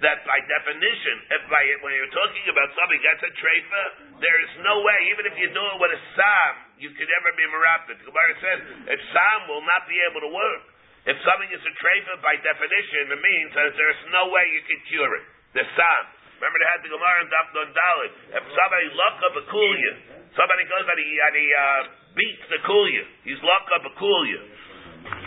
that 0.00 0.24
by 0.24 0.40
definition, 0.48 1.16
if 1.28 1.44
by 1.52 1.60
when 1.84 1.92
you're 1.92 2.08
talking 2.08 2.44
about 2.48 2.72
somebody 2.72 3.04
gets 3.04 3.20
a 3.20 3.32
treifa, 3.36 3.82
there 4.24 4.38
is 4.40 4.52
no 4.64 4.80
way, 4.80 4.96
even 5.12 5.28
if 5.28 5.36
you 5.36 5.52
do 5.52 5.60
it 5.60 5.76
with 5.76 5.92
a 5.92 6.00
sam, 6.16 6.52
you 6.80 6.88
could 6.96 7.10
ever 7.20 7.30
be 7.36 7.44
merapid. 7.52 8.00
The 8.00 8.08
Gemara 8.08 8.34
says 8.40 8.58
if 8.96 9.00
sam 9.12 9.38
will 9.52 9.60
not 9.60 9.84
be 9.86 10.00
able 10.08 10.24
to 10.24 10.32
work. 10.32 10.62
If 11.04 11.16
something 11.24 11.48
is 11.52 11.60
a 11.64 11.74
treifa, 11.80 12.20
by 12.20 12.36
definition, 12.40 13.12
it 13.12 13.20
means 13.20 13.50
that 13.56 13.72
there's 13.72 14.02
no 14.12 14.28
way 14.32 14.44
you 14.52 14.62
can 14.68 14.80
cure 14.88 15.12
it. 15.16 15.24
The 15.56 15.64
sam. 15.76 16.02
Remember 16.40 16.56
they 16.56 16.70
had 16.72 16.80
the 16.80 16.92
Gemara 16.92 17.16
and 17.20 17.28
Daf 17.28 17.46
Nun 17.52 17.68
Dalit. 17.68 18.12
If 18.40 18.44
somebody 18.56 18.86
lock 18.96 19.16
up 19.20 19.34
a 19.36 19.44
kulia, 19.52 20.19
somebody 20.34 20.64
goes 20.66 20.86
and 20.86 20.98
he, 21.00 21.10
and 21.18 21.34
he 21.34 21.46
uh, 21.50 21.82
beats 22.14 22.44
the 22.50 22.60
kulia. 22.66 23.04
He's 23.26 23.40
lock 23.42 23.66
up 23.74 23.84
a 23.86 23.92
kulia. 23.98 24.42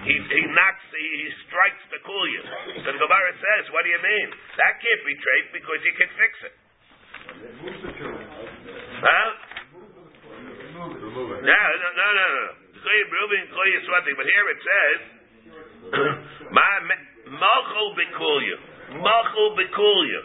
He, 0.05 0.15
he 0.15 0.41
knocks, 0.53 0.85
he, 0.93 1.07
he 1.23 1.27
strikes 1.47 1.83
the 1.91 1.99
kulia. 2.03 2.41
So 2.83 2.87
the 2.93 2.99
Gemara 2.99 3.31
says, 3.39 3.63
what 3.73 3.83
do 3.83 3.89
you 3.91 4.01
mean? 4.03 4.27
That 4.59 4.73
can't 4.79 5.03
be 5.07 5.15
trade 5.15 5.47
because 5.55 5.79
you 5.83 5.93
can 5.97 6.09
fix 6.15 6.33
it. 6.43 6.55
Huh? 9.01 9.07
It. 9.07 9.53
No, 10.73 10.89
no, 11.47 11.89
no, 11.95 12.07
no, 12.13 12.27
no. 12.27 12.63
Reuben, 12.83 13.47
Koyi 13.47 13.71
is 13.79 13.87
one 13.87 14.03
thing, 14.03 14.15
but 14.19 14.27
here 14.27 14.47
it 14.51 14.59
says, 14.59 14.99
Malchul 17.31 17.89
Bekulya. 17.95 18.57
Malchul 18.99 19.55
Bekulya. 19.55 20.21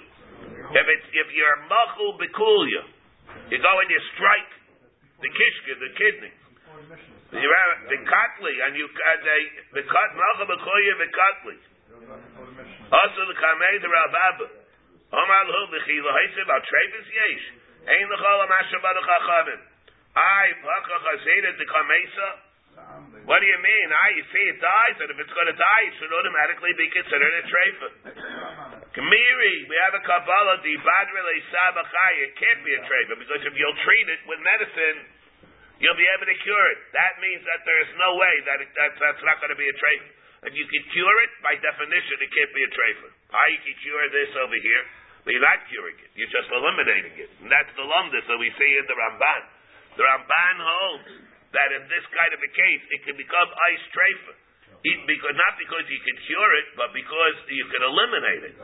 If 0.74 0.86
it's, 0.90 1.08
if 1.14 1.28
you're 1.32 1.58
Malchul 1.70 2.18
Bekulya, 2.18 2.82
you 3.50 3.58
go 3.62 3.72
and 3.78 3.88
you 3.88 4.00
strike 4.18 4.57
the 5.20 5.30
kishka, 5.30 5.72
the 5.78 5.90
kidney. 5.98 6.32
Have 7.28 7.92
the 7.92 7.98
katli, 8.08 8.54
and 8.64 8.72
you, 8.72 8.88
uh, 8.88 9.16
the 9.76 9.84
kat, 9.84 10.10
Malchul 10.16 10.48
Bekulya, 10.48 10.94
the 10.96 11.08
katli. 11.12 11.56
Also 12.88 13.20
the 13.28 13.36
kamei, 13.36 13.76
the 13.82 13.88
rababa. 13.90 14.46
Omar 15.12 15.44
lahu 15.44 15.68
b'chi 15.72 16.00
l'haisim 16.00 16.48
al 16.48 16.62
trevis 16.64 17.08
yesh. 17.08 17.46
Ein 17.88 18.06
l'chol 18.08 18.40
amasha 18.44 18.78
baruch 18.80 19.08
hachavim. 19.08 19.60
I, 20.16 20.46
Pachach 20.64 21.04
Hazeda 21.04 21.58
de 21.58 21.66
Kamesa. 21.68 22.28
What 23.28 23.40
do 23.40 23.46
you 23.46 23.60
mean? 23.60 23.88
I, 23.92 24.08
you 24.16 24.24
see 24.32 24.44
it 24.48 24.58
dies, 24.60 24.96
and 25.04 25.10
if 25.12 25.18
it's 25.20 25.34
going 25.36 25.50
to 25.52 25.58
die, 25.58 25.84
it 25.84 25.94
should 26.00 26.12
automatically 26.12 26.72
be 26.80 26.88
considered 26.88 27.34
a 27.38 27.42
treifa. 27.44 28.77
Kamiri, 28.96 29.56
we 29.68 29.76
have 29.84 29.94
a 30.00 30.02
Kabbalah, 30.02 30.64
the 30.64 30.74
Badrile 30.80 31.36
Sabachai, 31.52 32.12
it 32.24 32.32
can't 32.40 32.62
be 32.64 32.72
a 32.72 32.80
treifa, 32.88 33.14
because 33.20 33.42
if 33.44 33.52
you'll 33.52 33.80
treat 33.84 34.06
it 34.08 34.20
with 34.24 34.40
medicine, 34.40 34.98
you'll 35.76 35.98
be 35.98 36.08
able 36.16 36.24
to 36.24 36.38
cure 36.40 36.66
it. 36.72 36.78
That 36.96 37.20
means 37.20 37.44
that 37.44 37.60
there's 37.68 37.92
no 38.00 38.16
way 38.16 38.34
that, 38.48 38.58
it, 38.64 38.70
that 38.80 38.96
that's 38.96 39.24
not 39.28 39.44
going 39.44 39.52
to 39.52 39.60
be 39.60 39.68
a 39.68 39.76
treifa. 39.76 40.08
If 40.48 40.54
you 40.56 40.64
can 40.70 40.82
cure 40.94 41.16
it, 41.26 41.32
by 41.44 41.58
definition, 41.60 42.16
it 42.22 42.30
can't 42.32 42.54
be 42.54 42.64
a 42.64 42.70
treifa. 42.72 43.08
I 43.34 43.44
you 43.58 43.60
can 43.68 43.76
cure 43.84 44.06
this 44.08 44.32
over 44.40 44.56
here, 44.56 44.84
but 45.26 45.36
you're 45.36 45.44
not 45.44 45.60
curing 45.68 45.98
it. 46.00 46.10
You're 46.16 46.32
just 46.32 46.48
eliminating 46.48 47.12
it. 47.18 47.30
And 47.44 47.52
that's 47.52 47.70
the 47.76 47.84
lumdus 47.84 48.24
that 48.24 48.38
we 48.40 48.48
see 48.56 48.72
in 48.78 48.86
the 48.88 48.96
Ramban. 48.96 49.42
The 50.00 50.04
Ramban 50.06 50.56
holds 50.62 51.10
that 51.52 51.68
in 51.76 51.84
this 51.92 52.06
kind 52.14 52.32
of 52.32 52.40
a 52.40 52.50
case, 52.54 52.82
it 52.94 53.00
can 53.04 53.16
become 53.18 53.48
ice 53.74 53.84
treifa. 54.84 55.04
Because, 55.06 55.34
not 55.34 55.54
because 55.58 55.84
you 55.90 56.00
can 56.02 56.16
cure 56.26 56.52
it, 56.62 56.66
but 56.78 56.90
because 56.94 57.36
you 57.50 57.66
can 57.68 57.82
eliminate 57.82 58.42
it. 58.52 58.56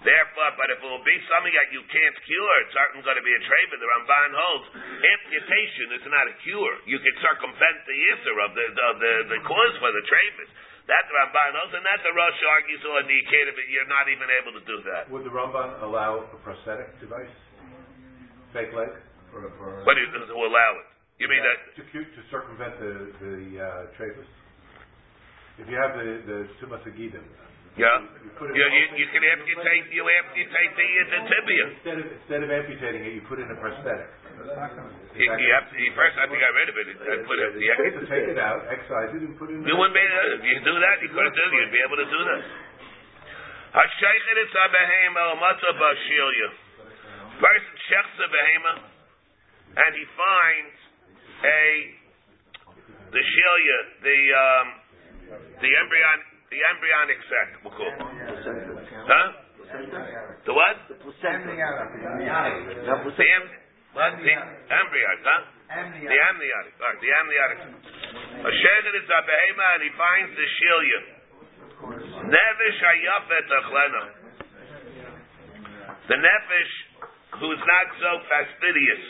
Therefore, 0.00 0.50
but 0.56 0.72
if 0.72 0.80
it 0.80 0.88
will 0.88 1.04
be 1.04 1.16
something 1.28 1.52
that 1.52 1.68
you 1.76 1.84
can't 1.84 2.16
cure, 2.24 2.54
it's 2.64 2.72
certainly 2.72 3.04
going 3.04 3.20
to 3.20 3.26
be 3.26 3.36
a 3.36 3.42
treifa. 3.44 3.74
The 3.76 3.84
Ramban 3.84 4.30
holds 4.32 4.66
amputation 4.96 5.86
is 6.00 6.04
not 6.08 6.24
a 6.24 6.34
cure. 6.40 6.74
You 6.88 6.96
can 6.96 7.14
circumvent 7.20 7.78
the 7.84 7.98
issue 8.16 8.36
of 8.40 8.50
the, 8.56 8.66
the, 8.72 8.86
the, 8.96 9.12
the 9.36 9.38
cause 9.44 9.74
for 9.76 9.92
the 9.92 10.04
treifas. 10.08 10.50
That 10.88 11.04
the 11.04 11.14
Ramban 11.20 11.52
holds, 11.52 11.72
and 11.76 11.84
that 11.84 12.00
the 12.00 12.16
Rosh 12.16 12.40
argues 12.48 12.80
on 12.82 13.04
the 13.04 13.16
Ikeda, 13.28 13.52
but 13.52 13.66
you're 13.68 13.92
not 13.92 14.08
even 14.08 14.28
able 14.40 14.52
to 14.56 14.64
do 14.64 14.76
that. 14.88 15.12
Would 15.12 15.28
the 15.28 15.34
Ramban 15.36 15.84
allow 15.84 16.24
a 16.24 16.38
prosthetic 16.40 16.96
device? 16.96 17.30
Fake 18.56 18.72
leg? 18.72 18.90
What 19.30 19.96
is 20.00 20.08
to 20.10 20.34
allow 20.34 20.70
it? 20.80 20.88
You 21.20 21.28
mean 21.28 21.44
that? 21.44 21.58
To, 21.76 21.84
to 21.84 22.20
circumvent 22.32 22.80
the, 22.80 22.92
the, 23.20 23.36
uh, 23.60 23.94
tragus? 24.00 24.26
If 25.60 25.66
you 25.68 25.76
have 25.76 25.92
the, 25.92 26.06
the 26.24 26.38
Tumas 26.58 26.80
Agidim, 26.88 27.20
Yeah. 27.76 27.86
you 28.00 28.32
it 28.32 28.56
You, 28.56 28.64
you, 28.64 28.84
you 28.96 29.06
can 29.12 29.22
amputate, 29.22 29.86
you 29.92 30.02
amputate 30.02 30.72
the, 30.74 30.86
the 31.12 31.20
tibia. 31.28 31.64
Instead 31.76 31.98
of, 32.00 32.06
instead 32.10 32.40
of 32.42 32.48
amputating 32.50 33.02
it, 33.04 33.12
you 33.14 33.22
put 33.28 33.38
in 33.38 33.46
a 33.46 33.56
prosthetic. 33.60 34.08
You, 35.14 35.28
you 35.28 35.50
have 35.52 35.68
to, 35.68 35.76
first 35.92 36.16
have 36.16 36.32
to 36.32 36.38
get 36.40 36.52
rid 36.56 36.68
of 36.72 36.76
it 36.80 36.86
and 36.96 37.20
put 37.28 37.36
it, 37.38 37.60
You 37.60 37.70
have 37.76 37.92
to 37.92 38.04
take 38.08 38.26
it 38.32 38.40
out, 38.40 38.64
excise 38.72 39.12
it, 39.12 39.20
and 39.20 39.36
put 39.36 39.52
in. 39.52 39.62
You 39.68 39.76
wouldn't 39.76 39.92
be, 39.92 40.00
if 40.00 40.42
you 40.48 40.56
do 40.64 40.74
that, 40.80 40.96
you 41.04 41.12
couldn't 41.12 41.36
do 41.36 41.44
it, 41.44 41.52
you'd 41.60 41.74
be 41.76 41.82
able 41.84 42.00
to 42.00 42.08
do 42.08 42.20
that. 42.24 42.40
Hashaychet 43.76 44.38
is 44.40 44.50
a 44.50 44.66
behema, 44.72 45.22
a 45.30 45.36
matzah 45.38 45.74
bashilya. 45.76 46.48
Person 47.38 47.74
checks 47.92 48.16
a 48.18 48.28
behema, 48.32 48.72
and 49.76 49.90
he 49.94 50.04
finds 50.16 50.76
a, 51.44 51.62
the 53.12 53.22
shilya, 53.22 53.78
the, 54.02 54.18
um, 54.34 54.66
the 55.30 55.70
embryon, 55.70 56.18
the 56.50 56.58
embryonic 56.58 57.18
sac, 57.30 57.48
we'll 57.62 57.74
call 57.74 57.86
it. 57.86 58.02
Huh? 59.06 59.28
The 60.46 60.52
what? 60.54 60.76
The 60.90 60.98
placenta. 60.98 61.54
The 61.54 61.62
em, 63.22 63.44
what? 63.94 64.12
The 64.18 64.34
embryo, 64.34 65.08
huh? 65.22 65.42
The 65.70 66.18
amniotic. 66.18 66.74
All 66.82 66.90
right, 66.90 66.98
the 66.98 67.10
amniotic. 67.14 67.58
A 68.42 68.50
shechet 68.50 68.94
is 68.98 69.06
a 69.06 69.20
behema, 69.22 69.66
and 69.78 69.82
he 69.86 69.90
finds 69.94 70.34
the 70.34 70.46
shilya. 70.58 71.00
Nevish 72.26 72.80
hayafet 72.82 73.46
achlena. 73.46 74.02
The 76.10 76.18
nefesh 76.18 76.74
who's 77.38 77.62
not 77.62 77.86
so 78.02 78.10
fastidious. 78.26 79.04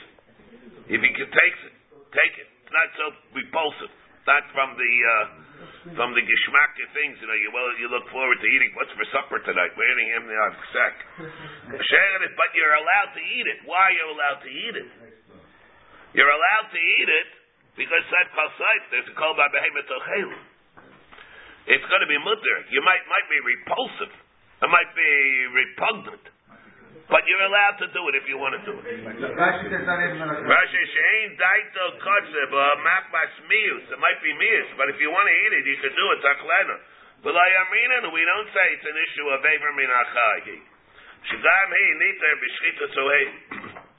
If 0.92 1.00
he 1.00 1.10
can 1.16 1.30
take 1.32 1.56
it, 1.64 1.74
take 2.12 2.34
it. 2.36 2.48
It's 2.60 2.74
not 2.74 2.92
so 3.00 3.16
repulsive. 3.32 3.92
Not 4.28 4.44
from 4.52 4.76
the 4.76 4.92
uh, 5.02 5.26
from 5.96 6.12
the 6.12 6.22
geschmack 6.22 6.72
of 6.76 6.88
things. 6.92 7.16
You 7.18 7.26
know, 7.26 7.38
you 7.38 7.48
well, 7.50 7.68
you 7.80 7.88
look 7.88 8.06
forward 8.12 8.38
to 8.38 8.46
eating. 8.46 8.70
What's 8.76 8.92
for 8.94 9.06
supper 9.10 9.40
tonight? 9.42 9.72
We're 9.74 9.90
eating 9.96 10.10
amniotic 10.16 10.62
sac. 10.70 10.94
Shechet, 11.72 12.32
but 12.36 12.50
you're 12.54 12.76
allowed 12.76 13.10
to 13.16 13.22
eat 13.22 13.46
it. 13.48 13.58
Why 13.64 13.90
are 13.90 13.94
you 13.96 14.06
allowed 14.12 14.40
to 14.44 14.50
eat 14.50 14.74
it? 14.76 14.88
You're 16.14 16.30
allowed 16.30 16.68
to 16.74 16.80
eat 16.80 17.08
it 17.10 17.28
because 17.80 18.02
said 18.12 18.28
pasayt. 18.34 18.82
There's 18.92 19.08
a 19.08 19.16
call 19.16 19.34
by 19.34 19.48
behemoth 19.48 19.88
It's 21.70 21.86
going 21.88 22.02
to 22.04 22.10
be 22.10 22.18
mutter. 22.20 22.56
You 22.70 22.82
might 22.84 23.02
might 23.08 23.28
be 23.32 23.40
repulsive. 23.40 24.14
It 24.60 24.70
might 24.70 24.92
be 24.92 25.12
repugnant. 25.54 26.24
But 27.10 27.26
you're 27.26 27.42
allowed 27.42 27.76
to 27.82 27.90
do 27.90 28.02
it 28.06 28.14
if 28.22 28.24
you 28.30 28.38
want 28.38 28.54
to 28.54 28.62
do 28.62 28.74
it. 28.78 28.86
Rashi 28.86 29.66
says 29.66 29.82
not 29.82 29.98
even 29.98 30.22
on 30.22 30.30
a 30.30 30.46
Rashi 30.46 30.82
shein 30.94 31.34
daito 31.34 31.84
kotzeb 31.98 32.54
makbas 32.54 33.34
mius. 33.50 33.84
It 33.90 33.98
might 33.98 34.22
be 34.22 34.30
mius, 34.38 34.70
but 34.78 34.86
if 34.94 34.98
you 35.02 35.10
want 35.10 35.26
to 35.26 35.34
eat 35.34 35.52
it, 35.58 35.64
you 35.66 35.76
can 35.82 35.90
do 35.90 36.06
it. 36.14 36.18
Taklena. 36.22 36.76
But 37.26 37.34
I 37.34 37.48
we 38.14 38.22
don't 38.24 38.48
say 38.54 38.66
it's 38.78 38.86
an 38.86 38.96
issue 38.96 39.26
of 39.28 39.44
aver 39.44 39.72
min 39.74 39.90
achayi. 39.90 40.56
Shigam 41.28 41.68
he 41.74 41.86
niter 41.98 42.32
b'shchita 42.38 42.86
soheim. 42.94 43.32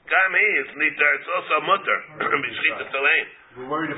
Gam 0.08 0.32
he 0.34 0.48
is 0.64 0.70
niter. 0.74 1.10
It's 1.20 1.28
also 1.30 1.56
mutter 1.68 1.98
b'shchita 2.18 2.84
soheim. 2.90 3.26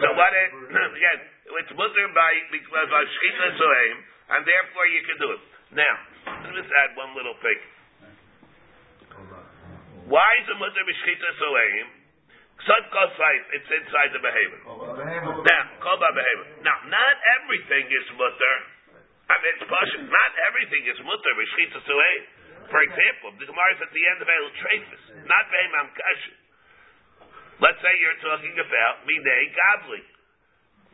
So 0.02 0.08
what 0.18 0.32
it, 0.34 0.50
again, 0.98 1.20
it's 1.62 1.72
mutter 1.72 2.06
by, 2.12 2.32
because 2.50 2.88
by 2.90 3.02
shchita 3.06 3.48
soheim, 3.62 3.96
and 4.34 4.40
therefore 4.42 4.86
you 4.90 5.00
can 5.06 5.16
do 5.22 5.28
it. 5.38 5.42
Now, 5.72 5.94
let 6.44 6.50
me 6.50 6.60
just 6.60 6.72
add 6.84 6.92
one 6.98 7.16
little 7.16 7.38
thing. 7.40 7.58
Why 10.04 10.28
is 10.40 10.46
it 10.48 10.58
mutter 10.60 10.84
b'shchita 10.84 11.28
soheim? 11.40 11.88
Ksad 12.60 12.84
kosayt, 12.92 13.42
it's 13.56 13.70
inside 13.72 14.10
the 14.12 14.20
behavior. 14.20 14.60
Now, 14.64 15.62
by 15.80 16.10
behavior. 16.12 16.46
Now, 16.60 16.76
not 16.92 17.16
everything 17.40 17.88
is 17.88 18.06
mutter. 18.14 18.56
I 19.24 19.34
mean, 19.40 19.52
it's 19.56 19.64
partial. 19.64 20.04
Not 20.04 20.32
everything 20.52 20.84
is 20.84 20.98
mutter 21.00 21.32
b'shchita 21.40 21.80
soheim. 21.88 22.22
For 22.68 22.80
example, 22.84 23.36
the 23.40 23.46
Gemara 23.48 23.70
is 23.76 23.80
at 23.84 23.92
the 23.92 24.04
end 24.12 24.18
of 24.24 24.28
El 24.28 24.48
Trefus, 24.56 25.02
not 25.28 25.44
Behemam 25.52 25.88
Kashin. 25.92 26.36
Let's 27.60 27.80
say 27.80 27.92
you're 28.00 28.20
talking 28.24 28.56
about 28.56 29.04
Minei 29.04 29.44
Gabli. 29.52 30.02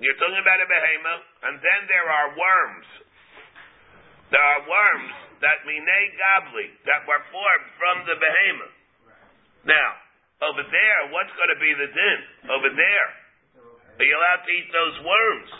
You're 0.02 0.18
talking 0.18 0.40
about 0.40 0.60
a 0.60 0.68
behemoth, 0.68 1.24
and 1.44 1.54
then 1.60 1.80
there 1.88 2.08
are 2.08 2.28
worms. 2.34 2.88
There 4.32 4.40
are 4.42 4.62
worms 4.64 5.14
that 5.42 5.62
Minei 5.64 6.04
Gabli, 6.14 6.68
that 6.90 7.06
were 7.08 7.22
formed 7.32 7.68
from 7.78 7.96
the 8.06 8.16
behema. 8.18 8.79
Now, 9.64 9.88
over 10.40 10.64
there, 10.64 10.98
what's 11.12 11.32
going 11.36 11.52
to 11.52 11.60
be 11.60 11.72
the 11.76 11.90
din? 11.92 12.18
Over 12.48 12.70
there, 12.72 13.06
are 14.00 14.06
you 14.06 14.16
allowed 14.16 14.42
to 14.44 14.52
eat 14.56 14.68
those 14.72 14.96
worms? 15.04 15.50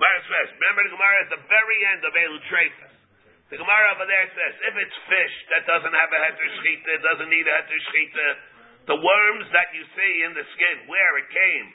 Remember 0.00 0.80
the 0.88 0.94
Gemara 0.96 1.16
at 1.28 1.30
the 1.36 1.42
very 1.44 1.78
end 1.92 2.02
of 2.08 2.12
Elu 2.16 2.40
Trefus. 2.48 2.94
The 3.52 3.58
Gemara 3.60 3.86
over 3.98 4.06
there 4.08 4.26
says, 4.32 4.54
if 4.72 4.74
it's 4.80 4.96
fish 5.10 5.36
that 5.52 5.68
doesn't 5.68 5.92
have 5.92 6.08
a 6.08 6.18
heter 6.22 6.48
shchita, 6.56 7.02
doesn't 7.04 7.28
need 7.28 7.44
a 7.44 7.54
heter 7.60 7.80
shchita, 7.90 8.28
the 8.88 8.96
worms 8.96 9.46
that 9.52 9.68
you 9.76 9.84
see 9.92 10.14
in 10.24 10.32
the 10.32 10.46
skin, 10.56 10.88
where 10.88 11.14
it 11.20 11.28
came 11.28 11.66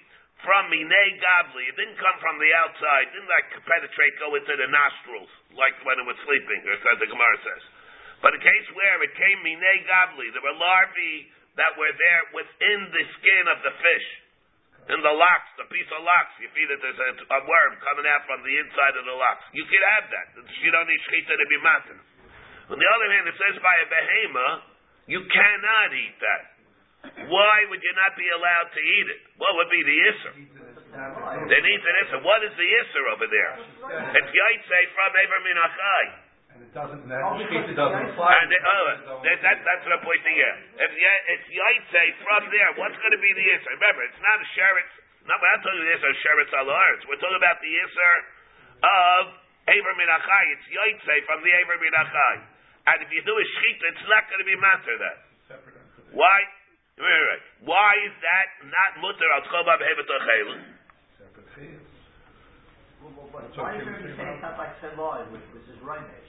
from 0.41 0.73
minei 0.73 1.09
gabli, 1.21 1.69
it 1.69 1.75
didn't 1.77 2.01
come 2.01 2.17
from 2.17 2.41
the 2.41 2.49
outside, 2.65 3.13
didn't 3.13 3.29
like 3.29 3.61
penetrate, 3.61 4.15
go 4.17 4.33
into 4.33 4.55
the 4.57 4.71
nostrils, 4.71 5.29
like 5.53 5.77
when 5.85 6.01
it 6.01 6.07
was 6.07 6.17
sleeping, 6.25 6.65
or 6.65 6.73
as 6.73 6.97
the 6.97 7.11
Gemara 7.11 7.37
says. 7.45 7.63
But 8.23 8.33
in 8.33 8.41
case 8.41 8.67
where 8.73 9.03
it 9.05 9.13
came 9.13 9.43
minei 9.45 9.85
gabli, 9.85 10.33
there 10.33 10.41
were 10.41 10.57
larvae 10.57 11.29
that 11.55 11.71
were 11.79 11.93
there 11.95 12.23
within 12.35 12.79
the 12.91 13.03
skin 13.19 13.43
of 13.51 13.59
the 13.63 13.73
fish. 13.79 14.07
In 14.85 15.01
the 15.01 15.15
locks, 15.17 15.49
the 15.57 15.65
piece 15.73 15.89
of 15.89 16.01
locks, 16.05 16.33
you 16.37 16.45
feed 16.53 16.69
that 16.69 16.77
there's 16.77 17.01
a, 17.01 17.11
a 17.17 17.41
worm 17.41 17.73
coming 17.81 18.05
out 18.05 18.21
from 18.29 18.45
the 18.45 18.53
inside 18.53 18.93
of 18.93 19.05
the 19.09 19.17
locks. 19.17 19.41
You 19.49 19.65
can 19.65 19.81
have 19.97 20.05
that. 20.13 20.27
You 20.61 20.69
don't 20.69 20.85
need 20.85 21.01
shchita 21.09 21.33
to 21.33 21.47
be 21.49 21.57
matin. 21.65 21.97
On 22.69 22.77
the 22.77 22.89
other 22.93 23.07
hand, 23.09 23.25
it 23.25 23.37
says 23.37 23.57
by 23.65 23.75
a 23.81 23.87
behema, 23.89 24.47
You 25.09 25.25
cannot 25.25 25.89
eat 25.89 26.17
that. 26.21 26.43
Why 27.29 27.57
would 27.69 27.81
you 27.81 27.93
not 27.97 28.13
be 28.17 28.29
allowed 28.29 28.69
to 28.73 28.81
eat 28.81 29.07
it? 29.09 29.21
What 29.37 29.53
would 29.57 29.69
be 29.73 29.81
the 29.81 29.97
isser? 30.09 30.33
They 31.49 31.61
need 31.65 31.81
an 31.81 31.95
isser. 32.05 32.19
What 32.21 32.41
is 32.45 32.53
the 32.53 32.69
isser 32.69 33.03
over 33.13 33.27
there? 33.29 33.53
It's 34.21 34.31
yaitse 34.31 34.79
from 34.93 35.11
Ever 35.17 35.39
Minachai. 35.49 36.24
And 36.55 36.63
it 36.63 36.71
doesn't, 36.71 37.03
and 37.03 37.11
that 37.11 37.19
shkita 37.19 37.75
doesn't 37.75 38.05
apply. 38.15 38.31
And 38.31 38.47
uh, 38.47 39.19
that, 39.27 39.43
that, 39.43 39.57
that's 39.59 39.83
what 39.83 39.99
I'm 39.99 40.05
pointing 40.07 40.39
at. 40.39 40.87
If 40.87 40.91
ye- 40.95 41.23
it's 41.35 41.47
yaitse 41.51 42.15
from 42.23 42.47
there, 42.47 42.71
what's 42.79 42.95
going 42.95 43.11
to 43.11 43.19
be 43.19 43.27
the 43.35 43.43
isser? 43.43 43.75
Remember, 43.75 44.07
it's 44.07 44.23
not 44.23 44.39
a 44.39 44.47
sheretz. 44.55 44.93
No, 45.27 45.35
we're 45.35 45.51
not 45.51 45.67
talking 45.67 45.83
about 45.83 45.99
the 45.99 45.99
isser 45.99 46.15
sheretz 46.23 46.51
al 46.55 46.71
We're 47.11 47.19
talking 47.19 47.41
about 47.43 47.59
the 47.59 47.71
isser 47.75 48.15
of 48.87 49.23
Ever 49.67 49.93
Minachai. 49.99 50.43
It's 50.55 50.67
yaitse 50.71 51.15
from 51.27 51.43
the 51.43 51.51
Ever 51.59 51.75
Minachai. 51.75 52.35
And 52.87 52.97
if 53.03 53.11
you 53.11 53.19
do 53.27 53.35
a 53.35 53.45
shchita, 53.59 53.83
it's 53.91 54.07
not 54.07 54.23
going 54.31 54.39
to 54.39 54.47
be 54.47 54.55
matter 54.55 54.95
that. 54.95 55.17
Why? 56.15 56.39
Wait, 56.95 57.03
wait, 57.03 57.25
wait. 57.35 57.43
Why 57.67 57.91
is 58.07 58.15
that 58.23 58.47
not 58.71 59.03
mutter 59.03 59.27
al 59.35 59.43
tchobah 59.43 59.75
behevet 59.75 60.07
ochelu? 60.07 60.55
Why 63.35 63.75
is 63.75 63.83
it 63.83 64.15
saying 64.15 64.39
not 64.39 64.55
like 64.55 64.79
Seloi, 64.79 65.27
which 65.31 65.43
which 65.51 65.67
is 65.67 65.79
Reinish? 65.83 66.24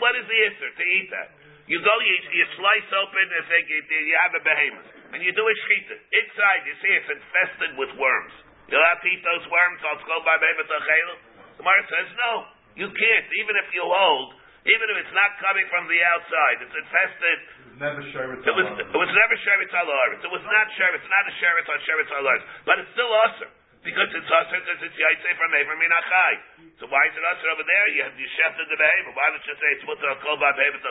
What 0.00 0.14
is 0.18 0.26
the 0.26 0.38
answer 0.50 0.68
to 0.70 0.84
eat 0.84 1.08
that? 1.14 1.28
You 1.66 1.82
go, 1.82 1.94
you, 1.98 2.16
you 2.30 2.46
slice 2.54 2.90
open 2.94 3.26
and 3.26 3.42
think 3.50 3.66
you, 3.66 3.82
you 3.82 4.16
have 4.22 4.34
a 4.38 4.42
behemoth, 4.42 4.86
and 5.10 5.18
you 5.18 5.34
do 5.34 5.42
a 5.42 5.54
shchita. 5.66 5.98
Inside, 6.14 6.62
you 6.62 6.74
see 6.78 6.92
it's 6.94 7.10
infested 7.10 7.70
with 7.74 7.90
worms. 7.98 8.34
You'll 8.70 8.86
have 8.86 9.02
to 9.02 9.08
eat 9.10 9.22
those 9.26 9.42
worms. 9.50 9.78
I'll 9.82 9.98
go 10.06 10.22
by 10.22 10.38
behemoth 10.38 10.70
ochelu. 10.70 11.14
The 11.58 11.66
Gemara 11.66 11.82
says 11.90 12.08
no, 12.14 12.32
you 12.78 12.86
can't. 12.86 13.26
Even 13.42 13.54
if 13.58 13.68
you 13.74 13.82
hold, 13.82 14.38
even 14.62 14.86
if 14.94 14.96
it's 15.02 15.14
not 15.14 15.34
coming 15.42 15.66
from 15.70 15.90
the 15.90 15.98
outside, 16.06 16.56
it's 16.62 16.76
infested. 16.76 17.38
Never 17.82 18.02
sheretz 18.14 18.46
It 18.46 18.54
was, 18.54 18.68
it 18.78 18.98
was 18.98 19.10
never 19.10 19.36
sheretz 19.42 19.74
al 19.74 19.90
It 20.22 20.30
was 20.30 20.44
not 20.46 20.66
sheretz, 20.78 21.06
not 21.06 21.24
a 21.26 21.34
sheretz 21.38 21.66
on 21.66 21.78
sheretz 21.82 22.10
al 22.14 22.26
but 22.62 22.78
it's 22.78 22.90
still 22.94 23.10
usher 23.26 23.50
because 23.86 24.10
it's 24.10 24.26
usher 24.26 24.58
because 24.58 24.82
it's 24.82 24.98
yaitse 24.98 25.30
from 25.38 25.54
Ever 25.54 25.78
Minachai. 25.78 26.34
So 26.82 26.90
why 26.90 27.06
is 27.06 27.14
it 27.14 27.22
usher 27.22 27.48
over 27.54 27.62
there? 27.62 27.86
You 27.94 28.02
have 28.02 28.18
you 28.18 28.26
shefted 28.34 28.66
the 28.66 28.74
behavior. 28.74 29.14
Why 29.14 29.30
don't 29.30 29.46
you 29.46 29.54
say 29.54 29.68
it's 29.78 29.86
mutter 29.86 30.10
kol 30.26 30.36
behavior 30.42 30.82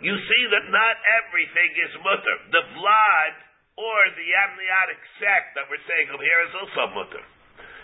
You 0.00 0.16
see 0.16 0.42
that 0.56 0.64
not 0.72 0.96
everything 1.20 1.70
is 1.76 1.92
mutter. 2.00 2.36
The 2.56 2.64
blood 2.72 3.32
or 3.76 3.98
the 4.16 4.28
amniotic 4.48 5.00
sac 5.20 5.52
that 5.60 5.68
we're 5.68 5.84
saying 5.84 6.08
over 6.08 6.24
here 6.24 6.40
is 6.48 6.54
also 6.56 6.82
mutter. 6.96 7.24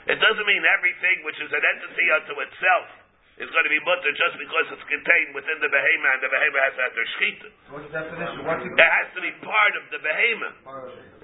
It 0.08 0.18
doesn't 0.18 0.48
mean 0.48 0.64
everything 0.64 1.22
which 1.28 1.38
is 1.38 1.52
an 1.52 1.62
entity 1.62 2.06
unto 2.16 2.34
itself 2.40 3.01
is 3.42 3.50
going 3.50 3.66
to 3.66 3.74
be 3.74 3.82
mutter 3.82 4.14
just 4.14 4.38
because 4.38 4.66
it's 4.70 4.86
contained 4.86 5.34
within 5.34 5.58
the 5.58 5.66
behemoth 5.66 6.14
and 6.14 6.22
the 6.22 6.30
behemoth 6.30 6.62
has 6.62 6.74
to 6.78 6.82
have 6.86 6.94
their 6.94 7.10
shechita. 7.18 7.48
What's 7.74 7.86
the 7.90 7.94
definition? 7.98 8.38
What's 8.46 8.62
it? 8.62 8.78
Has 8.78 9.08
to 9.18 9.22
be 9.22 9.32
part 9.42 9.74
of 9.74 9.84
the 9.90 9.98
behemoth. 9.98 10.58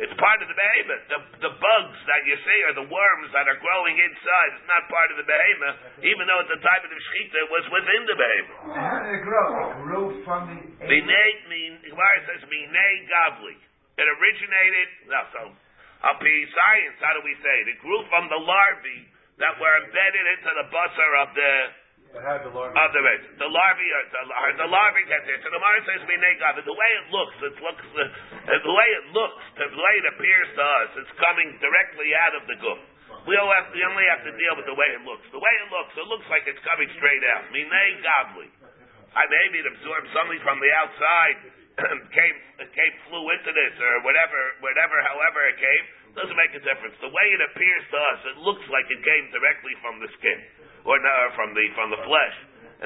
It's 0.02 0.16
part 0.18 0.38
of 0.42 0.50
the 0.50 0.58
behemoth. 0.58 1.02
The, 1.06 1.20
the 1.46 1.52
bugs 1.54 1.98
that 2.10 2.22
you 2.26 2.34
see 2.42 2.58
are 2.66 2.76
the 2.82 2.88
worms 2.90 3.28
that 3.30 3.46
are 3.46 3.58
growing 3.62 3.96
inside. 4.02 4.50
It's 4.58 4.66
not 4.66 4.90
part 4.90 5.14
of 5.14 5.22
the 5.22 5.26
behemoth, 5.30 5.78
even 6.02 6.26
though 6.26 6.42
at 6.42 6.50
the 6.50 6.58
time 6.58 6.82
of 6.82 6.90
the 6.90 6.98
shechita 6.98 7.36
it 7.38 7.50
was 7.54 7.64
within 7.70 8.02
the 8.10 8.16
behemoth. 8.18 8.60
How 8.74 8.98
did 9.06 9.14
it 9.14 9.22
grow? 9.22 9.50
It 9.70 9.78
grew 9.86 10.06
from 10.26 10.42
the. 10.50 10.58
Minei, 10.90 11.30
min, 11.46 11.72
says 11.86 12.42
minei 12.50 12.94
gavli. 13.06 13.56
It 13.98 14.06
originated, 14.06 14.88
no, 15.10 15.20
so, 15.34 15.42
up 16.06 16.22
science, 16.22 16.96
how 17.02 17.10
do 17.18 17.22
we 17.26 17.34
say 17.42 17.54
it? 17.66 17.74
It 17.74 17.78
grew 17.82 17.98
from 18.06 18.30
the 18.30 18.38
larvae 18.38 19.02
that 19.42 19.58
were 19.58 19.76
embedded 19.82 20.26
into 20.38 20.50
the 20.62 20.66
busser 20.70 21.10
of 21.22 21.28
the, 21.34 21.52
It 22.08 22.24
had 22.24 22.40
the 22.40 22.48
larvae. 22.48 22.72
of 22.72 22.90
the 22.96 23.02
red. 23.04 23.20
The 23.36 23.50
larvae, 23.52 23.88
are, 23.92 24.06
the, 24.08 24.22
are, 24.32 24.52
the 24.56 24.70
larvae 24.72 25.04
get 25.12 25.28
there. 25.28 25.36
So 25.44 25.52
the 25.52 25.60
Gemara 25.60 25.80
says 25.84 26.00
minei 26.08 26.40
gavli. 26.40 26.64
The 26.64 26.72
way 26.72 26.90
it 26.96 27.06
looks, 27.12 27.36
it 27.44 27.56
looks, 27.60 27.84
uh, 27.84 28.00
the 28.48 28.74
way 28.74 28.88
it 28.96 29.06
looks, 29.12 29.42
the 29.60 29.68
way 29.68 29.94
it 30.00 30.06
appears 30.16 30.48
to 30.56 30.64
us, 30.64 30.90
it's 31.04 31.14
coming 31.20 31.52
directly 31.60 32.08
out 32.16 32.34
of 32.40 32.48
the 32.48 32.56
goof. 32.64 32.80
We, 33.28 33.36
all 33.36 33.52
have, 33.52 33.68
we 33.76 33.84
only 33.84 34.08
have 34.08 34.24
to 34.24 34.32
deal 34.32 34.54
with 34.56 34.64
the 34.64 34.76
way 34.76 34.88
it 34.96 35.04
looks. 35.04 35.28
The 35.36 35.40
way 35.40 35.54
it 35.60 35.68
looks, 35.68 35.92
it 36.00 36.08
looks 36.08 36.24
like 36.32 36.48
it's 36.48 36.64
coming 36.64 36.88
straight 36.96 37.24
out. 37.28 37.52
Minei 37.52 38.00
gavli. 38.00 38.48
I 39.12 39.28
maybe 39.28 39.60
it 39.60 39.68
absorbed 39.68 40.08
something 40.16 40.40
from 40.40 40.64
the 40.64 40.70
outside, 40.80 41.36
came 42.16 42.36
came 42.72 42.94
flew 43.12 43.24
into 43.36 43.52
this 43.52 43.74
or 43.84 44.00
whatever, 44.08 44.40
whatever, 44.64 44.96
however 45.04 45.44
it 45.52 45.60
came. 45.60 45.84
Doesn't 46.16 46.40
make 46.40 46.56
a 46.56 46.62
difference. 46.64 46.96
The 47.04 47.12
way 47.12 47.26
it 47.36 47.42
appears 47.52 47.84
to 47.92 47.98
us, 48.00 48.20
it 48.32 48.36
looks 48.40 48.64
like 48.72 48.88
it 48.88 49.04
came 49.04 49.28
directly 49.28 49.76
from 49.84 50.00
the 50.00 50.08
skin 50.18 50.40
or 50.84 50.96
no, 50.98 51.14
from 51.34 51.54
the 51.54 51.64
from 51.74 51.88
the 51.90 52.00
flesh. 52.04 52.36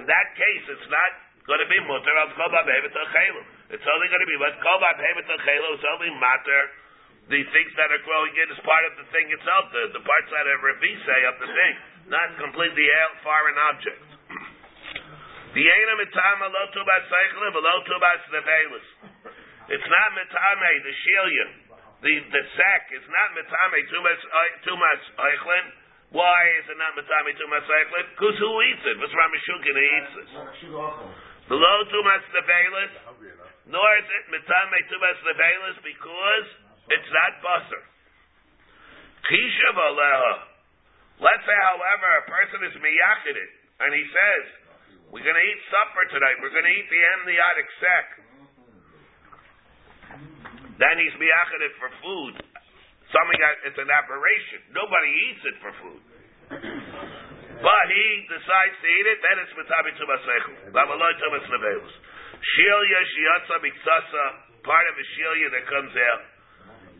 In 0.00 0.04
that 0.08 0.28
case, 0.36 0.64
it's 0.72 0.88
not 0.88 1.12
going 1.44 1.60
to 1.60 1.68
be 1.68 1.78
mutter 1.84 2.16
of 2.22 2.32
kol 2.38 2.48
It's 2.48 3.88
only 3.88 4.08
going 4.08 4.24
to 4.24 4.30
be 4.30 4.38
what 4.40 4.54
kol 4.62 4.80
It's 4.80 5.86
only 5.90 6.10
matter 6.16 6.62
the 7.30 7.42
things 7.54 7.72
that 7.78 7.88
are 7.88 8.02
growing 8.02 8.34
in 8.34 8.50
is 8.50 8.58
part 8.66 8.82
of 8.90 8.98
the 8.98 9.06
thing 9.14 9.30
itself, 9.30 9.70
the, 9.70 9.94
the 9.94 10.02
parts 10.02 10.28
that 10.34 10.46
are 10.50 10.58
revise 10.58 11.06
of 11.30 11.36
the 11.38 11.48
thing, 11.48 11.74
not 12.10 12.28
completely 12.42 12.86
foreign 13.22 13.58
objects. 13.70 14.08
The 15.52 15.60
ena 15.60 15.94
mitama 16.00 16.48
lo 16.48 16.64
tubas 16.72 17.04
seichel 17.12 17.52
v'lo 17.52 17.74
tubas 17.84 18.24
nevelis. 18.32 18.88
It's 19.68 19.84
not 19.84 20.08
mitame 20.16 20.72
the 20.80 20.94
shilia. 20.96 21.46
The 22.00 22.14
the 22.32 22.42
sack 22.56 22.88
It's 22.96 23.04
not 23.04 23.36
mitame 23.36 23.78
tumas 23.92 24.16
ei- 24.16 24.32
uh, 24.32 24.64
tumas 24.64 25.02
eichlin. 25.12 25.66
Why 26.12 26.40
is 26.60 26.68
it 26.68 26.76
not 26.76 26.92
mitame 26.92 27.32
tumas 27.40 27.64
eichlin? 27.64 28.04
Because 28.12 28.36
who 28.36 28.52
eats 28.68 28.84
it? 28.84 28.96
What's 29.00 29.16
Ramashugin 29.16 29.76
who 29.76 29.86
eats 29.96 30.14
it? 30.20 30.28
Below 31.48 31.76
tumas 31.88 32.24
nevelis. 32.36 32.92
Nor 33.72 33.88
is 33.96 34.08
it 34.12 34.24
mitame 34.28 34.78
tumas 34.92 35.18
nevelis 35.24 35.76
because 35.80 36.46
it's 36.92 37.10
not 37.16 37.32
basar. 37.40 37.82
Kisha 39.24 39.70
v'aleha. 39.72 40.52
Let's 41.16 41.44
say, 41.48 41.58
however, 41.64 42.08
a 42.20 42.24
person 42.28 42.60
is 42.68 42.74
miyachid 42.76 43.38
and 43.80 43.90
he 43.96 44.04
says, 44.04 44.44
we're 45.08 45.24
going 45.24 45.36
to 45.36 45.46
eat 45.48 45.60
supper 45.72 46.04
tonight. 46.12 46.40
We're 46.44 46.52
going 46.52 46.68
to 46.68 46.76
eat 46.76 46.88
the 46.92 47.02
amniotic 47.16 47.68
sac. 47.80 48.06
Then 50.76 50.94
he's 51.00 51.16
miyachid 51.16 51.62
for 51.80 51.88
food. 52.04 52.51
Something 53.12 53.38
that 53.44 53.54
it's 53.68 53.80
an 53.80 53.92
aberration. 53.92 54.60
Nobody 54.72 55.10
eats 55.28 55.42
it 55.44 55.56
for 55.60 55.72
food. 55.84 56.02
But 57.62 57.86
he 57.94 58.26
decides 58.26 58.74
to 58.74 58.88
eat 58.90 59.06
it, 59.06 59.18
then 59.22 59.38
it's 59.38 59.54
mitabi 59.54 59.94
tumasechel. 59.94 60.74
Lamaloi 60.74 61.14
tumas 61.14 61.46
nevelus. 61.46 61.94
Shilya 62.42 63.00
shiatza 63.06 63.56
miksasa, 63.62 64.24
part 64.66 64.82
of 64.90 64.98
a 64.98 65.06
shilya 65.14 65.46
that 65.54 65.64
comes 65.70 65.94
out. 65.94 66.22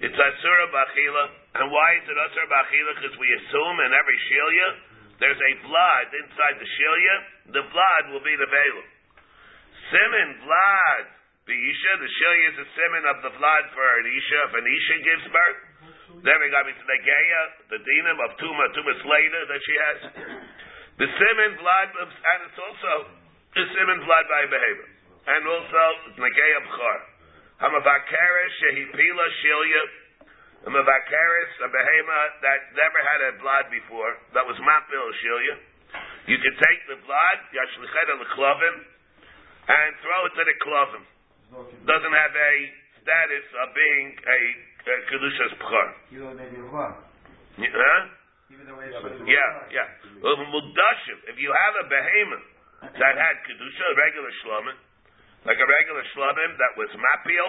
It's 0.07 0.15
asura 0.15 0.67
bachila. 0.71 1.25
And 1.59 1.67
why 1.67 1.89
is 1.99 2.07
it 2.07 2.15
asura 2.15 2.47
bachila? 2.47 2.91
Because 2.95 3.17
we 3.19 3.27
assume 3.43 3.77
in 3.83 3.91
every 3.91 4.19
shilya, 4.31 4.69
there's 5.19 5.43
a 5.43 5.53
blood 5.67 6.07
inside 6.15 6.57
the 6.63 6.69
shilya. 6.79 7.15
The 7.59 7.65
blood 7.67 8.03
will 8.15 8.23
be 8.23 8.39
the 8.39 8.47
veil. 8.47 8.79
Simon 9.91 10.47
blood. 10.47 11.05
The 11.51 11.59
isha, 11.59 11.93
the 11.99 12.07
shilya 12.07 12.47
is 12.55 12.59
a 12.63 12.69
simon 12.79 13.05
of 13.11 13.19
the 13.27 13.33
blood 13.35 13.65
for 13.75 13.83
an 13.83 14.07
isha. 14.07 14.39
If 14.47 14.53
an 14.63 14.67
isha 14.67 14.97
gives 15.03 15.27
birth, 15.27 15.72
then 16.21 16.37
we 16.37 16.47
got 16.53 16.69
into 16.69 16.85
the 16.85 16.99
geya, 17.01 17.43
the 17.73 17.81
dinam 17.81 18.19
of 18.21 18.31
tuma, 18.37 18.65
tumas 18.77 19.01
later 19.01 19.43
that 19.49 19.61
she 19.65 19.75
has. 19.77 19.99
The 20.93 21.09
simon 21.09 21.57
blood, 21.57 21.89
of, 22.05 22.09
and 22.13 22.39
it's 22.53 22.61
also 22.61 22.93
the 23.57 23.65
simon 23.65 24.05
blood 24.05 24.27
by 24.29 24.45
behavior, 24.45 24.91
and 25.25 25.43
also 25.49 25.83
the 26.21 26.31
geya 26.31 26.61
bchar. 26.69 26.99
Hamavakeres 27.65 28.53
shehipila 28.61 29.27
shilya. 29.41 29.83
Hamavakeres, 30.69 31.53
a 31.65 31.69
behema 31.73 32.21
that 32.45 32.61
never 32.77 33.01
had 33.09 33.21
a 33.25 33.33
blood 33.41 33.67
before, 33.73 34.21
that 34.37 34.45
was 34.45 34.55
mapil 34.61 35.07
shilya. 35.25 35.57
You 36.29 36.39
can 36.39 36.55
take 36.61 36.81
the 36.93 37.01
blood, 37.09 37.39
yashlichet 37.57 38.09
al 38.13 38.21
and 39.69 39.91
throw 40.03 40.21
it 40.27 40.33
to 40.35 40.43
the 40.45 40.57
klovim. 40.63 41.05
Doesn't 41.87 42.15
have 42.15 42.35
a 42.35 42.55
status 43.03 43.47
of 43.63 43.69
being 43.75 44.07
a, 44.15 44.41
kedushas? 44.87 45.53
Even 48.53 48.69
though 48.69 48.85
it's. 48.85 49.01
Yeah, 49.25 49.73
yeah. 49.73 49.89
Э, 50.21 50.37
mudashim. 50.53 51.19
If 51.33 51.41
you 51.41 51.49
have 51.49 51.75
a 51.81 51.85
behemoth 51.89 52.47
that 53.01 53.15
had 53.17 53.37
kedusha, 53.49 53.85
a 53.89 53.95
regular 53.97 54.33
shlomim, 54.45 54.77
like 55.49 55.57
a 55.57 55.69
regular 55.69 56.05
shlomim 56.13 56.51
that 56.61 56.73
was 56.77 56.93
mapil, 56.93 57.49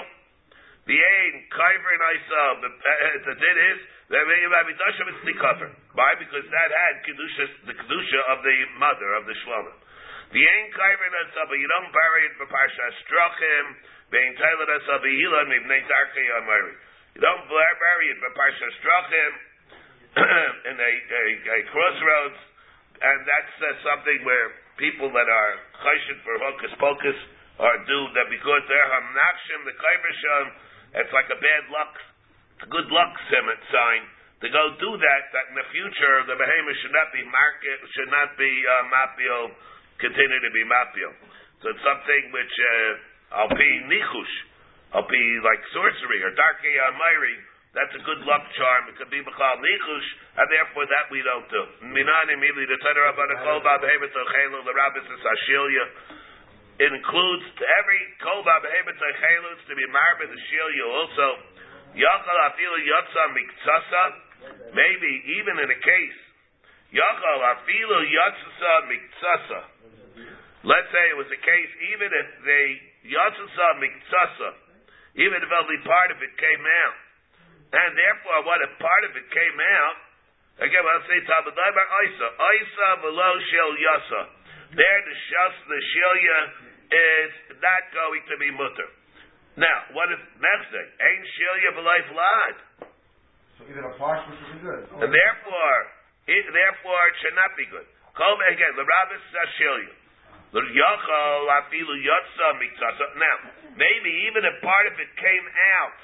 the 0.88 0.96
ain 0.96 1.34
kaiver 1.52 1.96
naisa. 2.00 2.44
The 3.28 3.36
din 3.36 3.58
is 3.76 3.80
that 4.16 4.24
mudashim 4.24 5.08
is 5.12 5.20
nikover. 5.28 5.70
Why? 5.92 6.16
Because 6.16 6.48
that 6.48 6.70
had 6.72 6.96
kedusha, 7.04 7.46
the 7.68 7.76
kedusha 7.76 8.20
of 8.32 8.40
the 8.48 8.56
mother 8.80 9.10
of 9.20 9.28
the 9.28 9.36
shlomim. 9.44 9.76
The 10.32 10.40
ain 10.40 10.66
kaiver 10.72 11.04
and 11.04 11.16
naisa, 11.20 11.42
but 11.52 11.58
you 11.60 11.68
don't 11.68 11.92
bury 11.92 12.22
it 12.32 12.34
parsha 12.48 12.86
strachim. 13.04 13.66
Bein 14.08 14.32
tailer 14.40 14.68
naisa 14.72 15.04
behilan 15.04 15.52
mibnei 15.52 15.84
darkei 15.84 16.28
amari. 16.40 16.76
You 17.14 17.22
don't 17.22 17.45
bury 17.47 18.05
it 18.09 18.18
for 18.18 18.32
parsha 18.34 18.68
strachim. 18.82 19.34
in 20.70 20.78
a, 20.78 20.91
a, 20.93 21.24
a 21.41 21.57
crossroads, 21.74 22.39
and 23.01 23.20
that's 23.26 23.55
uh, 23.66 23.70
something 23.82 24.22
where 24.22 24.53
people 24.78 25.09
that 25.09 25.26
are 25.26 25.53
chayshit 25.82 26.22
for 26.22 26.38
hocus 26.38 26.74
pocus 26.78 27.18
are 27.57 27.82
do 27.89 27.99
that 28.14 28.30
because 28.30 28.61
they're 28.70 28.89
hamnakshim 28.93 29.66
the 29.66 29.74
kaivrisham. 29.74 30.45
It's 31.01 31.14
like 31.18 31.34
a 31.34 31.39
bad 31.41 31.64
luck, 31.74 31.93
it's 32.57 32.66
a 32.66 32.70
good 32.70 32.89
luck 32.93 33.14
sign 33.26 34.01
to 34.45 34.47
go 34.53 34.64
do 34.78 34.91
that. 35.01 35.22
That 35.34 35.49
in 35.49 35.55
the 35.57 35.66
future 35.74 36.16
the 36.30 36.38
behemoth 36.38 36.78
should 36.86 36.93
not 36.93 37.09
be 37.09 37.26
market, 37.26 37.78
should 37.97 38.14
not 38.14 38.38
be 38.38 38.53
uh, 38.53 38.93
mapio, 38.93 39.38
continue 39.97 40.41
to 40.45 40.51
be 40.53 40.61
mapio. 40.61 41.09
So 41.66 41.74
it's 41.74 41.82
something 41.82 42.24
which 42.30 42.53
uh, 42.53 43.41
I'll 43.41 43.57
be 43.57 43.72
nichush, 43.89 44.36
I'll 44.94 45.10
be 45.10 45.26
like 45.41 45.62
sorcery 45.74 46.22
or 46.22 46.38
darkei 46.38 46.76
almighty. 46.86 47.38
That's 47.74 47.98
a 47.98 48.06
good 48.06 48.22
luck 48.30 48.46
charm. 48.54 48.94
It 48.94 49.02
could 49.02 49.10
be 49.10 49.18
b'chal 49.26 49.58
nichush, 49.58 50.10
and 50.38 50.46
therefore 50.46 50.86
that 50.86 51.10
we 51.10 51.26
don't 51.26 51.50
do. 51.50 51.89
Minan 51.89 52.30
immediately 52.30 52.70
the 52.70 52.78
about 52.78 53.30
the 53.34 53.41
kol 53.41 53.58
ba 53.66 53.82
behemoth 53.82 54.14
ochelu 54.14 54.62
the 54.62 54.74
rabbis 54.78 55.10
is 55.10 55.26
ashilya. 55.26 55.86
It 56.86 56.94
includes 56.94 57.46
every 57.58 58.02
kol 58.22 58.46
ba 58.46 58.62
behemoth 58.62 59.02
ochelu 59.02 59.52
to 59.66 59.74
be 59.74 59.86
marbe 59.89 60.30
the 60.30 60.38
also. 60.86 61.28
Yachal 61.98 62.39
afilu 62.54 62.78
yotza 62.86 63.24
miktsasa. 63.34 64.04
Maybe 64.78 65.12
even 65.41 65.58
in 65.58 65.70
a 65.74 65.80
case, 65.82 66.20
Yachal 66.94 67.41
afilu 67.58 67.98
yotza 68.06 68.74
miktsasa. 68.86 69.60
Let's 70.62 70.89
say 70.94 71.06
it 71.10 71.18
was 71.18 71.30
a 71.34 71.41
case, 71.41 71.72
even 71.89 72.10
if 72.14 72.28
they 72.46 72.66
yotza 73.10 73.68
miktsasa, 73.82 74.62
even 75.18 75.38
if 75.38 75.49
only 75.49 75.80
part 75.86 76.09
of 76.09 76.20
it 76.22 76.34
came 76.38 76.64
out, 76.64 76.97
and 77.74 77.89
therefore 77.97 78.38
what 78.45 78.59
if 78.66 78.72
part 78.82 79.03
of 79.09 79.14
it 79.18 79.28
came 79.30 79.57
out? 79.57 79.97
Again, 80.61 80.86
I'll 80.86 81.05
say 81.09 81.18
Tabadaibar 81.26 81.88
Isa, 82.05 82.28
Isa 82.30 82.88
below 83.01 83.34
Shil 83.49 83.72
Yasa. 83.74 84.22
There, 84.74 85.01
the 85.05 85.16
shas, 85.30 85.55
the 85.70 85.80
shilya 85.82 86.39
is 86.93 87.32
not 87.57 87.84
going 87.93 88.24
to 88.26 88.36
be 88.38 88.49
mutter. 88.53 88.89
Now, 89.57 89.93
what 89.93 90.09
if 90.09 90.22
next 90.41 90.70
day? 90.74 90.88
Ain't 90.97 91.26
shilya 91.38 91.70
below 91.78 91.99
vlad. 92.09 92.55
So 93.57 93.61
even 93.70 93.86
a 93.86 93.93
partial 94.01 94.34
should 94.34 94.49
be 94.57 94.66
good. 94.66 94.82
And 94.97 95.09
therefore, 95.14 95.78
it, 96.26 96.43
therefore 96.49 97.01
it 97.09 97.16
should 97.22 97.38
not 97.38 97.53
be 97.53 97.66
good. 97.70 97.86
Kol 98.18 98.38
again, 98.49 98.74
the 98.78 98.86
rabbis 98.86 99.26
shilya. 99.57 99.93
Now, 103.18 103.36
maybe 103.74 104.12
even 104.30 104.45
a 104.45 104.56
part 104.62 104.86
of 104.86 104.93
it 105.01 105.10
came 105.18 105.47
out, 105.82 105.97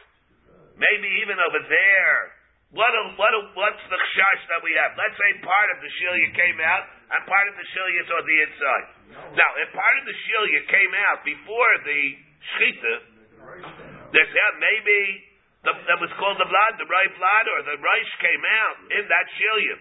maybe 0.74 1.06
even 1.22 1.38
over 1.38 1.62
there, 1.70 2.34
what 2.74 2.90
a, 2.90 3.04
what 3.18 3.34
a, 3.34 3.42
what's 3.54 3.82
the 3.94 4.02
chash 4.18 4.42
that 4.50 4.62
we 4.66 4.74
have? 4.78 4.98
Let's 4.98 5.18
say 5.18 5.42
part 5.46 5.70
of 5.74 5.82
the 5.82 5.90
shilya 6.02 6.34
came 6.34 6.58
out 6.62 6.86
and 7.14 7.26
part 7.30 7.46
of 7.50 7.58
the 7.58 7.66
shilya 7.74 8.02
is 8.02 8.10
on 8.10 8.24
the 8.26 8.38
inside. 8.46 8.86
Now, 9.38 9.50
if 9.62 9.70
part 9.74 9.96
of 10.02 10.06
the 10.06 10.18
shilya 10.18 10.62
came 10.70 10.94
out 11.10 11.26
before 11.26 11.74
the 11.86 12.02
shchita, 12.58 12.94
there's 14.14 14.34
yeah, 14.34 14.52
maybe 14.58 15.30
the, 15.66 15.74
that 15.94 15.98
was 16.02 16.14
called 16.18 16.38
the 16.42 16.50
blood, 16.50 16.72
the 16.78 16.90
right 16.90 17.14
blood, 17.18 17.46
or 17.54 17.60
the 17.70 17.78
rice 17.82 18.14
came 18.22 18.44
out 18.46 18.78
in 18.98 19.04
that 19.14 19.26
shilya. 19.38 19.78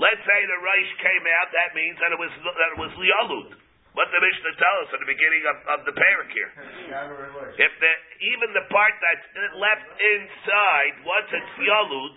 Let's 0.00 0.24
say 0.24 0.40
the 0.48 0.60
rice 0.64 0.92
came 1.04 1.24
out, 1.40 1.52
that 1.52 1.76
means 1.76 1.96
that 2.00 2.16
it 2.16 2.20
was 2.20 2.32
that 2.32 2.70
it 2.76 2.78
was 2.80 2.92
lialut. 2.96 3.60
What 3.90 4.06
the 4.14 4.22
Mishnah 4.22 4.54
tell 4.54 4.76
us 4.86 4.90
at 4.94 5.00
the 5.02 5.10
beginning 5.10 5.42
of, 5.50 5.56
of 5.66 5.78
the 5.82 5.94
parak 5.94 6.30
here. 6.30 6.50
If 7.66 7.72
the, 7.82 7.92
even 8.22 8.54
the 8.54 8.66
part 8.70 8.94
that's 9.02 9.26
left 9.58 9.88
inside, 9.98 10.94
once 11.02 11.28
it's 11.34 11.54
yalud, 11.58 12.14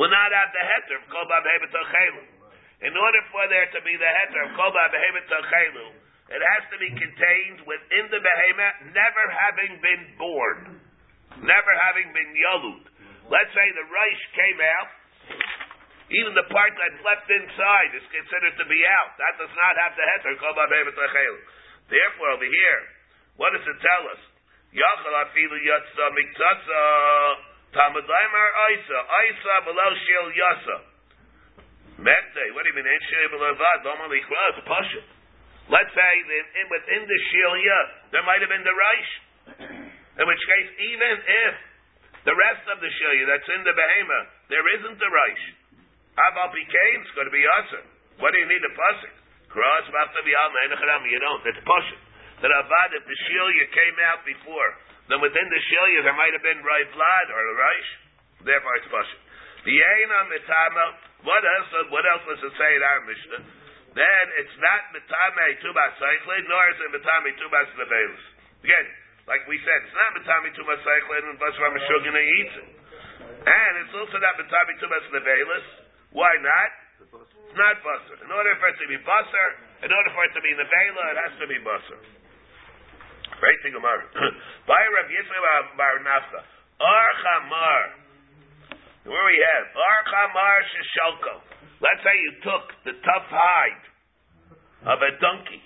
will 0.00 0.08
not 0.08 0.32
have 0.32 0.50
the 0.56 0.64
heter 0.64 0.96
of 0.96 1.04
kol 1.12 1.28
In 2.80 2.94
order 2.96 3.22
for 3.28 3.44
there 3.52 3.68
to 3.76 3.80
be 3.84 3.94
the 4.00 4.10
heter 4.10 4.40
of 4.48 4.56
kol 4.56 4.72
it 6.32 6.40
has 6.40 6.64
to 6.72 6.78
be 6.80 6.88
contained 6.96 7.60
within 7.68 8.08
the 8.08 8.16
behemoth, 8.16 8.96
never 8.96 9.24
having 9.28 9.72
been 9.84 10.04
born, 10.16 10.80
never 11.44 11.72
having 11.84 12.08
been 12.16 12.32
yalud. 12.32 12.88
Let's 13.28 13.52
say 13.52 13.66
the 13.76 13.88
rice 13.92 14.24
came 14.32 14.60
out, 14.64 14.90
even 16.12 16.36
the 16.36 16.44
part 16.52 16.72
that's 16.76 17.00
left 17.00 17.28
inside 17.30 17.90
is 17.96 18.04
considered 18.12 18.56
to 18.60 18.66
be 18.68 18.80
out. 18.84 19.16
That 19.16 19.34
does 19.40 19.52
not 19.56 19.74
have 19.80 19.96
the 19.96 20.04
heter. 20.04 20.36
Therefore, 21.88 22.30
over 22.36 22.44
here, 22.44 22.80
what 23.40 23.56
does 23.56 23.64
it 23.64 23.78
tell 23.80 24.04
us? 24.12 24.22
Yachal 24.72 25.16
afilu 25.24 25.56
yatsa 25.56 26.04
miktasa 26.12 26.82
tamadaimer 27.72 28.48
isa 28.76 28.98
isa 29.00 29.54
below 29.64 29.90
shil 30.04 30.26
yasa. 30.32 30.76
What 32.02 32.62
do 32.64 32.68
you 32.68 32.76
mean? 32.76 32.88
Ain't 32.88 33.04
shil? 33.08 33.30
Normally. 33.84 34.20
Let's 35.70 35.92
say 35.94 36.14
that 36.26 36.44
in, 36.58 36.66
within 36.68 37.02
the 37.06 37.18
shilya 37.30 37.78
there 38.10 38.24
might 38.26 38.40
have 38.42 38.50
been 38.50 38.66
the 38.66 38.74
reish. 38.74 39.12
In 40.18 40.24
which 40.26 40.44
case, 40.44 40.68
even 40.92 41.14
if 41.22 41.54
the 42.26 42.34
rest 42.34 42.64
of 42.68 42.80
the 42.82 42.90
shilya 42.90 43.24
that's 43.30 43.48
in 43.48 43.62
the 43.64 43.72
behemoth 43.72 44.28
there 44.50 44.66
isn't 44.80 44.98
the 44.98 45.06
reish. 45.06 45.44
Aval 46.12 46.52
became 46.52 46.98
it's 47.00 47.14
going 47.16 47.28
to 47.28 47.34
be 47.34 47.44
usher. 47.62 47.82
What 48.20 48.36
do 48.36 48.38
you 48.40 48.48
need 48.48 48.60
a 48.60 48.72
pasuk? 48.76 49.14
Cross 49.48 49.84
after 49.88 50.20
the 50.24 50.34
Alma 50.36 51.08
You 51.08 51.20
don't. 51.20 51.44
It's 51.48 51.64
pasuk. 51.64 52.00
That 52.44 52.52
avad 52.52 52.90
if 52.98 53.04
the 53.06 53.16
shilya 53.30 53.64
came 53.70 53.96
out 54.10 54.26
before, 54.26 54.70
then 55.08 55.22
within 55.22 55.46
the 55.46 55.60
shilya 55.70 56.00
there 56.04 56.16
might 56.18 56.34
have 56.34 56.44
been 56.44 56.60
right 56.60 56.88
blood 56.90 57.26
or 57.30 57.40
the 57.40 57.56
reish. 57.56 57.90
Therefore, 58.44 58.74
it's 58.82 58.90
pasuk. 58.90 59.20
The 59.64 59.76
aina 59.78 60.18
mitama. 60.28 60.86
What 61.22 61.42
else? 61.46 61.70
What 61.94 62.02
else 62.02 62.24
does 62.26 62.42
it 62.42 62.54
say 62.58 62.70
in 62.76 62.82
our 62.82 63.00
mishnah? 63.06 63.42
Then 63.94 64.24
it's 64.40 64.56
not 64.58 64.90
mitame 64.96 65.46
tubas 65.60 65.92
cyclid, 66.00 66.44
nor 66.48 66.62
is 66.72 66.80
it 66.80 66.90
mitame 66.96 67.30
tubas 67.36 67.68
nevelis. 67.76 68.24
Again, 68.64 68.86
like 69.28 69.44
we 69.46 69.60
said, 69.62 69.78
it's 69.84 69.96
not 69.96 70.16
mitame 70.16 70.50
tubas 70.56 70.80
cyclid 70.82 71.22
and 71.28 71.38
basra 71.38 71.68
meshugin 71.70 72.16
eats 72.16 72.56
it. 72.58 72.68
And 73.44 73.72
it's 73.84 73.94
also 73.94 74.16
not 74.18 74.34
mitame 74.40 74.74
tubas 74.80 75.04
nevelis. 75.12 75.81
Why 76.12 76.32
not? 76.40 76.70
It's 77.52 77.56
not 77.56 77.76
basar. 77.84 78.16
In 78.24 78.30
order 78.32 78.52
for 78.60 78.68
it 78.72 78.78
to 78.80 78.88
be 78.88 78.96
basar, 79.00 79.48
in 79.84 79.90
order 79.92 80.10
for 80.16 80.22
it 80.24 80.32
to 80.36 80.40
be 80.40 80.52
nevela, 80.56 81.04
it 81.12 81.18
has 81.20 81.34
to 81.40 81.46
be 81.48 81.58
basar. 81.60 82.00
Great 83.42 83.58
thing, 83.66 83.74
Gemara. 83.74 84.06
By 84.70 84.78
Rav 84.78 85.08
Yitzchak 85.10 85.74
Bar 85.74 85.98
Nafta, 86.06 86.40
Ar 86.78 87.10
Chamar. 87.26 87.82
Where 89.02 89.26
we 89.26 89.36
have 89.42 89.66
Ar 89.74 90.00
Chamar 90.06 90.56
Shishalko. 90.70 91.34
Let's 91.82 92.00
say 92.06 92.14
you 92.14 92.32
took 92.46 92.64
the 92.86 92.94
tough 93.02 93.28
hide 93.34 93.84
of 94.94 95.02
a 95.02 95.12
donkey 95.18 95.58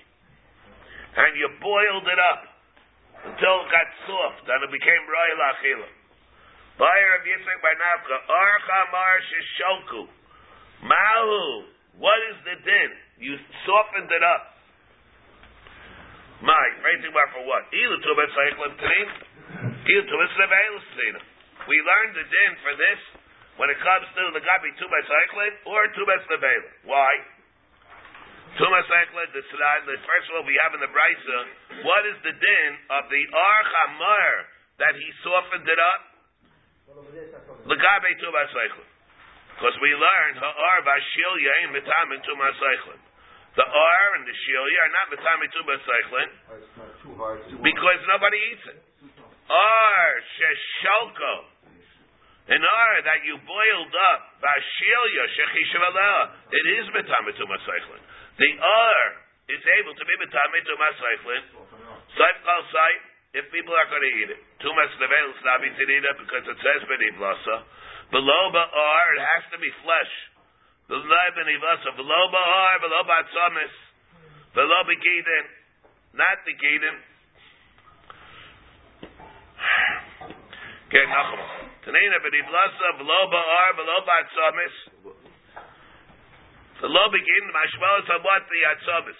and 1.20 1.36
you 1.36 1.52
boiled 1.60 2.08
it 2.08 2.20
up 2.32 2.42
until 3.28 3.54
it 3.62 3.68
got 3.68 3.88
soft 4.08 4.48
and 4.48 4.58
it 4.64 4.72
became 4.72 5.02
royal 5.04 5.40
achila. 5.52 5.90
By 6.80 6.96
Rav 6.96 7.22
Yitzchak 7.28 7.58
Bar 7.60 7.76
Nafta, 7.76 8.16
Ar 8.24 8.54
Chamar 8.64 9.14
Shishalko. 9.28 10.15
Mahu, 10.82 11.64
what 11.96 12.18
is 12.32 12.36
the 12.44 12.56
din? 12.60 12.90
You 13.16 13.32
softened 13.64 14.12
it 14.12 14.24
up. 14.24 14.56
My, 16.44 16.64
raising 16.84 17.16
bar 17.16 17.28
for 17.32 17.48
what? 17.48 17.64
Either 17.72 17.96
to 17.96 18.10
bet 18.12 18.30
cycling 18.36 18.76
trim, 18.76 19.08
either 19.72 20.04
to 20.04 20.16
bet 20.20 20.32
We 21.64 21.76
learned 21.80 22.12
the 22.12 22.26
din 22.28 22.52
for 22.60 22.74
this 22.76 23.00
when 23.56 23.72
it 23.72 23.80
comes 23.80 24.04
to 24.04 24.22
the 24.36 24.42
gabi 24.44 24.70
two 24.76 24.88
by 24.92 25.00
cycling 25.08 25.54
or 25.64 25.80
two 25.96 26.04
by 26.04 26.20
Why? 26.84 27.12
Two 28.60 28.68
by 28.68 28.82
cycling, 28.84 29.32
the 29.32 29.44
the 29.48 29.96
first 30.04 30.26
one 30.36 30.44
we 30.44 30.56
have 30.60 30.76
in 30.76 30.80
the 30.84 30.92
brisa. 30.92 31.38
What 31.88 32.04
is 32.04 32.20
the 32.20 32.36
din 32.36 32.70
of 32.92 33.08
the 33.08 33.22
archamar 33.32 34.28
that 34.84 34.92
he 34.92 35.08
softened 35.24 35.64
it 35.64 35.80
up? 35.80 36.00
The 37.64 37.78
gabi 37.80 38.12
two 38.20 38.28
by 38.28 38.44
cycling. 38.52 38.95
Because 39.56 39.72
we 39.80 39.88
learned 39.88 40.36
ha'ar 40.36 40.78
v'ashilya 40.84 41.52
in 41.64 41.68
mitamin 41.72 42.20
tu 42.20 42.32
masaychlin. 42.36 43.00
The 43.56 43.64
R 43.64 44.08
and 44.20 44.28
the 44.28 44.36
shilya 44.36 44.78
are 44.84 44.92
not 44.92 45.06
mitamin 45.16 45.48
tu 45.48 45.60
masaychlin 45.64 46.28
because 47.64 48.00
nobody 48.04 48.36
eats 48.52 48.66
it. 48.68 48.80
Ar 49.48 50.08
sheshalko. 50.36 51.34
An 52.52 52.60
ar 52.60 52.94
that 53.08 53.24
you 53.24 53.40
boiled 53.48 53.96
up 54.12 54.20
v'ashilya 54.44 55.24
shechishavala. 55.40 56.36
It 56.52 56.64
is 56.76 56.84
mitamin 56.92 57.32
tu 57.40 57.48
masaychlin. 57.48 58.02
The 58.36 58.50
R 58.60 59.04
is 59.56 59.62
able 59.80 59.96
to 59.96 60.04
be 60.04 60.14
mitamin 60.20 60.62
tu 60.68 60.74
masaychlin. 60.76 61.42
Saif 62.12 62.36
kal 62.44 62.60
saif. 62.76 63.16
If 63.36 63.52
people 63.52 63.76
are 63.76 63.88
going 63.92 64.00
to 64.00 64.12
eat 64.16 64.30
it, 64.32 64.40
tumas 64.64 64.88
to 64.96 65.04
eat 65.04 66.04
it 66.08 66.16
because 66.24 66.44
it 66.44 66.56
says 66.56 66.80
b'niblasa. 66.88 67.56
Below 68.10 68.42
ba'ar, 68.54 69.04
it 69.18 69.22
has 69.22 69.44
to 69.52 69.58
be 69.58 69.70
flesh. 69.82 70.12
Below 70.88 71.26
b'nivasa, 71.34 71.96
below 71.96 72.22
ba'ar, 72.30 72.74
below 72.80 73.02
ba'tzamis, 73.02 73.74
below 74.54 74.80
b'gidin, 74.86 75.46
not 76.14 76.38
the 76.46 76.54
gidin. 76.54 76.96
Okay, 80.86 81.04
Nachum. 81.10 81.42
Tanina 81.82 82.18
b'nivasa, 82.22 82.86
below 82.98 83.22
ba'ar, 83.30 83.68
below 83.74 83.98
ba'tzamis. 84.06 84.76
Below 86.76 87.08
begin, 87.08 87.44
mashmalas 87.56 88.04
on 88.12 88.20
what 88.20 88.44
the 88.52 88.60
atzamis. 88.68 89.16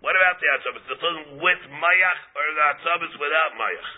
What 0.00 0.14
about 0.14 0.38
the 0.38 0.48
Atzamas? 0.54 0.84
The 0.86 0.96
talking 1.02 1.28
with 1.40 1.62
Mayach 1.66 2.20
or 2.36 2.46
the 2.54 2.64
Atzamas 2.76 3.12
without 3.16 3.52
Mayach? 3.56 3.90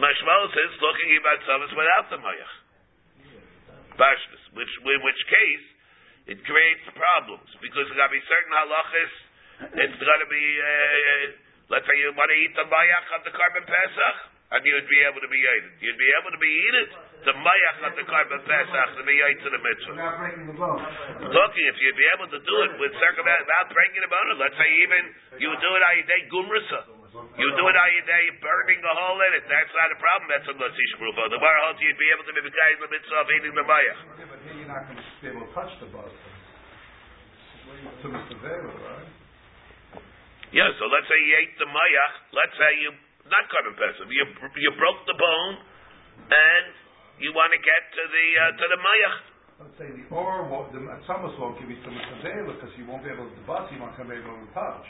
Mashmal 0.00 0.42
says 0.48 0.72
talking 0.80 1.10
about 1.18 1.44
Atzamas 1.44 1.72
without 1.76 2.06
the 2.08 2.18
Mayach. 2.24 2.65
Bashtas, 3.96 4.42
which 4.56 4.72
in 4.80 5.00
which 5.02 5.20
case 5.28 5.66
it 6.26 6.38
creates 6.42 6.84
problems 6.94 7.48
because 7.62 7.86
there 7.86 7.98
got 7.98 8.10
to 8.10 8.16
be 8.16 8.24
certain 8.26 8.52
halachas. 8.52 9.12
It's 9.72 10.00
got 10.04 10.18
to 10.20 10.28
be, 10.28 10.44
uh, 10.60 11.24
let's 11.72 11.86
say 11.88 11.96
you 12.02 12.12
want 12.12 12.28
to 12.28 12.38
eat 12.44 12.52
the 12.52 12.66
Mayach 12.68 13.06
of 13.16 13.22
the 13.24 13.32
korban 13.32 13.64
Pesach, 13.64 14.16
and 14.52 14.60
you 14.62 14.76
would 14.76 14.90
be 14.90 15.00
able 15.06 15.22
to 15.22 15.30
be 15.32 15.40
eaten. 15.40 15.70
You'd 15.80 15.96
be 15.96 16.10
able 16.20 16.30
to 16.34 16.40
be 16.42 16.50
eaten 16.50 16.86
the 17.24 17.34
Mayach 17.40 17.78
of 17.88 17.92
the 17.96 18.04
korban 18.04 18.42
Pesach 18.44 18.88
to 19.00 19.02
be 19.06 19.16
eaten 19.16 19.42
to 19.48 19.50
the 19.54 19.62
mitzvah. 19.62 19.94
Without 19.96 20.18
breaking 20.20 20.46
the 20.50 20.56
bone. 20.58 20.82
talking 21.30 21.64
if 21.70 21.76
you'd 21.80 21.96
be 21.98 22.08
able 22.18 22.28
to 22.30 22.40
do 22.42 22.56
it 22.68 22.72
with 22.82 22.92
circumvent 23.00 23.40
without 23.46 23.68
breaking 23.72 24.02
the 24.02 24.12
bone. 24.12 24.26
Let's 24.36 24.58
say 24.60 24.68
even 24.82 25.02
you 25.40 25.48
would 25.54 25.62
do 25.62 25.72
it 25.72 25.82
ayidei 25.88 26.20
gumrasa. 26.28 26.80
You 27.16 27.48
do 27.56 27.64
it 27.68 27.76
ayidei 27.76 28.40
burning 28.44 28.80
a 28.80 28.94
hole 28.96 29.20
in 29.24 29.32
it. 29.40 29.44
That's 29.48 29.72
not 29.72 29.88
a 29.88 29.98
problem. 30.00 30.28
That's 30.28 30.48
a 30.52 30.54
lasish 30.56 30.92
brufa. 31.00 31.32
The 31.32 31.40
bar 31.40 31.56
holds 31.64 31.80
you'd 31.80 31.96
be 31.96 32.08
able 32.12 32.28
to 32.28 32.32
be 32.36 32.44
guy 32.52 32.70
in 32.76 32.80
the 32.84 32.90
mitzvah 32.92 33.24
of 33.24 33.28
eating 33.32 33.56
the 33.56 33.64
mayach. 33.64 34.00
Yeah, 34.20 34.28
but 34.28 34.38
here 34.44 34.56
you're 34.60 34.68
not 34.68 34.84
going 34.84 35.00
to 35.00 35.04
be 35.20 35.28
able 35.32 35.48
to 35.48 35.52
touch 35.56 35.72
the 35.80 35.88
Mr. 38.06 38.36
Vela, 38.40 38.72
right? 38.72 39.10
Yeah. 40.52 40.70
So 40.78 40.86
let's 40.86 41.08
say 41.08 41.18
you 41.18 41.34
ate 41.40 41.56
the 41.58 41.68
mayach. 41.68 42.12
Let's 42.36 42.56
say 42.56 42.70
you 42.84 42.90
not 43.32 43.44
korban 43.48 43.74
pesach. 43.80 44.08
You 44.12 44.24
you 44.60 44.70
broke 44.76 45.00
the 45.08 45.16
bone 45.16 45.56
and 46.30 46.66
you 47.18 47.32
want 47.32 47.50
to 47.56 47.60
get 47.60 47.82
to 47.96 48.02
the 48.12 48.26
uh, 48.36 48.52
to 48.60 48.64
the 48.76 48.80
mayach. 48.80 49.16
Let's 49.56 49.76
say 49.80 49.88
the 49.88 50.04
or 50.12 50.44
the 50.68 50.84
Thomas 51.08 51.32
won't 51.40 51.56
give 51.60 51.72
you. 51.72 51.80
Vela 51.80 52.52
because 52.54 52.72
he 52.76 52.84
won't 52.84 53.02
be 53.02 53.10
able 53.10 53.24
to 53.24 53.34
the 53.34 53.46
bus. 53.48 53.66
He 53.72 53.80
won't 53.80 53.96
come 53.96 54.12
able 54.12 54.36
to 54.36 54.48
touch. 54.52 54.86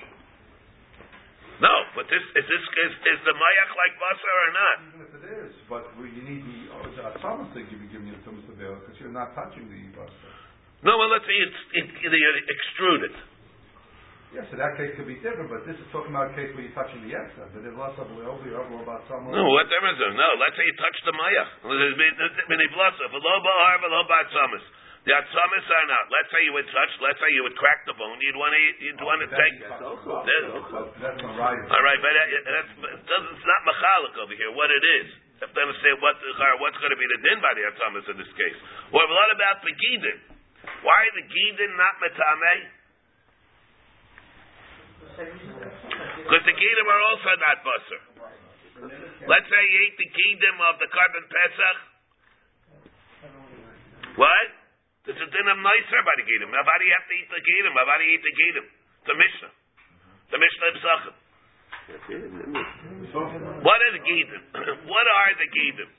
No, 1.57 1.74
but 1.96 2.04
this 2.12 2.20
is 2.20 2.44
this 2.44 2.64
is, 2.64 2.92
is 2.92 3.20
the 3.24 3.32
mayach 3.32 3.70
like 3.72 3.94
basar 3.96 4.36
or 4.36 4.52
not? 4.52 4.76
Even 4.76 5.00
if 5.09 5.12
it 5.16 5.24
is, 5.40 5.52
but 5.72 5.88
you 5.96 6.22
need 6.24 6.44
the 6.44 6.59
oh, 6.76 7.16
Thomas 7.24 7.48
to 7.57 7.64
give 7.64 7.80
you 7.80 7.88
giving 7.88 8.12
you 8.12 8.16
to 8.16 8.30
Mr. 8.36 8.52
Because 8.52 8.96
you're 9.00 9.14
not 9.14 9.32
touching 9.32 9.64
the 9.72 9.80
bus. 9.96 10.12
No, 10.84 11.00
well 11.00 11.09
let's 11.09 11.24
say 11.24 11.32
it's 11.32 11.61
it, 11.80 11.88
extrude 11.88 13.09
it. 13.09 13.16
Yes, 14.36 14.44
in 14.52 14.61
that 14.61 14.76
case 14.76 14.92
could 15.00 15.09
be 15.09 15.16
different, 15.24 15.48
but 15.48 15.64
this 15.64 15.80
is 15.80 15.88
talking 15.88 16.12
about 16.12 16.28
a 16.28 16.36
case 16.36 16.52
where 16.52 16.61
you're 16.61 16.76
touching 16.76 17.00
the 17.09 17.16
extra. 17.16 17.48
But 17.48 17.64
there's 17.64 17.78
lots 17.78 17.96
of 17.96 18.04
over 18.12 18.44
about 18.84 19.09
someone. 19.09 19.32
No, 19.32 19.48
what 19.48 19.64
difference 19.72 19.96
is 19.96 20.02
there? 20.02 20.12
No, 20.12 20.28
let's 20.36 20.52
say 20.61 20.66
you 20.68 20.76
touch 20.76 20.98
the 21.09 21.14
mayach. 21.16 21.48
Mini 25.07 25.14
blasa, 25.14 25.14
v'lo 25.14 25.14
ba'ar, 25.14 25.14
v'lo 25.14 25.14
ba'atzamis. 25.14 25.14
The 25.14 25.14
atzamis 25.14 25.66
are 25.70 25.86
not. 25.86 26.04
Let's 26.11 26.30
say 26.34 26.42
you 26.42 26.52
would 26.52 26.66
touch, 26.66 26.90
let's 26.98 27.20
say 27.22 27.30
you 27.30 27.42
would 27.46 27.54
crack 27.54 27.86
the 27.86 27.94
bone, 27.94 28.18
you'd 28.18 28.34
want 28.34 28.50
to, 28.50 28.62
you'd 28.82 28.98
want 28.98 29.22
to 29.22 29.30
take. 29.30 29.54
That's 29.62 29.82
also- 29.86 30.26
that's. 30.26 31.22
All 31.70 31.84
right, 31.86 32.00
but 32.02 32.11
that, 32.11 32.28
that's, 32.42 32.72
doesn't, 33.07 33.32
it's 33.38 33.46
not 33.46 33.61
machalik 33.70 34.18
over 34.18 34.34
here, 34.34 34.50
what 34.50 34.70
it 34.74 34.82
is. 35.02 35.07
You 35.38 35.46
have 35.46 35.54
to 35.54 35.61
understand 35.62 36.00
what 36.02 36.16
the, 36.18 36.32
what's 36.59 36.80
going 36.80 36.90
to 36.90 36.98
be 36.98 37.07
the 37.07 37.20
din 37.22 37.38
by 37.44 37.52
the 37.54 37.64
atzamis 37.70 38.09
in 38.09 38.16
this 38.18 38.32
case. 38.34 38.59
Well, 38.90 39.07
what 39.07 39.30
about 39.36 39.62
the 39.62 39.70
gidin? 39.76 40.18
Why 40.82 41.00
the 41.14 41.22
gidin 41.22 41.76
not 41.76 41.94
metameh? 42.02 42.61
Because 46.24 46.44
the 46.44 46.57
gidim 46.57 46.86
are 46.88 47.02
also 47.12 47.30
not 47.36 47.57
busser. 47.62 48.00
Let's 49.28 49.48
say 49.48 49.62
you 49.70 49.78
ate 49.86 49.96
the 50.00 50.09
gidim 50.09 50.57
of 50.72 50.80
the 50.80 50.88
korban 50.88 51.24
pesach. 51.28 51.78
What? 54.16 54.65
There's 55.07 55.22
a 55.22 55.30
din 55.30 55.46
of 55.46 55.59
nicer 55.62 56.00
by 56.02 56.14
the. 56.18 56.26
How 56.26 56.66
do 56.66 56.84
have 56.98 57.07
to 57.07 57.14
eat 57.14 57.30
the? 57.30 57.38
How 57.38 57.94
do 57.94 58.07
eat 58.11 58.22
the 58.26 58.34
gidim? 58.34 58.66
The 59.07 59.14
Mishnah. 59.14 59.52
The 60.34 60.38
Mishnah 60.42 60.66
of 60.66 60.76
Sachem. 60.82 61.14
What 63.62 63.78
are 63.86 63.92
the 63.94 64.02
gidim? 64.02 64.42
what 64.90 65.07
are 65.07 65.32
the 65.38 65.46
gidim? 65.54 65.90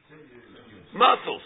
Muscles. 0.91 1.45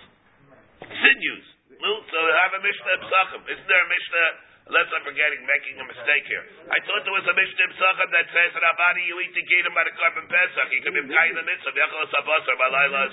Sinews. 0.90 1.46
So 1.86 2.18
have 2.42 2.54
a 2.58 2.62
Mishnah 2.66 2.94
of 2.98 3.04
Sachem. 3.06 3.42
Isn't 3.46 3.68
there 3.70 3.86
a 3.86 3.90
Mishnah? 3.94 4.50
Unless 4.62 4.94
I'm 4.94 5.06
forgetting, 5.06 5.42
making 5.46 5.74
a 5.82 5.86
mistake 5.86 6.26
here. 6.30 6.46
I 6.70 6.82
thought 6.86 7.02
there 7.06 7.14
was 7.14 7.26
a 7.30 7.36
Mishnah 7.38 7.66
of 7.70 7.74
Sachem 7.78 8.10
that 8.10 8.26
says 8.34 8.58
that 8.58 8.66
Abadi 8.74 9.06
you 9.06 9.22
eat 9.22 9.38
the 9.38 9.46
gidim 9.46 9.78
by 9.78 9.86
the 9.86 9.94
korban 9.94 10.26
pesach. 10.26 10.70
You 10.74 10.82
can 10.82 10.98
be 10.98 11.06
in 11.06 11.14
the 11.14 11.46
mitzvah. 11.46 11.78
Yachal 11.78 12.10
sabasar 12.10 12.58
balayla 12.58 13.06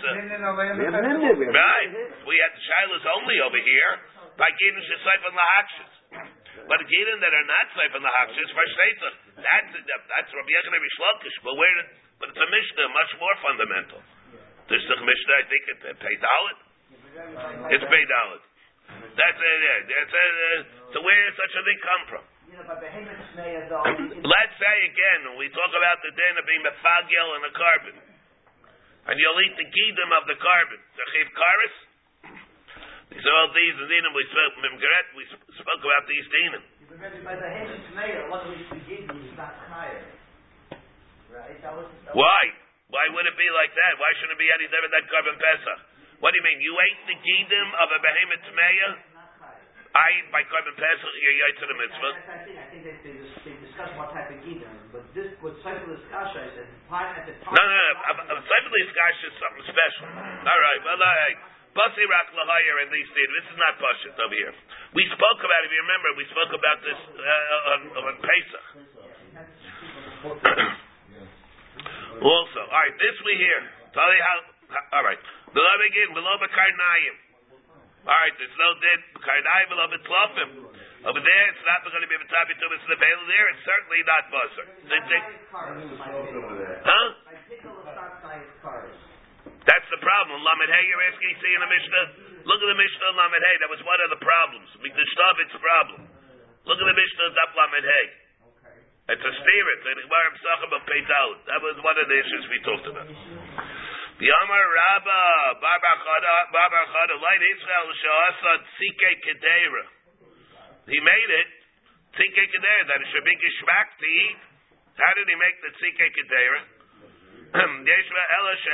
Right. 1.53 1.91
We 2.25 2.35
had 2.41 2.53
the 2.57 2.63
shilas 2.65 3.05
only 3.13 3.37
over 3.45 3.61
here 3.61 4.17
by 4.39 4.49
Gidin 4.55 4.83
Shesayfan 4.87 5.35
Lahakshis. 5.35 5.93
But 6.71 6.79
Gidin 6.87 7.19
that 7.21 7.33
are 7.35 7.49
not 7.51 7.67
Sayfan 7.75 8.03
Lahakshis 8.03 8.49
for 8.55 8.65
Shteitzach. 8.65 9.17
That's 9.43 9.71
that's 9.83 10.31
Rabbi 10.31 10.53
Yechon 10.55 10.73
Rabbi 10.73 10.91
Shlokish. 10.95 11.37
But 11.43 11.55
where 11.59 11.75
but 12.23 12.31
it's 12.31 12.39
a 12.39 12.49
Mishnah 12.49 12.89
much 12.95 13.13
more 13.19 13.37
fundamental. 13.43 14.01
This 14.71 14.83
is 14.85 14.91
a 14.91 14.99
Mishnah, 15.01 15.35
I 15.35 15.45
think 15.49 15.63
it 15.71 15.79
pay 15.99 16.17
Dalit. 16.23 16.59
It's 17.73 17.87
pay 17.87 18.05
Dalit. 18.07 18.43
That's 18.89 19.41
it. 19.41 19.61
That's 19.91 20.13
it. 20.13 20.35
Uh, 20.39 20.95
so 20.95 20.97
where 21.03 21.19
does 21.29 21.37
such 21.37 21.55
a 21.57 21.63
thing 21.67 21.79
come 21.83 22.05
from? 22.09 22.25
Let's 24.25 24.55
say 24.57 24.77
again, 24.89 25.21
we 25.37 25.53
talk 25.53 25.73
about 25.73 25.99
the 26.01 26.13
din 26.17 26.35
of 26.41 26.45
being 26.49 26.65
mefagel 26.65 27.29
and 27.37 27.45
a 27.45 27.53
korban, 27.53 27.97
and 29.09 29.15
you'll 29.21 29.41
eat 29.45 29.53
the 29.61 29.69
gidim 29.69 30.11
of 30.17 30.25
the 30.27 30.37
korban, 30.41 30.81
the 30.97 31.05
chiv 31.13 31.29
karis. 31.37 31.88
These 33.09 33.25
are 33.25 33.37
all 33.41 33.51
these 33.57 33.77
dinim 33.89 34.13
we 34.13 34.25
spoke. 34.29 34.55
Mimgeret, 34.61 35.07
we 35.17 35.25
spoke 35.57 35.81
about 35.81 36.05
these 36.05 36.27
dinim. 36.29 36.63
Remember, 36.93 37.21
by 37.25 37.37
behemoth 37.41 37.85
smear, 37.93 38.29
luckily 38.29 38.61
the 38.69 38.81
gid 38.85 39.09
was 39.09 39.33
not 39.37 39.57
higher. 39.69 40.05
Right? 41.33 41.57
That 41.65 41.73
was. 41.73 41.89
That 42.05 42.13
Why? 42.13 42.43
Why 42.89 43.05
would 43.13 43.29
it 43.29 43.37
be 43.37 43.49
like 43.53 43.73
that? 43.77 43.93
Why 44.01 44.11
shouldn't 44.17 44.37
it 44.37 44.41
be 44.41 44.49
any 44.49 44.69
different 44.73 44.93
than 44.97 45.05
korban 45.13 45.37
pesach? 45.37 45.81
What 46.25 46.33
do 46.33 46.41
you 46.41 46.47
mean? 46.49 46.61
You 46.65 46.73
ate 46.73 47.01
the 47.05 47.17
gidim 47.21 47.69
of 47.77 47.89
a 47.93 47.99
behemoth 48.01 48.45
tmeya? 48.49 48.91
I 49.89 50.09
eat 50.21 50.29
by 50.29 50.45
korban 50.49 50.77
pesach. 50.77 51.13
You 51.17 51.45
ate 51.49 51.59
to 51.61 51.67
the 51.69 51.77
mitzvah. 51.77 52.13
I 52.13 52.45
think, 52.45 52.57
I 52.61 52.67
think 52.73 52.81
they, 52.85 52.97
they, 53.05 53.15
they 53.45 53.55
discussed 53.61 53.97
what 53.97 54.13
type 54.13 54.29
of 54.33 54.41
gid, 54.45 54.65
but 54.93 55.05
this, 55.17 55.33
with 55.41 55.57
Cyclist 55.65 56.05
Kasha, 56.13 56.45
I 56.45 56.49
said, 56.57 56.69
at 56.69 57.25
the 57.25 57.35
time. 57.41 57.53
No, 57.57 57.63
no, 57.65 57.77
no. 57.77 57.93
A 58.33 58.41
Sefer 58.41 58.81
Skash 58.93 59.19
is 59.29 59.35
something 59.41 59.65
special. 59.69 60.05
All 60.45 60.61
right, 60.61 60.81
well, 60.85 61.01
all 61.01 61.19
right. 61.25 61.39
Basi 61.77 62.05
Rak 62.09 62.33
Lahayar 62.33 62.83
and 62.87 62.93
these 62.93 63.09
things. 63.13 63.29
This 63.39 63.45
is 63.53 63.59
not 63.59 63.79
Pashit 63.79 64.19
over 64.19 64.35
here. 64.35 64.55
We 64.95 65.07
spoke 65.13 65.41
about, 65.41 65.65
if 65.65 65.73
you 65.73 65.83
remember, 65.85 66.09
we 66.17 66.25
spoke 66.33 66.53
about 66.53 66.83
this 66.83 66.99
uh, 66.99 67.73
on, 67.73 67.81
on 67.97 68.15
Pesach. 68.25 68.67
also, 72.25 72.61
all 72.67 72.83
right, 72.83 72.97
this 72.99 73.17
we 73.25 73.37
hear. 73.37 73.63
All 73.95 75.05
right. 75.05 75.19
Below 75.53 75.77
begin, 75.81 76.13
below 76.13 76.37
Bekarnayim. 76.45 77.17
All 78.09 78.17
right, 78.17 78.33
there's 78.37 78.57
no 78.57 78.75
din. 78.81 79.01
Bekarnayim, 79.17 79.69
below 79.69 79.87
Betlofim. 79.93 80.51
Over 81.07 81.23
there, 81.23 81.45
it's 81.55 81.63
not 81.63 81.87
going 81.87 82.03
to 82.03 82.11
be 82.11 82.19
Betabi 82.19 82.59
Tumas 82.59 82.83
in 82.83 82.91
the 82.91 82.99
Bail 82.99 83.23
there. 83.31 83.47
It's 83.55 83.63
certainly 83.63 84.03
not 84.03 84.27
Basar. 84.35 84.67
They 84.83 84.99
huh? 86.83 87.15
That's 89.69 89.89
the 89.93 90.01
problem. 90.01 90.41
Lamed 90.41 90.73
Hey, 90.73 90.85
you're 90.89 91.05
asking, 91.13 91.29
see 91.45 91.53
in 91.53 91.61
the 91.61 91.69
Mishnah? 91.69 92.05
Look 92.49 92.61
at 92.65 92.69
the 92.73 92.81
Mishnah 92.81 93.11
Lamed 93.21 93.45
Hey. 93.45 93.57
That 93.61 93.69
was 93.69 93.83
one 93.85 94.01
of 94.01 94.09
the 94.17 94.21
problems. 94.25 94.69
Mikdashtavid's 94.81 95.57
problem. 95.61 96.09
Look 96.65 96.81
at 96.81 96.89
the 96.89 96.97
Mishnah 96.97 97.29
Dap 97.37 97.53
Lamed 97.53 97.85
Hey. 97.85 98.07
It's 99.13 99.25
a 99.25 99.35
spirit. 99.45 99.79
The 99.85 99.93
Gemara 100.09 100.29
Pesachim 100.41 100.73
of 100.73 100.83
Peital. 100.89 101.29
That 101.53 101.61
was 101.61 101.77
one 101.85 101.97
of 102.01 102.09
the 102.09 102.17
issues 102.17 102.43
we 102.49 102.59
talked 102.65 102.89
about. 102.89 103.09
The 103.13 104.29
Amar 104.33 104.65
Rabba, 104.73 105.21
Barbar 105.61 105.97
Chada, 106.01 107.15
Light 107.21 107.43
Israel, 107.45 107.89
Shahasa, 107.93 108.53
Tzike 108.73 109.13
Kedera. 109.21 109.85
He 110.89 110.99
made 110.99 111.31
it, 111.45 111.49
Tzike 112.17 112.45
Kedera, 112.57 112.83
that 112.89 112.99
it 113.05 113.09
should 113.13 113.25
be 113.29 113.37
Gishmak 113.37 113.89
to 114.01 114.07
eat. 114.09 114.41
How 114.97 115.13
did 115.13 115.29
he 115.29 115.37
make 115.37 115.57
the 115.61 115.71
Tzike 115.77 116.09
Kedera? 116.09 116.61
Yeshua 117.85 118.25
Elish, 118.33 118.65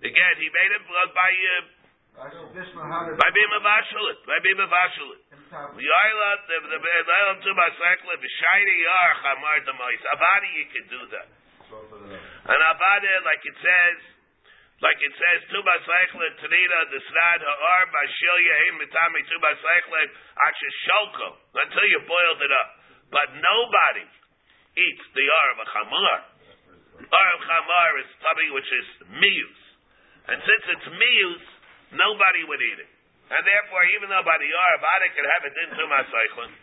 again, 0.00 0.34
he 0.40 0.48
made 0.48 0.72
it 0.72 0.84
by, 0.88 1.32
uh, 1.56 1.64
This 2.52 2.68
one, 2.76 2.92
how 2.92 3.08
did- 3.08 3.16
by 3.16 3.30
being 3.32 3.52
Mavashalit, 3.56 4.20
by 4.28 4.38
being 4.40 4.60
Mavashalit. 4.60 5.22
The 5.52 5.88
island, 5.88 6.40
the 6.48 6.56
the 6.60 6.78
the 6.80 7.12
island 7.12 7.42
to 7.42 7.54
my 7.54 7.70
cycle, 7.76 8.16
the 8.16 8.28
shiny 8.28 8.76
yar 8.84 9.14
chamar 9.20 9.64
the 9.64 9.72
mois. 9.72 10.02
Avadi, 10.12 10.50
you 10.52 10.66
can 10.72 10.86
do 10.88 11.00
that. 11.12 11.28
And 11.72 12.60
avadi, 12.72 13.12
like 13.24 13.44
it 13.48 13.56
says, 13.60 13.98
like 14.80 15.00
it 15.00 15.14
says, 15.16 15.40
tu 15.48 15.62
ba 15.62 15.76
cycle 15.86 16.20
tanina 16.42 16.78
the 16.90 17.00
snad 17.00 17.40
ha'ar 17.40 17.86
ba 17.86 18.02
shil 18.12 18.38
yehim 18.44 18.76
mitami 18.82 19.20
tu 19.24 19.38
ba 19.40 19.56
cycle 19.56 20.04
aksha 20.36 20.70
sholko 20.84 21.28
until 21.54 21.86
you 21.86 22.00
boiled 22.00 22.42
it 22.42 22.52
up. 22.52 22.68
But 23.10 23.28
nobody 23.32 24.04
eats 24.76 25.04
the 25.14 25.22
yar 25.22 25.48
of 25.52 25.58
a 25.60 25.66
chamar. 25.70 26.18
Yar 27.08 27.28
of 27.32 27.40
chamar 27.40 27.98
is 28.00 28.10
tummy 28.20 28.50
which 28.50 28.72
is 28.72 28.86
mius, 29.16 29.61
and 30.30 30.38
since 30.38 30.64
it's 30.78 30.88
mius, 30.92 31.44
nobody 31.96 32.42
would 32.46 32.62
eat 32.62 32.80
it. 32.82 32.90
And 33.32 33.42
therefore, 33.48 33.82
even 33.96 34.12
though 34.12 34.22
by 34.22 34.36
the 34.36 34.44
Yar 34.44 34.70
Avada 34.76 35.06
could 35.16 35.24
have 35.24 35.42
it 35.48 35.54
into 35.56 35.82
my 35.88 36.02
cycling, 36.04 36.54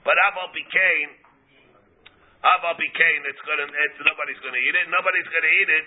but 0.00 0.16
Aval 0.32 0.48
became, 0.56 1.10
Aval 2.40 2.72
Bikain, 2.80 3.20
it's 3.28 3.42
gonna, 3.44 3.68
it's, 3.68 3.98
nobody's 4.00 4.40
gonna 4.40 4.62
eat 4.64 4.76
it, 4.80 4.86
nobody's 4.88 5.28
gonna 5.28 5.54
eat 5.60 5.70
it, 5.70 5.84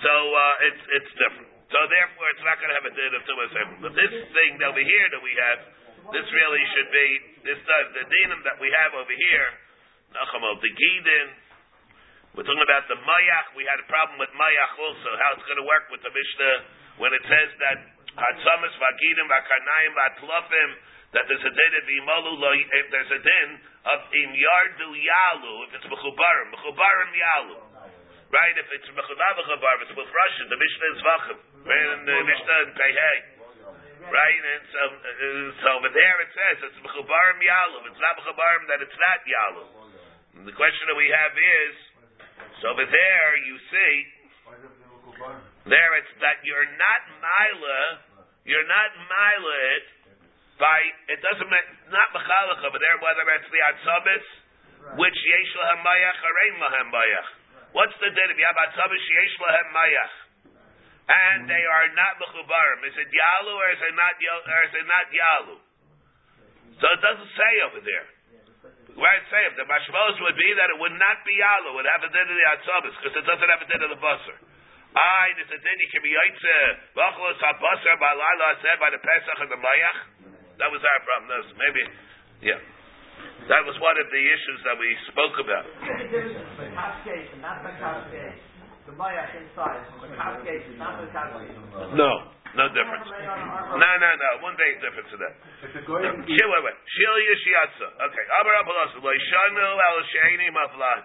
so, 0.00 0.12
uh, 0.12 0.66
it's, 0.72 0.82
it's 0.96 1.12
different. 1.20 1.52
So 1.68 1.78
therefore, 1.84 2.26
it's 2.32 2.44
not 2.48 2.56
gonna 2.64 2.76
have 2.80 2.88
a 2.88 2.94
din 2.96 3.12
of 3.12 3.22
Tumas 3.28 3.52
Ephraim. 3.52 3.68
But 3.84 3.92
this 3.92 4.12
thing 4.32 4.56
over 4.64 4.80
here 4.80 5.06
that 5.12 5.20
we 5.20 5.32
have, 5.36 5.58
this 6.16 6.26
really 6.32 6.64
should 6.72 6.90
be, 6.92 7.08
this, 7.44 7.60
uh, 7.60 7.74
the 7.92 8.04
dinim 8.08 8.40
that 8.48 8.56
we 8.56 8.72
have 8.72 8.96
over 8.96 9.12
here, 9.12 9.48
Nachamol, 10.16 10.60
the 10.60 10.72
Gidin, 10.72 11.28
we're 12.32 12.48
talking 12.48 12.64
about 12.64 12.88
the 12.88 12.96
Mayach, 12.96 13.52
we 13.52 13.68
had 13.68 13.76
a 13.76 13.88
problem 13.92 14.16
with 14.16 14.32
Mayach 14.32 14.72
also, 14.80 15.10
how 15.20 15.36
it's 15.36 15.44
gonna 15.44 15.68
work 15.68 15.92
with 15.92 16.00
the 16.00 16.08
Mishnah, 16.08 16.54
when 16.96 17.12
it 17.12 17.20
says 17.28 17.50
that 17.60 17.76
Hatzamas, 18.16 18.72
Vagidim, 18.76 19.28
Vakarnaim, 19.28 19.92
Vatlofim, 19.92 20.70
that 21.12 21.28
there's 21.28 21.44
a 21.44 21.52
din 21.52 21.72
of 21.76 21.84
Imalu, 21.84 22.40
if 22.72 22.86
there's 22.88 23.12
a 23.12 23.20
din 23.20 23.48
of 23.84 24.00
Im 24.16 24.32
Yardu 24.32 24.88
Yalu, 24.96 25.54
if 25.68 25.70
it's 25.76 25.88
Mechubarim, 25.92 26.48
Mechubarim 26.56 27.12
Yalu. 27.12 27.56
Right, 28.32 28.56
if 28.56 28.68
it's 28.80 28.88
Mechubarim, 28.96 29.84
it's 29.84 29.92
with 29.92 30.08
Russian, 30.08 30.46
the 30.48 30.56
Mishnah 30.56 30.88
is 30.88 31.00
Vachim, 31.04 31.38
right, 31.68 31.88
and 32.00 32.08
the 32.08 32.16
Mishnah 32.16 32.58
in 32.64 32.70
Pehei. 32.72 33.18
Right, 34.08 34.40
and 34.56 34.64
so, 34.72 34.82
uh, 34.88 35.52
so 35.62 35.66
over 35.78 35.92
there 35.92 36.16
it 36.24 36.30
says 36.32 36.64
it's 36.64 36.80
Mechubarim 36.80 37.38
Yalu, 37.44 37.92
it's 37.92 38.00
not 38.00 38.16
Mechubarim, 38.24 38.62
then 38.72 38.80
it's 38.80 38.96
not 38.96 39.20
Yalu. 39.20 39.64
And 40.40 40.48
the 40.48 40.56
question 40.56 40.88
that 40.88 40.96
we 40.96 41.12
have 41.12 41.36
is, 41.36 41.91
so 42.62 42.70
over 42.70 42.86
there 42.86 43.30
you 43.42 43.56
see, 43.74 43.94
there 45.66 45.92
it's 45.98 46.14
that 46.22 46.38
you're 46.46 46.70
not 46.78 47.00
Mila, 47.18 47.82
you're 48.46 48.70
not 48.70 48.90
Mila 48.94 49.54
it, 49.74 49.86
by 50.62 50.78
it 51.10 51.18
doesn't 51.18 51.50
not 51.90 52.08
mechalach 52.14 52.62
over 52.62 52.78
there 52.78 52.98
whether 53.02 53.26
it's 53.34 53.50
the 53.50 53.62
atzabis 53.66 54.26
which 54.94 55.18
yesh 55.26 55.52
lahem 55.58 55.82
mayach 55.82 56.18
or 56.22 56.34
ein 56.46 56.54
lahem 56.62 56.88
mayach. 56.94 57.28
What's 57.74 57.98
the 57.98 58.14
din 58.14 58.30
if 58.30 58.38
you 58.38 58.46
have 58.46 58.60
atzabis 58.70 59.04
yesh 59.10 59.34
lahem 59.42 59.68
mayach 59.74 60.14
and 61.02 61.38
mm-hmm. 61.42 61.50
they 61.50 61.64
are 61.66 61.86
not 61.98 62.14
mechubarim? 62.22 62.86
Is 62.86 62.94
it 62.94 63.10
yalu 63.10 63.52
or 63.58 63.68
is 63.74 63.82
it 63.82 63.94
not 63.98 64.14
or 64.22 64.60
is 64.70 64.74
it 64.78 64.86
not 64.86 65.06
yalu? 65.10 65.56
So 66.78 66.86
it 66.94 67.00
doesn't 67.02 67.32
say 67.34 67.52
over 67.66 67.82
there. 67.82 68.06
Where 68.92 69.14
it 69.16 69.24
say 69.32 69.40
the 69.56 69.64
mashmos 69.64 70.20
would 70.20 70.36
be 70.36 70.48
that 70.52 70.68
it 70.68 70.78
would 70.78 70.96
not 71.00 71.24
be 71.24 71.32
yalu, 71.32 71.72
it 71.72 71.74
would 71.80 71.88
have 71.88 72.04
a 72.04 72.10
din 72.12 72.28
of 72.28 72.36
the 72.36 72.46
atzabis 72.52 72.94
because 73.00 73.14
it 73.16 73.24
doesn't 73.24 73.48
have 73.48 73.62
a 73.64 73.68
din 73.68 73.80
of 73.80 73.90
the 73.96 74.00
basar. 74.00 74.36
I, 74.92 75.32
there's 75.40 75.48
a 75.48 75.56
din 75.56 75.76
you 75.80 75.88
can 75.88 76.04
be 76.04 76.12
yaitze 76.12 76.56
v'achlos 76.92 77.40
habasar 77.40 77.96
by 77.96 78.12
laila 78.12 78.48
said 78.60 78.76
by 78.76 78.92
the 78.92 79.00
pesach 79.00 79.38
and 79.40 79.48
the 79.48 79.56
mayach. 79.56 79.98
That 80.60 80.68
was 80.68 80.84
our 80.84 81.00
problem. 81.08 81.26
That 81.32 81.40
was 81.48 81.52
maybe, 81.56 81.82
yeah. 82.44 82.60
That 83.48 83.64
was 83.64 83.74
one 83.80 83.96
of 83.96 84.06
the 84.12 84.22
issues 84.22 84.60
that 84.68 84.76
we 84.76 84.88
spoke 85.08 85.40
about. 85.40 85.64
The 85.64 86.68
cascade, 86.76 87.32
not 87.40 87.64
the 87.64 87.72
cascade. 87.80 88.36
The 88.84 88.92
mayach 88.92 89.32
inside. 89.40 89.88
The 90.04 90.12
cascade, 90.12 90.68
not 90.76 91.00
the 91.00 91.08
cascade. 91.08 91.96
No, 91.96 92.28
no 92.52 92.68
difference. 92.72 93.08
No, 93.08 93.90
no, 93.96 94.10
no. 94.12 94.30
One 94.44 94.56
day 94.60 94.76
difference 94.80 95.08
to 95.12 95.18
that. 95.24 95.34
If 95.64 95.70
the 95.72 95.82
goyim 95.88 96.24
eat- 96.28 96.36
Shil, 96.36 96.48
wait, 96.52 96.62
wait. 96.68 96.76
Shil 96.84 97.16
yishiatza. 97.24 97.88
Okay. 98.12 98.24
Amar 98.40 98.54
abalos. 98.60 98.92
Leishanu 99.00 99.64
al 99.64 99.98
sheini 100.12 100.48
mavlad. 100.52 101.02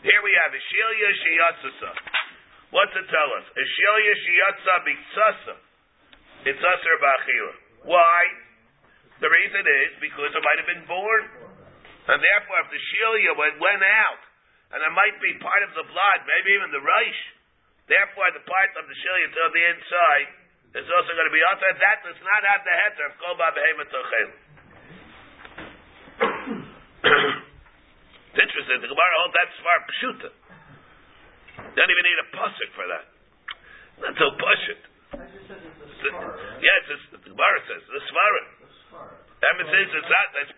Here 0.00 0.20
we 0.24 0.32
have. 0.40 0.52
Shil 0.56 0.90
yishiatza. 1.04 1.90
What's 2.72 2.96
it 2.96 3.06
tell 3.12 3.30
us? 3.38 3.46
Shil 3.52 3.96
yishiatza 4.08 4.74
biktsasa. 4.88 5.54
It's 6.44 6.60
usher 6.60 6.96
ba'achila. 7.00 7.52
Why? 7.88 8.20
The 9.20 9.30
reason 9.30 9.62
is 9.64 9.90
because 10.00 10.32
it 10.32 10.42
might 10.44 10.58
have 10.60 10.68
been 10.68 10.84
born. 10.84 11.22
And 12.04 12.20
therefore, 12.20 12.58
if 12.64 12.68
the 12.68 12.76
shilia 12.92 13.32
went, 13.32 13.56
went 13.56 13.80
out, 13.80 14.20
and 14.76 14.80
it 14.84 14.92
might 14.92 15.16
be 15.24 15.40
part 15.40 15.64
of 15.64 15.72
the 15.72 15.88
blood, 15.88 16.18
maybe 16.28 16.52
even 16.52 16.68
the 16.68 16.84
rice, 16.84 17.22
therefore 17.88 18.28
the 18.36 18.44
part 18.44 18.70
of 18.76 18.84
the 18.84 18.92
shilia 18.92 19.28
to 19.32 19.42
the 19.56 19.64
inside 19.72 20.28
is 20.74 20.90
also 20.90 21.10
going 21.14 21.30
to 21.30 21.34
be 21.34 21.44
outside. 21.46 21.78
That 21.78 21.98
does 22.02 22.18
not 22.18 22.42
have 22.42 22.60
the 22.66 22.74
heter 22.74 23.04
of 23.06 23.14
kol 23.22 23.34
behemoth 23.38 23.90
tochel. 23.94 24.28
It's 28.34 28.42
interesting. 28.42 28.82
The 28.82 28.90
Gemara 28.90 29.14
holds 29.22 29.34
that's 29.38 29.54
far 29.62 29.78
pshuta. 29.86 30.30
Don't 31.78 31.90
even 31.90 32.04
need 32.10 32.18
a 32.18 32.28
pasuk 32.34 32.70
for 32.74 32.86
that. 32.90 33.06
Not 34.02 34.18
so 34.18 34.26
pashut. 34.34 34.80
I 35.14 35.30
just 35.30 35.46
said 35.46 35.62
it's 35.62 35.78
a 35.78 35.90
scar. 36.02 36.34
Yes, 36.58 36.82
it's, 36.90 37.06
the 37.14 37.30
Gemara 37.30 37.58
says 37.70 37.82
the 37.86 38.02
scar. 38.10 38.30
Emes 39.46 39.70
says 39.70 39.86
it's 39.86 40.10
not 40.10 40.26
that's 40.34 40.50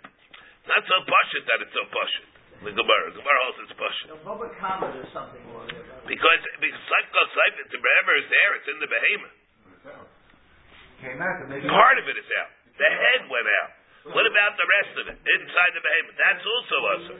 not 0.64 0.82
so 0.88 0.96
pashut 1.04 1.44
that 1.44 1.60
it's 1.60 1.76
so 1.76 1.84
pashut. 1.92 2.28
The 2.64 2.72
Gemara, 2.72 3.12
the 3.12 3.20
Gemara 3.20 3.38
holds 3.44 3.60
it's 3.68 3.76
pashut 3.76 4.08
The 4.16 4.20
Bubba 4.24 4.48
comment 4.56 4.96
or 4.96 5.08
something 5.12 5.44
or 5.52 5.68
because 6.08 6.42
because 6.56 7.30
like 7.36 7.60
the 7.60 7.76
wherever 7.76 8.16
is 8.16 8.24
there, 8.32 8.50
it's 8.56 8.68
in 8.72 8.80
the 8.80 8.88
behemoth. 8.88 9.45
Came 11.02 11.20
out, 11.20 11.36
and 11.44 11.48
maybe. 11.52 11.68
Part 11.68 11.96
of 12.00 12.06
it 12.08 12.16
is 12.16 12.28
out. 12.40 12.50
The 12.76 12.88
head 12.88 13.28
went 13.28 13.48
out. 13.64 13.72
What 14.06 14.22
about 14.22 14.54
the 14.54 14.68
rest 14.80 14.92
of 15.02 15.04
it 15.10 15.18
inside 15.18 15.72
the 15.74 15.82
behemoth? 15.82 16.14
That's 16.14 16.44
also 16.46 16.76
usher. 16.94 17.16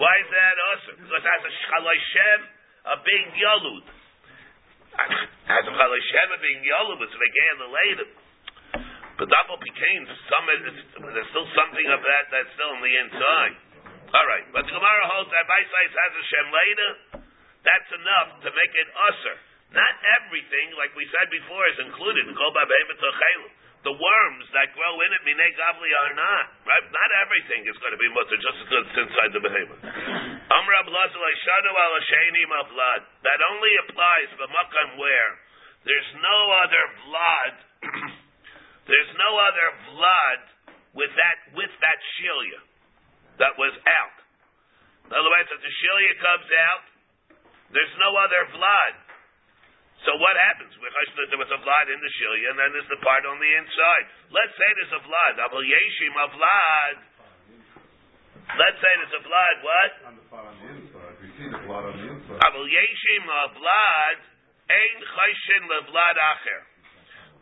Why 0.00 0.14
is 0.16 0.28
that 0.32 0.56
usher? 0.72 0.94
Because 0.96 1.20
that's 1.20 1.44
a 1.44 1.52
shchalayshem, 1.52 2.40
a 2.88 2.96
big 3.04 3.24
yalud. 3.36 3.84
As 5.52 5.64
a 5.68 5.72
shchalayshem, 5.76 6.28
a 6.32 6.40
big 6.40 6.58
yalud, 6.64 6.98
it's 7.04 7.12
again 7.12 7.56
the 7.60 7.68
later. 7.68 8.08
But 9.20 9.28
double 9.28 9.60
became 9.60 10.08
some. 10.32 10.44
There's 10.48 11.30
still 11.36 11.48
something 11.52 11.86
of 11.92 12.00
that 12.00 12.24
that's 12.32 12.48
still 12.56 12.72
on 12.74 12.80
the 12.80 12.94
inside. 12.96 13.54
All 14.16 14.26
right, 14.28 14.48
but 14.56 14.64
the 14.64 14.72
Gemara 14.72 15.04
holds 15.12 15.28
that 15.36 15.44
by 15.44 15.60
size 15.68 15.92
has 15.92 16.12
a 16.16 16.24
shem 16.32 16.48
later. 16.48 16.90
That's 17.60 17.90
enough 17.92 18.28
to 18.40 18.48
make 18.56 18.72
it 18.72 18.88
usher. 18.88 19.36
Not 19.72 19.94
everything, 20.20 20.76
like 20.76 20.92
we 20.92 21.08
said 21.08 21.32
before, 21.32 21.64
is 21.72 21.80
included. 21.80 22.28
Kol 22.36 22.52
ba'behemoth 22.52 23.00
tochelu. 23.00 23.48
The 23.82 23.96
worms 23.98 24.46
that 24.54 24.70
grow 24.78 24.94
in 25.02 25.10
it, 25.10 25.22
minei 25.26 25.50
gavli, 25.58 25.90
are 25.90 26.14
not. 26.14 26.44
Right? 26.62 26.86
Not 26.92 27.10
everything 27.26 27.66
is 27.66 27.74
going 27.82 27.90
to 27.90 27.98
be 27.98 28.06
mutter 28.14 28.38
just 28.38 28.58
because 28.62 28.84
it's 28.86 29.00
inside 29.10 29.30
the 29.34 29.42
behemoth. 29.42 29.82
Amra 29.82 30.80
blazal 30.86 31.24
shanu 31.42 31.72
al 31.74 31.94
mavlad. 32.46 33.00
That 33.26 33.40
only 33.50 33.72
applies 33.88 34.28
to 34.30 34.36
the 34.38 34.50
makam 34.54 35.02
where 35.02 35.30
there's 35.82 36.10
no 36.22 36.38
other 36.62 36.84
blood. 37.10 37.54
there's 38.92 39.12
no 39.18 39.30
other 39.50 39.68
blood 39.90 40.40
with 40.94 41.12
that 41.18 41.36
with 41.58 41.72
that 41.82 41.98
shilia 42.20 42.60
that 43.42 43.58
was 43.58 43.74
out. 43.88 44.18
In 45.10 45.18
other 45.18 45.32
words, 45.32 45.50
if 45.50 45.58
the 45.58 45.74
shilia 45.82 46.14
comes 46.22 46.48
out, 46.70 46.84
there's 47.74 47.96
no 47.98 48.14
other 48.14 48.46
blood. 48.54 48.92
So 50.02 50.18
what 50.18 50.34
happens? 50.34 50.74
There 50.74 51.38
was 51.38 51.52
a 51.54 51.60
vlad 51.62 51.86
in 51.86 51.98
the 52.02 52.10
shilia, 52.18 52.50
and 52.50 52.58
then 52.58 52.70
there's 52.74 52.90
the 52.90 52.98
part 53.06 53.22
on 53.22 53.38
the 53.38 53.52
inside. 53.54 54.04
Let's 54.34 54.50
say 54.58 54.68
there's 54.82 54.98
a 54.98 55.02
vlad. 55.06 55.38
Abel 55.38 55.62
yeshim 55.62 56.14
a 56.18 56.26
vlad. 56.34 56.96
Let's 58.58 58.78
say 58.82 58.92
there's 58.98 59.14
a 59.14 59.22
vlad. 59.22 59.56
What? 59.62 59.92
On 60.10 60.14
the 60.18 60.26
part 60.26 60.44
on 60.50 60.58
the 60.58 60.66
inside, 60.74 61.14
we 61.22 61.30
see 61.38 61.46
the 61.46 61.62
blood 61.70 61.86
on 61.86 61.94
the 61.94 62.06
inside. 62.18 62.34
Abel 62.34 62.66
yeshim 62.66 63.24
a 63.30 63.42
vlad. 63.54 64.18
Ein 64.74 64.98
choshen 65.06 65.62
le 65.70 65.78
vlad 65.86 66.16
acher. 66.18 66.60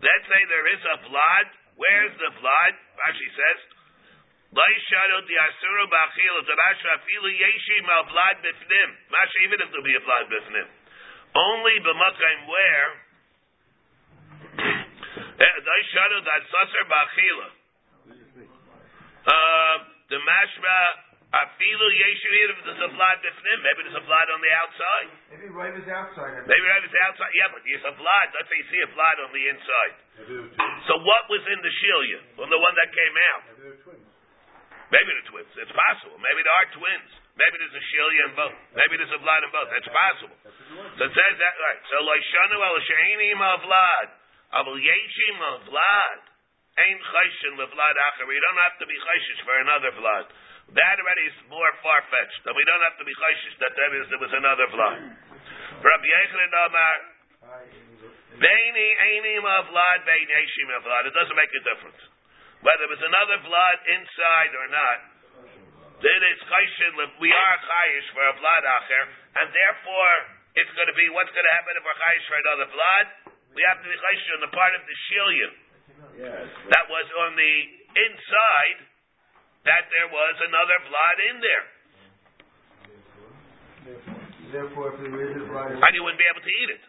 Let's 0.05 0.27
say 0.29 0.41
there 0.53 0.69
is 0.69 0.83
a 0.85 0.97
vlad. 1.09 1.47
Where's 1.81 2.13
the 2.21 2.31
vlad? 2.45 2.73
Rashi 3.01 3.29
says. 3.41 3.61
Laishadu 4.53 5.17
di 5.31 5.37
asuru 5.39 5.85
ba'achil 5.89 6.37
to 6.45 6.53
Rashi 6.61 6.87
afilu 6.93 7.31
yeshim 7.41 7.87
a 7.89 7.99
vlad 8.05 8.37
bifnim. 8.45 8.91
Rashi 9.09 9.39
even 9.49 9.65
if 9.65 9.73
there'll 9.73 9.89
be 9.89 9.97
a 9.97 10.05
vlad 10.05 10.29
bifnim. 10.29 10.69
Only 11.35 11.75
b'makayim 11.81 12.41
where 12.51 12.91
Daishadu 15.61 16.19
that 16.25 16.43
saser 16.51 16.85
ba'achila. 16.89 17.49
Uh, 19.21 19.77
the 20.09 20.19
mashma 20.19 20.79
afilu 21.31 21.87
yeshim 21.95 22.33
even 22.33 22.55
if 22.57 22.65
there's 22.65 22.85
a 22.85 22.91
vlad 22.97 23.17
bifnim. 23.21 23.59
Maybe 23.63 23.79
there's 23.87 24.01
a 24.01 24.07
vlad 24.09 24.27
on 24.33 24.41
the 24.41 24.53
outside. 24.65 25.09
Maybe 25.31 25.47
right 25.53 25.75
is 25.77 25.87
outside. 25.87 26.33
Maybe 26.49 26.65
right 26.65 26.85
is 26.85 26.97
outside. 27.07 27.33
Yeah, 27.37 27.49
but 27.53 27.61
there's 27.63 27.87
a 27.87 27.95
vlad. 27.95 28.27
Let's 28.35 28.49
say 28.49 28.57
you 28.59 28.69
see 28.73 28.81
a 28.83 28.91
vlad 28.97 29.17
on 29.21 29.31
the 29.31 29.45
inside. 29.53 29.95
Maybe 30.19 30.33
they're 30.41 30.53
twins. 30.57 30.81
So 30.89 30.95
what 31.05 31.29
was 31.29 31.45
in 31.47 31.61
the 31.61 31.73
shilia? 31.85 32.21
Well, 32.41 32.49
the 32.49 32.61
one 32.61 32.75
that 32.81 32.91
came 32.91 33.17
out. 33.37 33.43
Maybe 33.47 33.63
they're 33.69 33.83
twins. 33.85 34.09
Maybe 34.91 35.11
the 35.23 35.27
twins. 35.31 35.53
It's 35.61 35.75
possible. 35.77 36.19
Maybe 36.19 36.41
there 36.43 36.57
are 36.57 36.69
twins. 36.75 37.11
Maybe 37.41 37.57
there's 37.57 37.73
a 37.73 37.85
shilia 37.89 38.23
in 38.29 38.33
both. 38.37 38.57
Maybe 38.77 38.95
there's 39.01 39.17
a 39.17 39.21
vlad 39.25 39.41
in 39.49 39.51
both. 39.51 39.69
That's 39.73 39.89
possible. 39.89 40.37
So 41.01 41.03
it 41.09 41.13
says 41.17 41.35
that 41.41 41.57
right. 41.57 41.81
So 41.89 41.97
loishanu 42.05 42.57
el 42.61 42.79
sheini 42.85 43.33
ma 43.41 43.57
vlad. 43.65 44.09
Abel 44.61 44.77
yeshim 44.77 45.35
ma 45.41 45.57
vlad. 45.65 46.21
Ein 46.77 47.01
chayshin 47.01 47.57
le 47.57 47.67
vlad 47.73 47.97
acher. 47.97 48.29
We 48.29 48.37
don't 48.37 48.61
have 48.61 48.77
to 48.85 48.87
be 48.87 48.93
chayshish 48.93 49.41
for 49.49 49.57
another 49.65 49.91
vlad. 49.97 50.29
That 50.77 50.97
already 51.01 51.25
is 51.33 51.37
more 51.49 51.73
far 51.81 52.05
fetched. 52.13 52.45
And 52.45 52.53
we 52.53 52.65
don't 52.69 52.85
have 52.85 53.01
to 53.01 53.07
be 53.09 53.15
chayshish 53.17 53.57
that 53.65 53.73
there 53.73 53.93
is 53.97 54.05
there 54.13 54.21
was 54.21 54.35
another 54.37 54.69
vlad. 54.77 55.01
Rabbi 55.81 56.09
Yochanan 56.13 56.53
Amar. 56.69 56.99
Beini 58.37 58.89
eini 59.01 59.35
ma 59.41 59.65
vlad. 59.65 60.05
Bein 60.05 60.29
yeshim 60.29 60.69
ma 60.69 60.85
vlad. 60.85 61.09
It 61.09 61.17
doesn't 61.17 61.39
make 61.41 61.57
a 61.57 61.65
difference 61.65 62.05
whether 62.61 62.85
it 62.85 62.93
was 62.93 63.01
another 63.01 63.41
vlad 63.41 63.79
inside 63.89 64.53
or 64.53 64.69
not. 64.69 65.10
Then 66.01 66.21
it's 66.33 66.45
chayshin, 66.49 66.93
we 67.21 67.29
are 67.29 67.57
chayish 67.61 68.09
for 68.17 68.25
a 68.25 68.35
blood 68.41 68.65
acher, 68.65 69.05
and 69.41 69.47
therefore 69.53 70.15
it's 70.57 70.73
going 70.75 70.89
to 70.89 70.97
be 70.97 71.07
what's 71.13 71.31
going 71.31 71.45
to 71.45 71.55
happen 71.61 71.77
if 71.77 71.85
we're 71.85 72.01
chayish 72.01 72.25
for 72.27 72.39
another 72.41 72.69
blood? 72.73 73.07
We 73.53 73.63
have 73.69 73.79
to 73.85 73.89
be 73.89 73.97
chayish 73.97 74.27
on 74.37 74.41
the 74.49 74.53
part 74.53 74.73
of 74.75 74.83
the 74.89 74.97
shilya. 75.09 75.49
That 76.73 76.85
was 76.89 77.07
on 77.29 77.37
the 77.37 77.55
inside, 77.97 78.79
that 79.65 79.89
there 79.93 80.09
was 80.09 80.35
another 80.41 80.79
blood 80.89 81.17
in 81.33 81.37
there. 81.41 81.67
Therefore, 83.85 84.21
therefore 84.53 84.87
if 84.95 85.05
there 85.05 85.33
is 85.33 85.37
a 85.37 85.45
right. 85.49 85.77
And 85.77 85.93
you 85.93 86.03
wouldn't 86.05 86.21
be 86.21 86.29
able 86.29 86.45
to 86.45 86.55
eat 86.65 86.71
it. 86.77 86.83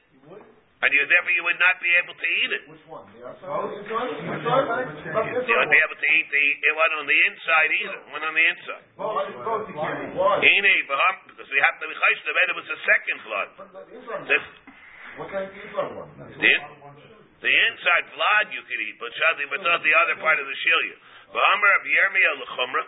And 0.82 0.90
you, 0.90 1.06
therefore 1.06 1.34
you 1.38 1.46
would 1.46 1.62
not 1.62 1.78
be 1.78 1.94
able 2.02 2.18
to 2.18 2.28
eat 2.42 2.52
it. 2.58 2.64
Which 2.66 2.82
one? 2.90 3.06
The 3.14 3.22
Oh, 3.22 3.70
outside? 3.70 3.78
You 3.78 5.54
wouldn't 5.54 5.70
be 5.70 5.78
able 5.78 6.00
to 6.02 6.10
eat 6.10 6.28
the, 6.34 6.46
it 6.58 6.74
wasn't 6.74 7.06
on 7.06 7.08
the 7.08 7.20
inside 7.30 7.70
either, 7.86 7.98
it 8.02 8.10
went 8.10 8.26
on 8.26 8.34
the 8.34 8.46
inside. 8.50 8.84
Both, 8.98 9.30
both 9.46 9.70
you 9.70 9.78
can't 9.78 10.10
eat. 10.10 10.18
Why? 10.18 10.42
Because 10.42 11.50
we 11.54 11.60
have 11.62 11.78
to 11.78 11.86
be 11.86 11.94
chayish, 11.94 12.22
the 12.26 12.34
it 12.34 12.58
was 12.58 12.66
the 12.66 12.80
second 12.82 13.18
blood. 13.30 13.48
The 13.62 14.26
This. 14.26 14.46
What 15.22 15.30
kind 15.30 15.46
of 15.46 15.54
inside 15.54 15.92
one? 15.94 16.10
the, 16.18 16.54
the 17.46 17.54
inside 17.70 18.06
blood 18.18 18.46
you 18.50 18.66
could 18.66 18.82
eat, 18.82 18.98
but 18.98 19.14
shadi, 19.14 19.46
but 19.54 19.62
not 19.62 19.86
the 19.86 19.94
other 20.02 20.18
part 20.18 20.42
of 20.42 20.50
the 20.50 20.58
shilya. 20.66 20.98
V'amar 21.30 21.72
of 21.78 21.84
Yirmiyah 21.86 22.42
l'chumra, 22.42 22.84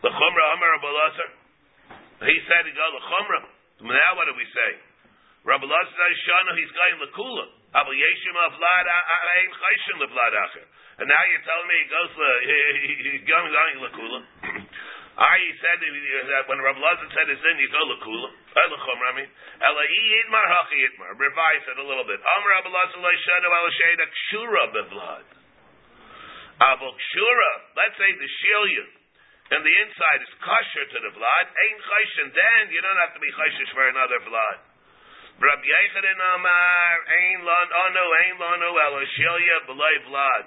l'chumra 0.00 0.44
amar 0.56 0.72
of 0.80 0.84
He 2.24 2.36
said 2.48 2.64
he 2.64 2.72
go 2.72 2.88
l'chumra. 2.88 3.40
Now 3.84 4.10
what 4.16 4.32
do 4.32 4.32
we 4.32 4.48
say? 4.48 4.70
Rabbi 5.46 5.62
Elazar 5.62 6.10
Shana, 6.26 6.58
he's 6.58 6.74
going 6.74 6.98
l'kula. 7.06 7.46
Abel 7.70 7.94
yeshim 7.94 8.34
of 8.34 8.58
vlad 8.58 8.86
ein 8.90 9.50
chayshin 9.54 9.96
l'vlad 10.02 10.34
acher. 10.42 10.66
And 10.98 11.06
now 11.06 11.22
you're 11.30 11.46
telling 11.46 11.68
me 11.70 11.76
he 11.78 11.86
goes 11.86 12.10
he's 13.14 13.26
going 13.30 13.54
l'kula. 13.54 14.20
I 15.16 15.38
said 15.62 15.78
that 15.86 16.50
when 16.50 16.58
Rabbi 16.58 16.82
Elazar 16.82 17.08
said 17.14 17.30
it's 17.30 17.46
in, 17.46 17.62
you 17.62 17.70
go 17.70 17.78
l'kula. 17.78 18.30
Uh, 18.34 18.74
l'chumra, 18.74 19.06
I 19.06 19.14
mean. 19.22 19.30
Ela 19.62 19.82
yitmar 19.86 20.46
hachi 20.50 20.82
yitmar. 20.82 21.14
Revise 21.14 21.66
it 21.70 21.78
a 21.78 21.86
little 21.86 22.10
bit. 22.10 22.18
Amar 22.18 22.50
Rabbi 22.50 22.66
Elazar 22.66 23.06
Shana, 23.06 23.46
el 23.46 23.70
sheda 23.70 24.04
kshura 24.10 24.64
bevlad. 24.74 25.26
Avol 26.74 26.90
kshura, 26.90 27.52
let's 27.78 27.94
say 28.02 28.10
the 28.18 28.30
shilya, 28.42 28.84
and 29.54 29.62
the 29.62 29.74
inside 29.78 30.20
is 30.26 30.32
kosher 30.42 30.84
to 30.90 30.98
the 31.06 31.12
blood, 31.14 31.46
ain't 31.54 31.80
chayshin, 31.86 32.34
then 32.34 32.74
you 32.74 32.82
don't 32.82 32.98
have 32.98 33.14
to 33.14 33.22
be 33.22 33.30
chayshish 33.30 33.70
for 33.70 33.86
another 33.86 34.18
blood. 34.26 34.65
Rabbi 35.36 35.68
Yechanan 35.68 36.20
Amar, 36.32 36.96
ein 37.12 37.44
lon, 37.44 37.68
oh 37.68 37.88
no, 37.92 38.04
ein 38.24 38.34
lonu, 38.40 38.72
elo 38.72 39.00
shilya 39.04 39.68
b'loi 39.68 39.96
blood. 40.08 40.46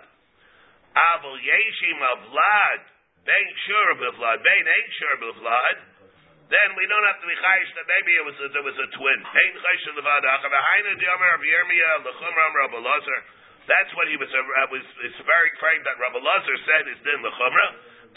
Avol 0.98 1.38
yeshim 1.38 2.02
of 2.10 2.26
blood, 2.34 2.82
bein 3.22 3.50
sure 3.70 3.90
of 3.94 4.02
blood, 4.18 4.42
bein 4.42 4.66
ain't 4.66 4.94
sure 4.98 5.14
of 5.14 5.38
blood, 5.38 5.78
then 6.50 6.74
we 6.74 6.90
don't 6.90 7.06
have 7.06 7.22
to 7.22 7.30
be 7.30 7.38
chayish 7.38 7.70
that 7.78 7.86
maybe 7.86 8.18
it 8.18 8.26
was 8.26 8.34
a, 8.42 8.50
there 8.50 8.66
was 8.66 8.74
a 8.82 8.90
twin. 8.98 9.20
Ein 9.30 9.54
chayish 9.62 9.86
of 9.94 10.02
blood, 10.02 10.26
achav 10.26 10.50
ha'ayna 10.50 10.98
di'amar 10.98 11.38
of 11.38 11.46
Yirmiyah, 11.46 12.10
l'chumram 12.10 12.54
Rabbi 12.58 12.82
Lazar, 12.82 13.20
that's 13.70 13.94
what 13.94 14.10
he 14.10 14.18
was, 14.18 14.34
uh, 14.34 14.74
was 14.74 14.82
it's 15.06 15.22
very 15.22 15.54
framed 15.62 15.86
that 15.86 16.02
Rabbi 16.02 16.18
Lazar 16.18 16.58
said 16.66 16.90
is 16.90 16.98
din 17.06 17.22
l'chumra, 17.22 17.68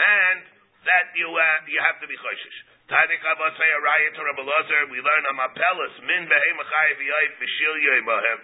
and 0.01 0.41
that 0.89 1.13
you 1.21 1.29
uh, 1.29 1.69
you 1.69 1.77
have 1.85 2.01
to 2.01 2.09
be 2.09 2.17
choishish. 2.17 2.72
Tadik 2.83 3.23
Abba 3.23 3.47
say 3.55 3.69
a 3.71 3.79
riot 3.79 4.11
to 4.11 4.21
Rabbi 4.27 4.43
Lazar, 4.43 4.91
we 4.91 4.99
learn 4.99 5.23
on 5.31 5.39
Mapelis, 5.39 5.95
min 6.03 6.27
behem 6.27 6.57
achayiv 6.59 6.99
yayif 6.99 7.33
v'shil 7.39 7.75
yoymahem. 7.79 8.39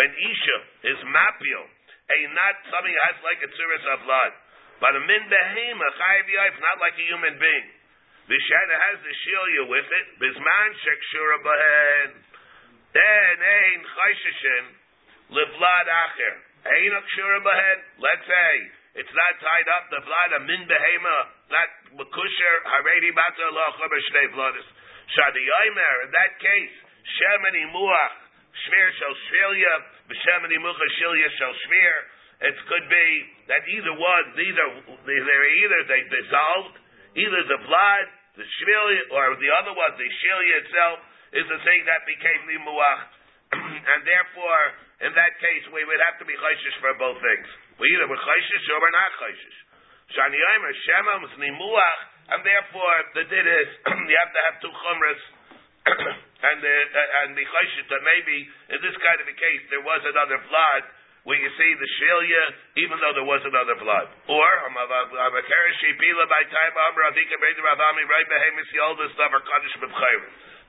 When 0.00 0.10
Isha 0.16 0.58
is 0.96 0.98
mapio, 1.12 1.60
a 2.08 2.18
not 2.32 2.56
something 2.72 2.88
that 2.88 3.04
has 3.12 3.18
like 3.20 3.44
a 3.44 3.52
tzuris 3.52 3.84
of 3.92 4.00
blood, 4.08 4.32
but 4.80 4.96
a 4.96 5.02
min 5.04 5.28
behem 5.28 5.76
achayiv 5.76 6.24
yayif, 6.24 6.56
not 6.56 6.80
like 6.80 6.96
a 6.96 7.04
human 7.04 7.36
being. 7.36 7.68
V'shana 8.32 8.76
has 8.80 8.96
the 9.04 9.12
shilya 9.12 9.62
with 9.68 9.84
it, 9.84 10.06
bizman 10.24 10.70
shekshura 10.72 11.36
bahen. 11.44 12.10
Then 12.96 13.36
ein 13.44 13.80
chayshishin 13.92 14.64
livlad 15.36 15.88
acher. 15.92 16.34
Ein 16.64 16.92
akshura 16.96 17.44
bahen. 17.44 17.78
Let's 18.00 18.24
say 18.24 18.52
it's 19.04 19.12
not 19.12 19.32
tied 19.36 19.68
up 19.68 19.84
the 19.92 20.00
blood 20.00 20.30
of 20.40 20.48
min 20.48 20.64
behema, 20.64 21.16
not 21.52 21.68
makusher 22.00 22.56
haredi 22.64 23.12
bata 23.12 23.46
lo 23.52 23.64
chomer 23.76 24.00
shnei 24.08 24.28
bloodis. 24.32 24.68
Shadi 25.12 25.42
yomer. 25.44 25.96
In 26.08 26.10
that 26.10 26.32
case, 26.40 26.74
shemani 27.04 27.68
muach 27.70 28.16
shver 28.64 28.88
shel 28.96 29.14
shvilya 29.28 29.74
b'shemani 30.08 30.56
mucha 30.58 30.86
shilya 30.98 31.28
shel 31.36 31.54
shver. 31.68 31.98
It 32.42 32.56
could 32.66 32.86
be 32.90 33.08
that 33.54 33.62
either 33.70 33.94
one, 33.94 34.26
either 34.34 34.66
they're 35.06 35.50
either 35.62 35.80
they 35.86 36.02
dissolved, 36.10 36.74
either 37.14 37.42
the 37.46 37.60
blood, 37.62 38.06
the 38.34 38.42
shvilya, 38.42 39.02
or 39.14 39.38
the 39.38 39.50
other 39.62 39.76
one, 39.78 39.92
the 39.94 40.10
shilya 40.10 40.54
itself, 40.66 40.98
is 41.38 41.46
the 41.46 41.60
thing 41.62 41.80
that 41.86 42.02
became 42.02 42.40
the 42.50 42.58
muach, 42.66 43.02
and 43.94 44.00
therefore, 44.02 44.62
in 45.06 45.12
that 45.14 45.32
case, 45.38 45.64
we 45.70 45.86
would 45.86 46.02
have 46.02 46.18
to 46.18 46.26
be 46.26 46.34
chayshish 46.34 46.76
for 46.82 46.92
both 46.98 47.20
things. 47.22 47.46
We 47.78 47.86
either 47.94 48.10
we're 48.10 48.20
chayshish 48.20 48.64
or 48.74 48.78
we're 48.82 48.96
not 48.96 49.12
chayshish. 49.22 49.58
Shani 50.12 50.36
Yomer 50.36 50.72
Shema 50.84 51.14
was 51.24 51.32
and 52.32 52.40
therefore 52.44 52.96
the 53.16 53.24
din 53.28 53.46
is 53.48 53.68
you 54.08 54.16
have 54.20 54.32
to 54.32 54.40
have 54.48 54.56
two 54.60 54.72
chumras. 54.72 55.20
and 56.48 56.62
the 56.62 56.74
and 57.26 57.34
the 57.34 57.42
chayshish 57.42 57.88
that 57.90 58.02
maybe 58.06 58.46
in 58.70 58.78
this 58.80 58.94
kind 59.02 59.18
of 59.18 59.26
a 59.26 59.34
case 59.34 59.62
there 59.72 59.82
was 59.82 60.00
another 60.06 60.38
blood 60.46 60.84
where 61.26 61.38
you 61.38 61.50
see 61.54 61.70
the 61.78 61.88
shilya 61.98 62.42
even 62.82 62.98
though 63.02 63.14
there 63.14 63.26
was 63.26 63.42
another 63.46 63.74
blood. 63.78 64.06
Or 64.30 64.48
um, 64.66 64.74
um, 64.78 64.90
um, 64.90 65.34
Davar 69.18 69.42
Kaddish 69.42 69.74
B'Chayr. 69.82 70.20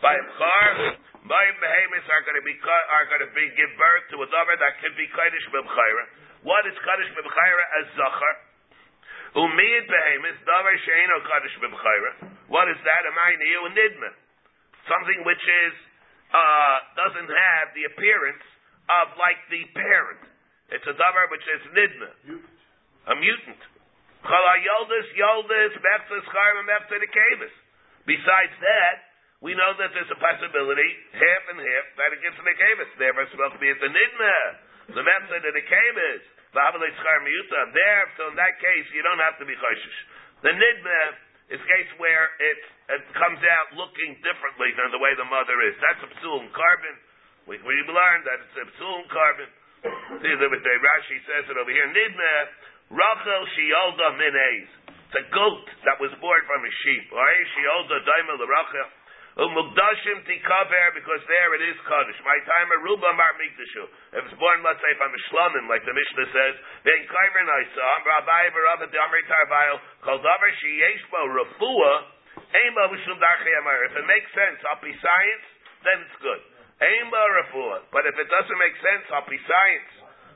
By 0.02 0.20
Bchar, 0.20 1.00
by 1.32 1.46
Behemis 1.64 2.06
are 2.12 2.24
going 2.28 2.36
to 2.36 2.46
be 2.46 2.56
are 2.60 3.08
going 3.08 3.24
to 3.24 3.32
be 3.32 3.46
give 3.56 3.72
birth 3.80 4.04
to 4.12 4.20
a 4.20 4.28
davar 4.28 4.60
that 4.60 4.82
can 4.84 4.92
be 5.00 5.08
Kaddish 5.08 5.48
B'Chayr. 5.54 5.98
What 6.44 6.68
is 6.68 6.76
Kaddish 6.76 7.12
B'Chayr 7.16 7.60
as 7.80 7.86
Zachar? 7.96 8.34
Umiyad 9.34 9.86
Behemis 9.90 10.38
Davar 10.46 10.76
Sheino 10.78 11.18
Kaddish 11.26 11.58
B'Chayr. 11.58 12.04
What 12.50 12.70
is 12.70 12.78
that? 12.86 13.02
Amayniyu 13.10 13.74
Nidma. 13.74 14.12
Something 14.86 15.26
which 15.26 15.42
is 15.42 15.74
uh, 16.34 16.76
doesn't 16.98 17.30
have 17.30 17.66
the 17.78 17.86
appearance 17.94 18.46
of 18.90 19.16
like 19.16 19.40
the 19.54 19.64
parent. 19.78 20.22
It's 20.74 20.86
a 20.90 20.96
davar 20.98 21.30
which 21.30 21.46
is 21.46 21.62
nidma, 21.72 22.10
a 23.10 23.16
mutant. 23.16 23.62
Chala 24.26 24.54
yoldis, 24.58 25.08
yoldis, 25.14 25.74
mechzas 25.78 26.26
charma, 26.26 26.62
mechzas 26.66 27.02
the. 27.04 27.54
Besides 28.10 28.56
that, 28.60 28.98
we 29.44 29.54
know 29.54 29.76
that 29.78 29.92
there's 29.94 30.12
a 30.12 30.20
possibility, 30.20 30.90
half 31.14 31.44
and 31.52 31.60
half, 31.60 31.86
that 32.00 32.10
it 32.16 32.20
gets 32.24 32.40
in 32.40 32.46
the 32.48 32.56
kavis. 32.56 32.90
Therefore, 32.98 33.24
it's 33.28 33.32
supposed 33.36 33.56
to 33.56 33.62
be 33.62 33.70
at 33.70 33.80
the 33.80 33.92
nidma, 33.92 34.36
the 34.98 35.04
mechzas 35.04 35.44
and 35.44 35.56
the 35.56 35.66
kavis. 35.68 36.24
There, 36.54 38.04
so 38.18 38.30
in 38.30 38.38
that 38.38 38.56
case, 38.62 38.86
you 38.94 39.02
don't 39.02 39.22
have 39.22 39.42
to 39.42 39.46
be 39.46 39.58
choshish. 39.58 40.00
The 40.46 40.54
nidma 40.54 41.02
is 41.50 41.60
a 41.60 41.68
case 41.68 41.92
where 41.98 42.30
it, 42.40 42.60
it 42.94 43.04
comes 43.18 43.42
out 43.42 43.74
looking 43.74 44.16
differently 44.22 44.70
than 44.78 44.94
the 44.94 45.02
way 45.02 45.14
the 45.18 45.28
mother 45.28 45.58
is. 45.66 45.74
That's 45.82 46.06
a 46.06 46.12
psul 46.22 46.46
korban. 46.54 46.96
We, 47.50 47.58
we 47.60 47.76
learned 47.90 48.24
that 48.30 48.38
it's 48.46 48.58
a 48.62 48.68
psul 48.78 49.02
korban. 49.10 49.50
See 50.24 50.34
the 50.40 50.48
Rashi 50.48 51.18
says 51.28 51.44
it 51.52 51.58
over 51.60 51.74
here. 51.74 51.90
Nidma 51.92 52.34
Rachel 52.94 53.44
Shiolda 53.58 54.16
Minez. 54.16 54.70
It's 54.88 55.18
a 55.20 55.26
goat 55.34 55.68
that 55.86 56.00
was 56.00 56.14
born 56.24 56.42
from 56.48 56.62
a 56.64 56.72
sheep. 56.86 57.06
Or 57.12 57.28
Shiolda 57.58 57.98
Daimel 58.06 58.38
the 58.40 58.48
Rachel. 58.48 58.88
Umugdashim 59.34 60.22
tikaver 60.30 60.94
because 60.94 61.24
there 61.26 61.52
it 61.58 61.64
is 61.66 61.78
kaddish. 61.90 62.22
My 62.22 62.38
timer 62.46 62.86
ruba 62.86 63.18
mar 63.18 63.34
mikdashu. 63.34 63.90
If 64.14 64.30
it's 64.30 64.38
born, 64.38 64.62
let's 64.62 64.78
say 64.78 64.94
from 65.02 65.10
a 65.10 65.22
shlomim, 65.26 65.66
like 65.66 65.82
the 65.90 65.96
Mishnah 65.98 66.30
says, 66.30 66.56
then 66.86 67.02
kaiver 67.10 67.42
naisa. 67.42 67.82
Am 67.98 68.06
rabbi 68.06 68.54
barav 68.54 68.86
the 68.86 68.94
amri 68.94 69.26
tarvail. 69.26 69.82
Kol 70.06 70.22
davar 70.22 70.52
sheyesh 70.62 71.02
bo 71.10 71.26
rafua. 71.34 71.94
Ema 72.38 72.94
v'shum 72.94 73.18
darchei 73.18 73.58
amar. 73.58 73.90
If 73.90 73.98
it 73.98 74.06
makes 74.06 74.30
sense, 74.38 74.62
happy 74.70 74.94
science, 75.02 75.46
then 75.82 75.98
it's 76.06 76.18
good. 76.22 76.42
Ema 76.86 77.22
rafua. 77.42 77.90
But 77.90 78.06
if 78.06 78.14
it 78.14 78.30
doesn't 78.30 78.60
make 78.62 78.78
sense, 78.86 79.10
happy 79.10 79.42
science, 79.50 79.92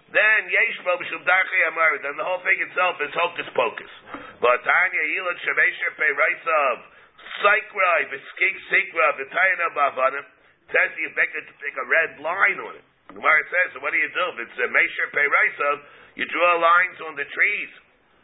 then 0.09 0.49
yesh 0.49 0.81
bo 0.81 0.97
v'shum 0.97 1.21
darchei 1.21 1.61
amar. 1.69 2.01
Then 2.01 2.17
the 2.17 2.25
whole 2.25 2.41
thing 2.41 2.65
itself 2.65 2.97
is 3.05 3.13
hocus 3.13 3.45
pocus. 3.53 3.93
But 4.41 4.65
Tanya 4.65 5.03
yilad 5.05 5.37
shemesher 5.45 5.93
pei 6.01 6.11
reisav. 6.17 6.96
Sikra, 7.41 7.91
Beskik 8.11 8.55
Sikra, 8.69 9.07
the 9.21 9.25
Tayana 9.29 9.67
Bavanim, 9.73 10.25
says 10.71 10.89
you 10.99 11.09
make 11.15 11.31
a, 11.31 11.43
take 11.63 11.77
a 11.77 11.87
red 11.87 12.11
line 12.19 12.59
on 12.59 12.73
it. 12.75 12.85
The 13.11 13.15
Gemara 13.15 13.43
says, 13.47 13.67
so 13.73 13.79
what 13.79 13.95
do 13.95 13.99
you 13.99 14.11
do? 14.11 14.25
If 14.35 14.47
it's 14.47 14.59
a 14.59 14.67
Mesher 14.67 15.07
Peiraisov, 15.15 15.77
you 16.19 16.25
draw 16.27 16.59
lines 16.59 16.97
on 17.07 17.13
the 17.15 17.23
trees. 17.23 17.71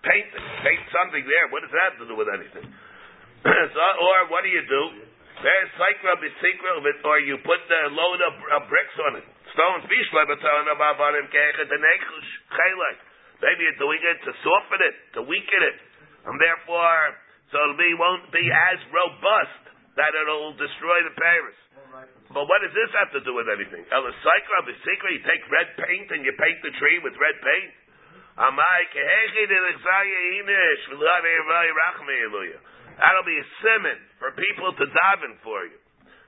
Paint 0.04 0.28
it. 0.36 0.44
Paint 0.66 0.84
something 0.92 1.24
there. 1.24 1.48
What 1.56 1.64
does 1.64 1.72
that 1.72 1.96
have 1.96 2.00
to 2.04 2.08
do 2.12 2.16
with 2.20 2.28
anything? 2.28 2.68
so, 3.76 3.84
or 4.04 4.18
what 4.28 4.44
do 4.44 4.52
you 4.52 4.66
do? 4.68 4.84
There's 5.40 5.72
Sikra, 5.80 6.20
Besikra, 6.20 6.84
or 6.84 7.18
you 7.24 7.40
put 7.48 7.64
the 7.72 7.82
load 7.96 8.20
of, 8.28 8.34
of 8.60 8.62
bricks 8.68 8.98
on 9.08 9.24
it. 9.24 9.26
Stones, 9.56 9.88
Bishla, 9.88 10.28
Batana 10.28 10.76
Bavanim, 10.76 11.28
Kechet, 11.32 11.68
the 11.68 11.80
Nechush. 11.80 12.32
Maybe 13.44 13.60
you're 13.68 13.82
doing 13.82 14.00
it 14.00 14.18
to 14.24 14.32
soften 14.40 14.82
it, 14.88 14.96
to 15.20 15.22
weaken 15.28 15.62
it. 15.68 15.78
And 16.24 16.40
therefore, 16.40 17.23
so 17.54 17.78
be 17.78 17.94
won't 17.94 18.34
be 18.34 18.42
as 18.74 18.82
robust 18.90 19.62
that 19.94 20.10
it'll 20.18 20.58
destroy 20.58 21.06
the 21.06 21.14
Paris. 21.14 21.54
But 22.34 22.50
what 22.50 22.66
does 22.66 22.74
this 22.74 22.90
have 22.98 23.14
to 23.14 23.22
do 23.22 23.38
with 23.38 23.46
anything? 23.46 23.86
El 23.94 24.10
Sikra, 24.10 24.66
the 24.66 24.74
secret, 24.82 25.22
you 25.22 25.22
take 25.22 25.46
red 25.54 25.70
paint 25.78 26.10
and 26.18 26.26
you 26.26 26.34
paint 26.34 26.66
the 26.66 26.74
tree 26.82 26.98
with 27.06 27.14
red 27.22 27.38
paint. 27.38 27.74
That'll 32.98 33.30
be 33.30 33.38
a 33.38 33.46
simon 33.62 34.00
for 34.18 34.34
people 34.34 34.74
to 34.74 34.86
daven 34.90 35.38
for 35.46 35.62
you. 35.70 35.78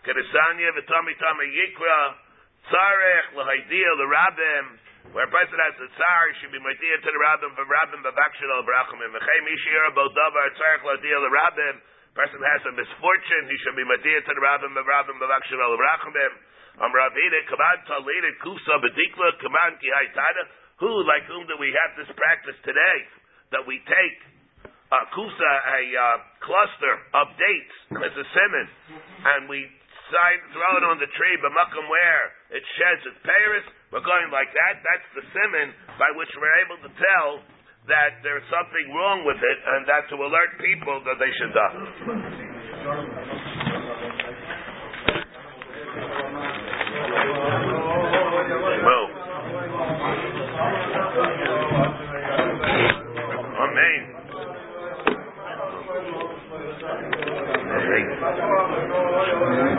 Kedesanya 0.06 0.70
v'tami 0.78 1.18
tami 1.18 1.50
yikra 1.50 2.22
tzarech 2.70 3.34
l'haidiyah 3.34 3.98
l'rabim 3.98 4.78
where 5.12 5.28
a 5.28 5.34
person 5.34 5.58
has 5.60 5.76
a 5.78 5.90
tsar, 5.94 6.22
he 6.32 6.34
should 6.40 6.54
be 6.56 6.62
matir 6.64 6.98
to 7.04 7.10
the 7.12 7.22
rabbim 7.22 7.52
for 7.54 7.68
rabbim 7.68 8.02
b'vakshel 8.02 8.50
al 8.56 8.64
brachim. 8.64 9.04
V'chei 9.04 9.40
mishir 9.46 9.94
bo 9.94 10.10
davar 10.10 10.50
tzarech 10.56 10.84
l'haidiyah 10.88 11.22
l'rabim 11.28 11.78
person 12.16 12.40
has 12.40 12.64
a 12.64 12.72
misfortune, 12.72 13.46
he 13.52 13.60
should 13.60 13.76
be 13.76 13.84
madir 13.84 14.24
to 14.24 14.32
the 14.32 14.40
rabbim 14.40 14.72
of 14.72 14.88
rabbim 14.88 15.20
b'vakshim 15.20 15.60
al 15.60 15.76
rachmim. 15.76 16.34
Am 16.80 16.92
ravida 16.96 17.40
kaman 17.52 17.78
talida 17.88 18.32
kusa 18.40 18.76
bedikla 18.80 19.36
kaman 19.44 19.72
ki 19.84 19.92
haitada. 19.92 20.44
Who, 20.80 20.92
like 21.04 21.28
whom 21.28 21.44
do 21.48 21.56
we 21.60 21.76
have 21.76 21.92
this 22.00 22.12
practice 22.16 22.56
today? 22.64 22.98
That 23.52 23.68
we 23.68 23.84
take 23.84 24.20
a 24.92 25.02
kusa, 25.12 25.52
a 25.76 25.82
uh, 25.92 26.18
cluster 26.40 26.96
of 27.20 27.28
dates, 27.36 27.76
as 28.00 28.14
a 28.16 28.26
simon, 28.32 28.68
and 29.24 29.42
we 29.52 29.68
sign, 30.12 30.38
throw 30.54 30.78
it 30.78 30.86
on 30.86 30.98
the 31.02 31.10
tree, 31.18 31.36
but 31.42 31.50
b'makom 31.54 31.88
where 31.90 32.26
it 32.54 32.64
sheds 32.78 33.02
its 33.10 33.20
paris. 33.26 33.66
We're 33.92 34.06
going 34.06 34.30
like 34.30 34.52
that. 34.54 34.82
That's 34.84 35.08
the 35.18 35.24
simon 35.34 35.74
by 35.98 36.10
which 36.20 36.30
we're 36.36 36.58
able 36.66 36.78
to 36.84 36.92
tell 36.94 37.42
that 37.88 38.22
there's 38.26 38.44
something 38.50 38.94
wrong 38.98 39.26
with 39.26 39.38
it, 39.38 39.58
and 39.62 39.86
that 39.86 40.10
to 40.10 40.18
alert 40.18 40.58
people 40.58 41.02
that 41.06 41.22
they 41.22 41.30
should 41.38 41.54
die. 41.54 41.76
Well. 48.86 49.06
Amen. 53.56 54.16
Amen. 59.46 59.75